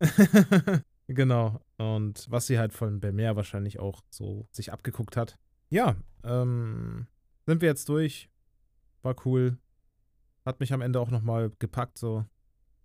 genau. 1.08 1.60
Und 1.76 2.26
was 2.30 2.46
sie 2.46 2.58
halt 2.58 2.72
von 2.72 3.00
Belmer 3.00 3.36
wahrscheinlich 3.36 3.78
auch 3.78 4.02
so 4.10 4.46
sich 4.52 4.72
abgeguckt 4.72 5.16
hat. 5.16 5.38
Ja, 5.70 5.96
ähm, 6.24 7.06
sind 7.46 7.60
wir 7.60 7.68
jetzt 7.68 7.88
durch. 7.88 8.30
War 9.02 9.14
cool. 9.26 9.58
Hat 10.44 10.60
mich 10.60 10.72
am 10.72 10.80
Ende 10.80 11.00
auch 11.00 11.10
nochmal 11.10 11.50
gepackt, 11.58 11.98
so. 11.98 12.24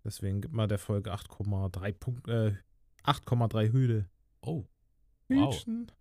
Deswegen 0.03 0.41
gibt 0.41 0.53
mal 0.53 0.67
der 0.67 0.80
Folge 0.80 1.13
8,3 1.13 1.91
Punkt, 1.93 2.28
äh, 2.28 2.55
8,3 3.03 3.71
Hüde. 3.71 4.09
Oh, 4.41 4.65
Wow. 5.30 5.55
Hütchen. 5.55 5.91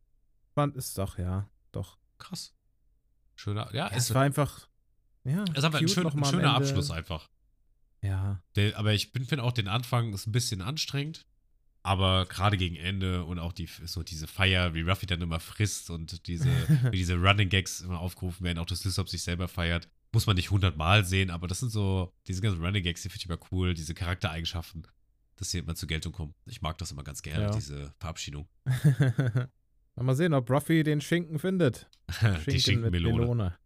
Fand 0.55 0.77
ist 0.77 0.99
doch, 0.99 1.19
ja, 1.19 1.49
doch. 1.71 1.99
krass. 2.19 2.55
Schöner. 3.37 3.69
Ja, 3.73 3.89
Ja, 3.91 3.97
es, 3.97 4.13
war 4.13 4.23
einfach, 4.23 4.69
ja, 5.25 5.45
es 5.45 5.59
ist 5.59 5.65
einfach 5.65 5.81
ein, 5.81 5.89
schön, 5.89 6.07
ein 6.07 6.25
schöner. 6.25 6.55
Abschluss 6.55 6.91
einfach. 6.91 7.31
Ja, 8.03 8.43
Der, 8.57 8.77
aber 8.77 8.93
ich 8.93 9.11
finde 9.13 9.43
auch 9.45 9.53
den 9.53 9.69
Anfang 9.69 10.13
ist 10.13 10.27
ein 10.27 10.33
bisschen 10.33 10.61
anstrengend. 10.61 11.25
Aber 11.85 12.27
gerade 12.27 12.57
gegen 12.57 12.77
Ende 12.77 13.25
und 13.25 13.41
auch 13.41 13.53
die, 13.53 13.67
so 13.67 14.03
diese 14.05 14.29
Feier, 14.29 14.73
wie 14.75 14.83
Ruffy 14.83 15.07
dann 15.07 15.21
immer 15.21 15.41
frisst 15.41 15.91
und 15.91 16.27
diese, 16.29 16.49
wie 16.93 16.97
diese 16.97 17.17
Running 17.17 17.49
Gags 17.49 17.81
immer 17.81 17.99
aufgerufen 18.01 18.45
werden, 18.45 18.59
auch 18.59 18.67
dass 18.67 18.85
Lysop 18.85 19.09
sich 19.09 19.23
selber 19.23 19.49
feiert, 19.49 19.89
muss 20.13 20.27
man 20.27 20.37
nicht 20.37 20.51
hundertmal 20.51 21.05
sehen, 21.05 21.31
aber 21.31 21.49
das 21.49 21.61
sind 21.61 21.71
so, 21.71 22.13
diese 22.29 22.41
ganzen 22.41 22.65
Running 22.65 22.85
Gags, 22.85 23.03
die 23.03 23.09
finde 23.09 23.23
ich 23.23 23.27
immer 23.27 23.39
cool, 23.51 23.75
diese 23.75 23.95
Charaktereigenschaften, 23.95 24.87
dass 25.37 25.51
sie 25.51 25.59
immer 25.59 25.75
zur 25.75 25.89
Geltung 25.89 26.13
kommen. 26.13 26.35
Ich 26.47 26.63
mag 26.63 26.79
das 26.79 26.93
immer 26.93 27.03
ganz 27.03 27.23
gerne, 27.23 27.45
Ja. 27.45 27.51
diese 27.51 27.93
Verabschiedung. 27.99 28.49
mal 29.97 30.15
sehen, 30.15 30.35
ob 30.35 30.49
Ruffy 30.51 30.85
den 30.85 31.01
Schinken 31.01 31.39
findet. 31.39 31.89
die 32.47 32.61
Schinkenmelone. 32.61 33.19
Melone. 33.19 33.59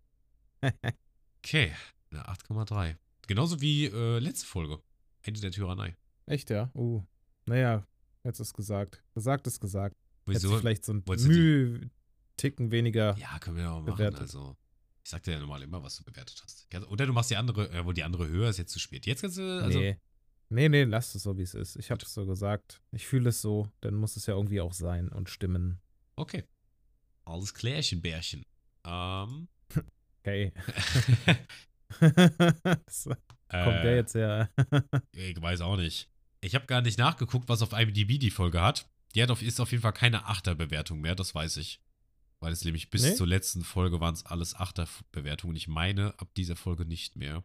Okay, 1.44 1.72
eine 2.10 2.26
8,3. 2.28 2.96
Genauso 3.26 3.60
wie 3.60 3.86
äh, 3.86 4.18
letzte 4.20 4.46
Folge. 4.46 4.80
Ende 5.22 5.40
der 5.40 5.50
Tyrannei. 5.50 5.96
Echt, 6.26 6.50
ja? 6.50 6.70
Uh. 6.74 7.04
Naja, 7.46 7.86
jetzt 8.26 8.40
ist 8.40 8.54
gesagt. 8.54 9.02
Gesagt 9.14 9.46
ist 9.46 9.60
gesagt. 9.60 9.96
Wieso? 10.26 10.58
vielleicht 10.58 10.84
so 10.84 10.92
ein 10.92 11.06
wolltest 11.06 11.28
du 11.28 11.32
die- 11.32 11.38
Mühe 11.38 11.90
Ticken 12.36 12.70
weniger. 12.70 13.16
Ja, 13.16 13.38
können 13.38 13.56
wir 13.56 13.62
ja 13.64 13.70
auch 13.70 13.80
machen. 13.80 13.94
bewertet. 13.94 14.20
Also, 14.20 14.56
ich 15.02 15.10
sag 15.10 15.22
dir 15.22 15.32
ja 15.32 15.38
normal 15.40 15.62
immer, 15.62 15.82
was 15.82 15.96
du 15.96 16.04
bewertet 16.04 16.38
hast. 16.42 16.66
Oder 16.90 17.06
du 17.06 17.12
machst 17.14 17.30
die 17.30 17.36
andere, 17.36 17.70
äh, 17.72 17.84
wo 17.86 17.92
die 17.92 18.02
andere 18.02 18.28
höher 18.28 18.50
ist, 18.50 18.58
jetzt 18.58 18.72
zu 18.72 18.78
spät. 18.78 19.06
Jetzt 19.06 19.22
kannst 19.22 19.38
du, 19.38 19.62
also, 19.62 19.78
nee. 19.78 19.96
Nee, 20.48 20.68
nee, 20.68 20.84
lass 20.84 21.14
es 21.14 21.22
so, 21.22 21.36
wie 21.38 21.42
es 21.42 21.54
ist. 21.54 21.76
Ich 21.76 21.90
habe 21.90 22.04
es 22.04 22.12
so 22.12 22.26
gesagt. 22.26 22.80
Ich 22.92 23.06
fühle 23.06 23.30
es 23.30 23.40
so, 23.40 23.68
dann 23.80 23.94
muss 23.94 24.16
es 24.16 24.26
ja 24.26 24.34
irgendwie 24.34 24.60
auch 24.60 24.74
sein 24.74 25.08
und 25.08 25.28
stimmen. 25.30 25.80
okay. 26.16 26.44
Alles 27.24 27.54
klärchen, 27.54 28.00
Bärchen. 28.02 28.44
Ähm, 28.84 29.48
Okay. 30.22 30.52
äh, 32.00 33.64
kommt 33.64 33.84
der 33.84 33.96
jetzt 33.96 34.14
her? 34.14 34.50
Ich 35.12 35.40
weiß 35.40 35.60
auch 35.60 35.76
nicht. 35.76 36.10
Ich 36.40 36.54
habe 36.54 36.66
gar 36.66 36.80
nicht 36.82 36.98
nachgeguckt, 36.98 37.48
was 37.48 37.62
auf 37.62 37.72
IMDb 37.72 38.18
die 38.18 38.30
Folge 38.30 38.60
hat. 38.60 38.88
Die 39.14 39.22
hat 39.22 39.30
auf, 39.30 39.42
ist 39.42 39.60
auf 39.60 39.70
jeden 39.70 39.82
Fall 39.82 39.92
keine 39.92 40.26
Achterbewertung 40.26 41.00
mehr, 41.00 41.14
das 41.14 41.34
weiß 41.34 41.56
ich. 41.58 41.80
Weil 42.40 42.52
es 42.52 42.64
nämlich 42.64 42.90
bis 42.90 43.02
Nee? 43.02 43.14
zur 43.14 43.26
letzten 43.26 43.64
Folge 43.64 43.98
waren 44.00 44.12
es 44.14 44.26
alles 44.26 44.54
Achterbewertungen. 44.54 45.56
Ich 45.56 45.68
meine, 45.68 46.14
ab 46.18 46.28
dieser 46.36 46.54
Folge 46.56 46.84
nicht 46.84 47.16
mehr. 47.16 47.42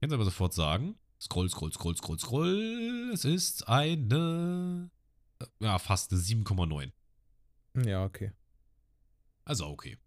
Kannst 0.00 0.14
aber 0.14 0.24
sofort 0.24 0.54
sagen. 0.54 0.96
Scroll, 1.20 1.48
scroll, 1.50 1.72
scroll, 1.72 1.96
scroll, 1.96 2.18
scroll. 2.20 3.10
Es 3.12 3.24
ist 3.24 3.66
eine. 3.68 4.90
Ja, 5.60 5.78
fast 5.80 6.12
eine 6.12 6.20
7,9. 6.20 6.92
ja, 7.84 8.04
okay. 8.04 8.32
Also 9.44 9.66
okay. 9.66 9.98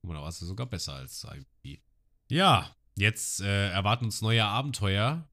Guck 0.00 0.08
mal, 0.10 0.14
da 0.16 0.22
warst 0.22 0.42
du 0.42 0.46
sogar 0.46 0.66
besser 0.66 0.94
als 0.94 1.24
IMDb. 1.24 1.80
Ja, 2.30 2.74
jetzt 2.96 3.40
äh, 3.40 3.70
erwarten 3.70 4.04
uns 4.06 4.20
neue 4.20 4.44
Abenteuer 4.44 5.28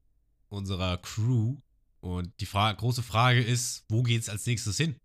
unserer 0.48 0.96
Crew. 0.98 1.58
Und 2.00 2.32
die 2.40 2.46
Fra 2.46 2.72
große 2.72 3.02
Frage 3.02 3.40
ist, 3.42 3.84
wo 3.88 4.02
geht's 4.02 4.28
als 4.28 4.46
nächstes 4.46 4.76
hin? 4.76 4.96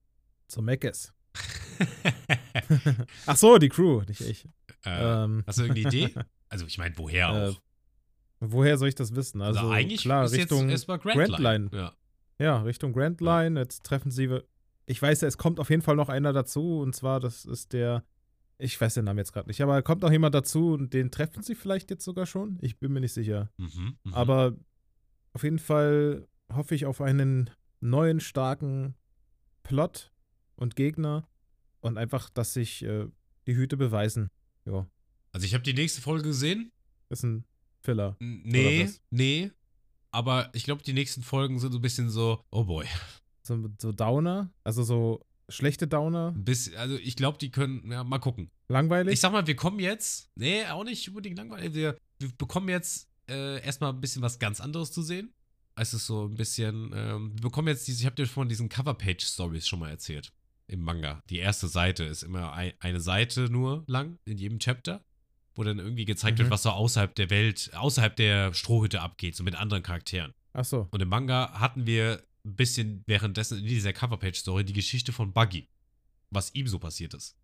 Zum 0.47 0.65
Meckes. 0.65 1.11
Ach 3.25 3.35
so, 3.37 3.57
die 3.57 3.69
Crew, 3.69 4.01
nicht 4.07 4.21
ich. 4.21 4.45
äh, 4.85 5.23
Ähm, 5.23 5.43
hast 5.47 5.57
du 5.59 5.63
irgendeine 5.63 5.87
Idee? 5.87 6.13
Also 6.49 6.67
ich 6.67 6.77
meine, 6.77 6.95
woher 6.99 7.29
Äh, 7.29 7.49
auch? 7.49 7.61
woher 8.39 8.77
soll 8.77 8.87
ich 8.87 8.93
das 8.93 9.15
wissen? 9.15 9.41
Also, 9.41 9.61
Also, 9.61 9.71
eigentlich 9.71 10.01
klar, 10.01 10.25
ist 10.25 10.33
Richtung 10.33 10.61
jetzt 10.69 10.87
erstmal 10.87 10.99
Grand, 10.99 11.17
Grand 11.31 11.39
Line. 11.39 11.69
Ja. 11.73 11.93
Ja, 12.37 12.61
Richtung 12.61 12.93
Grand 12.93 13.21
Line. 13.21 13.59
Jetzt 13.59 13.83
treffen 13.83 14.11
sie. 14.11 14.29
Ich 14.85 15.01
weiß 15.01 15.21
ja, 15.21 15.27
es 15.27 15.39
kommt 15.39 15.59
auf 15.59 15.71
jeden 15.71 15.81
Fall 15.81 15.95
noch 15.95 16.09
einer 16.09 16.31
dazu. 16.31 16.79
Und 16.81 16.93
zwar, 16.95 17.19
das 17.19 17.45
ist 17.45 17.73
der. 17.73 18.03
Ich 18.59 18.79
weiß 18.79 18.93
den 18.93 19.05
Namen 19.05 19.17
jetzt 19.17 19.33
gerade 19.33 19.47
nicht, 19.49 19.61
aber 19.61 19.81
kommt 19.81 20.03
noch 20.03 20.11
jemand 20.11 20.35
dazu 20.35 20.73
und 20.73 20.93
den 20.93 21.09
treffen 21.09 21.41
sie 21.41 21.55
vielleicht 21.55 21.89
jetzt 21.89 22.05
sogar 22.05 22.27
schon. 22.27 22.59
Ich 22.61 22.77
bin 22.77 22.93
mir 22.93 23.01
nicht 23.01 23.13
sicher. 23.13 23.49
Mhm, 23.57 23.97
mhm. 24.03 24.13
Aber 24.13 24.55
auf 25.33 25.43
jeden 25.43 25.57
Fall 25.57 26.27
hoffe 26.55 26.75
ich 26.75 26.85
auf 26.85 27.01
einen 27.01 27.49
neuen, 27.79 28.19
starken 28.19 28.95
Plot 29.63 30.11
und 30.55 30.75
Gegner. 30.75 31.27
Und 31.81 31.97
einfach, 31.97 32.29
dass 32.29 32.53
sich 32.53 32.83
äh, 32.83 33.07
die 33.45 33.55
Hüte 33.55 33.75
beweisen. 33.75 34.29
Ja, 34.65 34.87
also 35.33 35.45
ich 35.45 35.53
habe 35.53 35.63
die 35.63 35.73
nächste 35.73 36.01
Folge 36.01 36.23
gesehen. 36.23 36.71
ist 37.09 37.23
ein 37.23 37.43
Filler. 37.81 38.15
Nee, 38.19 38.89
nee. 39.09 39.51
Aber 40.11 40.49
ich 40.53 40.63
glaube, 40.63 40.83
die 40.83 40.93
nächsten 40.93 41.23
Folgen 41.23 41.59
sind 41.59 41.71
so 41.71 41.79
ein 41.79 41.81
bisschen 41.81 42.09
so, 42.09 42.43
oh 42.51 42.63
boy. 42.63 42.85
So, 43.41 43.67
so 43.81 43.91
Downer, 43.91 44.53
also 44.63 44.83
so 44.83 45.25
schlechte 45.49 45.87
Downer, 45.87 46.31
bisschen, 46.31 46.77
also 46.77 46.95
ich 46.95 47.17
glaube, 47.17 47.37
die 47.37 47.51
können, 47.51 47.91
ja, 47.91 48.03
mal 48.03 48.19
gucken. 48.19 48.49
langweilig. 48.69 49.13
Ich 49.13 49.19
sag 49.19 49.33
mal, 49.33 49.45
wir 49.45 49.55
kommen 49.55 49.79
jetzt, 49.79 50.29
nee, 50.35 50.65
auch 50.67 50.85
nicht 50.85 51.09
unbedingt 51.09 51.37
langweilig, 51.37 51.73
wir, 51.73 51.97
wir 52.19 52.31
bekommen 52.37 52.69
jetzt 52.69 53.09
äh, 53.27 53.61
erstmal 53.65 53.91
ein 53.91 53.99
bisschen 53.99 54.21
was 54.21 54.39
ganz 54.39 54.61
anderes 54.61 54.91
zu 54.93 55.01
sehen. 55.01 55.33
Es 55.75 55.93
ist 55.93 56.05
so 56.05 56.25
ein 56.27 56.35
bisschen, 56.35 56.91
ähm, 56.95 57.33
wir 57.35 57.41
bekommen 57.41 57.67
jetzt 57.69 57.87
diese, 57.87 58.01
ich 58.01 58.05
habe 58.05 58.15
dir 58.15 58.27
von 58.27 58.47
diesen 58.47 58.69
Coverpage-Stories 58.69 59.67
schon 59.67 59.79
mal 59.79 59.89
erzählt. 59.89 60.31
im 60.67 60.79
Manga. 60.81 61.21
Die 61.29 61.37
erste 61.39 61.67
Seite 61.67 62.03
ist 62.05 62.23
immer 62.23 62.53
ein, 62.53 62.71
eine 62.79 63.01
Seite 63.01 63.49
nur 63.49 63.83
lang 63.85 64.17
in 64.25 64.37
jedem 64.37 64.59
Chapter, 64.59 65.03
wo 65.55 65.63
dann 65.63 65.77
irgendwie 65.77 66.05
gezeigt 66.05 66.37
Mhm. 66.37 66.43
wird, 66.43 66.51
was 66.51 66.63
so 66.63 66.69
außerhalb 66.69 67.13
der 67.15 67.29
Welt, 67.29 67.69
außerhalb 67.75 68.15
der 68.15 68.53
Strohhütte 68.53 69.01
abgeht, 69.01 69.35
so 69.35 69.43
mit 69.43 69.55
anderen 69.55 69.83
Charakteren. 69.83 70.33
Ach 70.53 70.63
so. 70.63 70.87
Und 70.91 71.01
im 71.01 71.09
Manga 71.09 71.51
hatten 71.59 71.85
wir 71.85 72.23
ein 72.45 72.55
bisschen 72.55 73.03
währenddessen 73.07 73.59
in 73.59 73.65
dieser 73.65 73.91
Coverpage-Story 73.93 74.63
die 74.63 74.73
Geschichte 74.73 75.11
von 75.11 75.33
Buggy, 75.33 75.67
was 76.29 76.55
ihm 76.55 76.67
so 76.67 76.79
passiert 76.79 77.13
ist. 77.13 77.35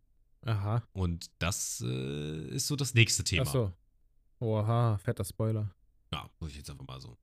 Aha. 0.45 0.81
Und 0.93 1.29
das 1.39 1.83
äh, 1.85 2.47
ist 2.55 2.67
so 2.67 2.77
das 2.77 2.93
nächste 2.93 3.23
Thema. 3.25 3.43
Ach 3.47 3.51
so. 3.51 3.73
Oha, 4.39 4.97
fetter 4.97 5.25
Spoiler. 5.25 5.75
Ja, 6.13 6.29
muss 6.39 6.51
ich 6.51 6.57
jetzt 6.57 6.69
einfach 6.69 6.87
mal 6.87 7.01
so. 7.01 7.17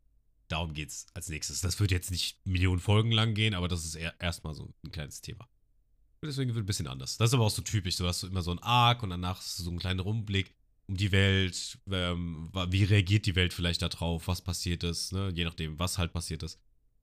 Darum 0.49 0.75
geht's 0.75 1.07
als 1.15 1.29
nächstes. 1.29 1.61
Das 1.61 1.81
wird 1.81 1.91
jetzt 1.91 2.11
nicht 2.11 2.45
Millionen 2.47 2.81
Folgen 2.81 3.11
lang 3.11 3.35
gehen, 3.35 3.55
aber 3.55 3.69
das 3.69 3.85
ist 3.85 3.97
erstmal 3.97 4.55
so 4.55 4.73
ein 4.85 4.93
kleines 4.93 5.21
Thema. 5.21 5.49
Und 6.21 6.29
deswegen 6.29 6.55
wird 6.55 6.65
ein 6.65 6.67
bisschen 6.67 6.87
anders. 6.87 7.17
Das 7.17 7.31
ist 7.31 7.35
aber 7.35 7.45
auch 7.45 7.51
so 7.51 7.63
typisch. 7.63 7.97
Du 7.97 8.07
hast 8.07 8.21
so 8.21 8.27
immer 8.27 8.43
so 8.43 8.51
einen 8.51 8.63
Arc 8.63 9.03
und 9.03 9.11
danach 9.11 9.39
hast 9.39 9.59
du 9.59 9.65
so 9.65 9.71
einen 9.71 9.79
kleinen 9.79 10.01
Rumblick 10.01 10.55
um 10.87 10.97
die 10.97 11.13
Welt. 11.13 11.79
Ähm, 11.91 12.51
wie 12.69 12.85
reagiert 12.85 13.27
die 13.27 13.35
Welt 13.35 13.53
vielleicht 13.53 13.83
darauf? 13.83 14.29
Was 14.29 14.41
passiert 14.41 14.85
ist? 14.85 15.13
Ne? 15.13 15.31
Je 15.35 15.45
nachdem, 15.45 15.79
was 15.79 15.99
halt 15.99 16.13
passiert 16.13 16.43
ist. 16.43 16.61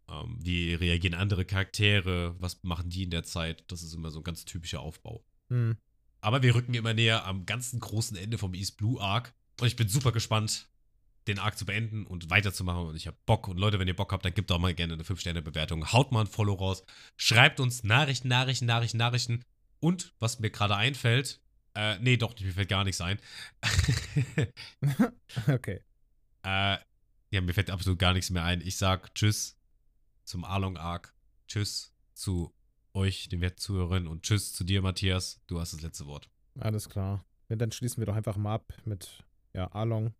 Ähm, 0.09 0.37
wie 0.41 0.73
reagieren 0.73 1.13
andere 1.13 1.45
Charaktere? 1.45 2.35
Was 2.39 2.63
machen 2.63 2.89
die 2.89 3.03
in 3.03 3.11
der 3.11 3.23
Zeit? 3.23 3.63
Das 3.67 3.83
ist 3.83 3.93
immer 3.93 4.11
so 4.11 4.19
ein 4.19 4.23
ganz 4.23 4.45
typischer 4.45 4.79
Aufbau. 4.79 5.23
Hm. 5.49 5.77
Aber 6.21 6.41
wir 6.41 6.55
rücken 6.55 6.73
immer 6.73 6.93
näher 6.93 7.25
am 7.25 7.45
ganzen 7.45 7.79
großen 7.79 8.15
Ende 8.17 8.37
vom 8.37 8.53
East 8.53 8.77
Blue 8.77 9.01
Arc. 9.01 9.33
Und 9.59 9.67
ich 9.67 9.75
bin 9.75 9.87
super 9.87 10.11
gespannt, 10.11 10.69
den 11.27 11.39
Arc 11.39 11.57
zu 11.57 11.65
beenden 11.65 12.05
und 12.05 12.29
weiterzumachen. 12.29 12.87
Und 12.87 12.95
ich 12.95 13.07
habe 13.07 13.17
Bock. 13.25 13.47
Und 13.47 13.57
Leute, 13.57 13.79
wenn 13.79 13.87
ihr 13.87 13.95
Bock 13.95 14.11
habt, 14.11 14.25
dann 14.25 14.33
gebt 14.33 14.49
doch 14.49 14.59
mal 14.59 14.73
gerne 14.73 14.93
eine 14.93 15.03
5-Sterne-Bewertung. 15.03 15.91
Haut 15.91 16.11
mal 16.11 16.21
ein 16.21 16.27
Follow 16.27 16.53
raus. 16.53 16.83
Schreibt 17.15 17.59
uns 17.59 17.83
Nachrichten, 17.83 18.27
Nachrichten, 18.27 18.65
Nachrichten, 18.65 18.97
Nachrichten. 18.97 19.43
Und 19.79 20.13
was 20.19 20.39
mir 20.39 20.49
gerade 20.49 20.75
einfällt, 20.75 21.41
äh, 21.75 21.97
nee, 21.99 22.17
doch 22.17 22.39
mir 22.39 22.53
fällt 22.53 22.69
gar 22.69 22.83
nichts 22.83 23.01
ein. 23.01 23.19
okay. 25.47 25.81
äh, 26.43 26.77
ja, 27.31 27.41
mir 27.41 27.53
fällt 27.53 27.71
absolut 27.71 27.99
gar 27.99 28.13
nichts 28.13 28.29
mehr 28.29 28.43
ein. 28.43 28.61
Ich 28.61 28.77
sag 28.77 29.13
Tschüss 29.15 29.57
zum 30.23 30.43
Along 30.45 30.77
Arc. 30.77 31.13
Tschüss 31.47 31.93
zu 32.13 32.53
euch, 32.93 33.27
den 33.29 33.41
werten. 33.41 34.07
Und 34.07 34.23
Tschüss 34.23 34.53
zu 34.53 34.63
dir, 34.63 34.81
Matthias. 34.81 35.41
Du 35.47 35.59
hast 35.59 35.73
das 35.73 35.81
letzte 35.81 36.05
Wort. 36.05 36.29
Alles 36.59 36.89
klar. 36.89 37.25
Ja, 37.49 37.55
dann 37.55 37.71
schließen 37.71 38.01
wir 38.01 38.05
doch 38.05 38.15
einfach 38.15 38.37
mal 38.37 38.53
ab 38.53 38.73
mit 38.85 39.23
ja, 39.53 39.67
Along. 39.71 40.13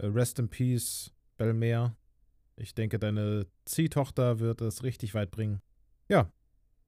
Äh, 0.00 0.06
Rest 0.06 0.38
in 0.38 0.48
Peace, 0.48 1.12
Belmer. 1.36 1.96
Ich 2.56 2.74
denke, 2.74 2.98
deine 2.98 3.46
Ziehtochter 3.64 4.38
wird 4.38 4.60
es 4.60 4.82
richtig 4.82 5.14
weit 5.14 5.30
bringen. 5.30 5.60
Ja, 6.08 6.30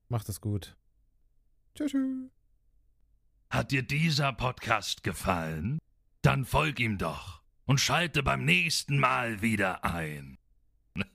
macht 0.08 0.28
es 0.28 0.40
gut. 0.40 0.76
Tschüss. 1.74 1.92
tschüss. 1.92 2.30
Hat 3.50 3.70
dir 3.70 3.82
dieser 3.82 4.32
Podcast 4.32 5.02
gefallen? 5.02 5.78
Dann 6.22 6.44
folg 6.44 6.80
ihm 6.80 6.96
doch 6.96 7.42
und 7.66 7.80
schalte 7.80 8.22
beim 8.22 8.44
nächsten 8.44 8.98
Mal 8.98 9.42
wieder 9.42 9.84
ein. 9.84 10.38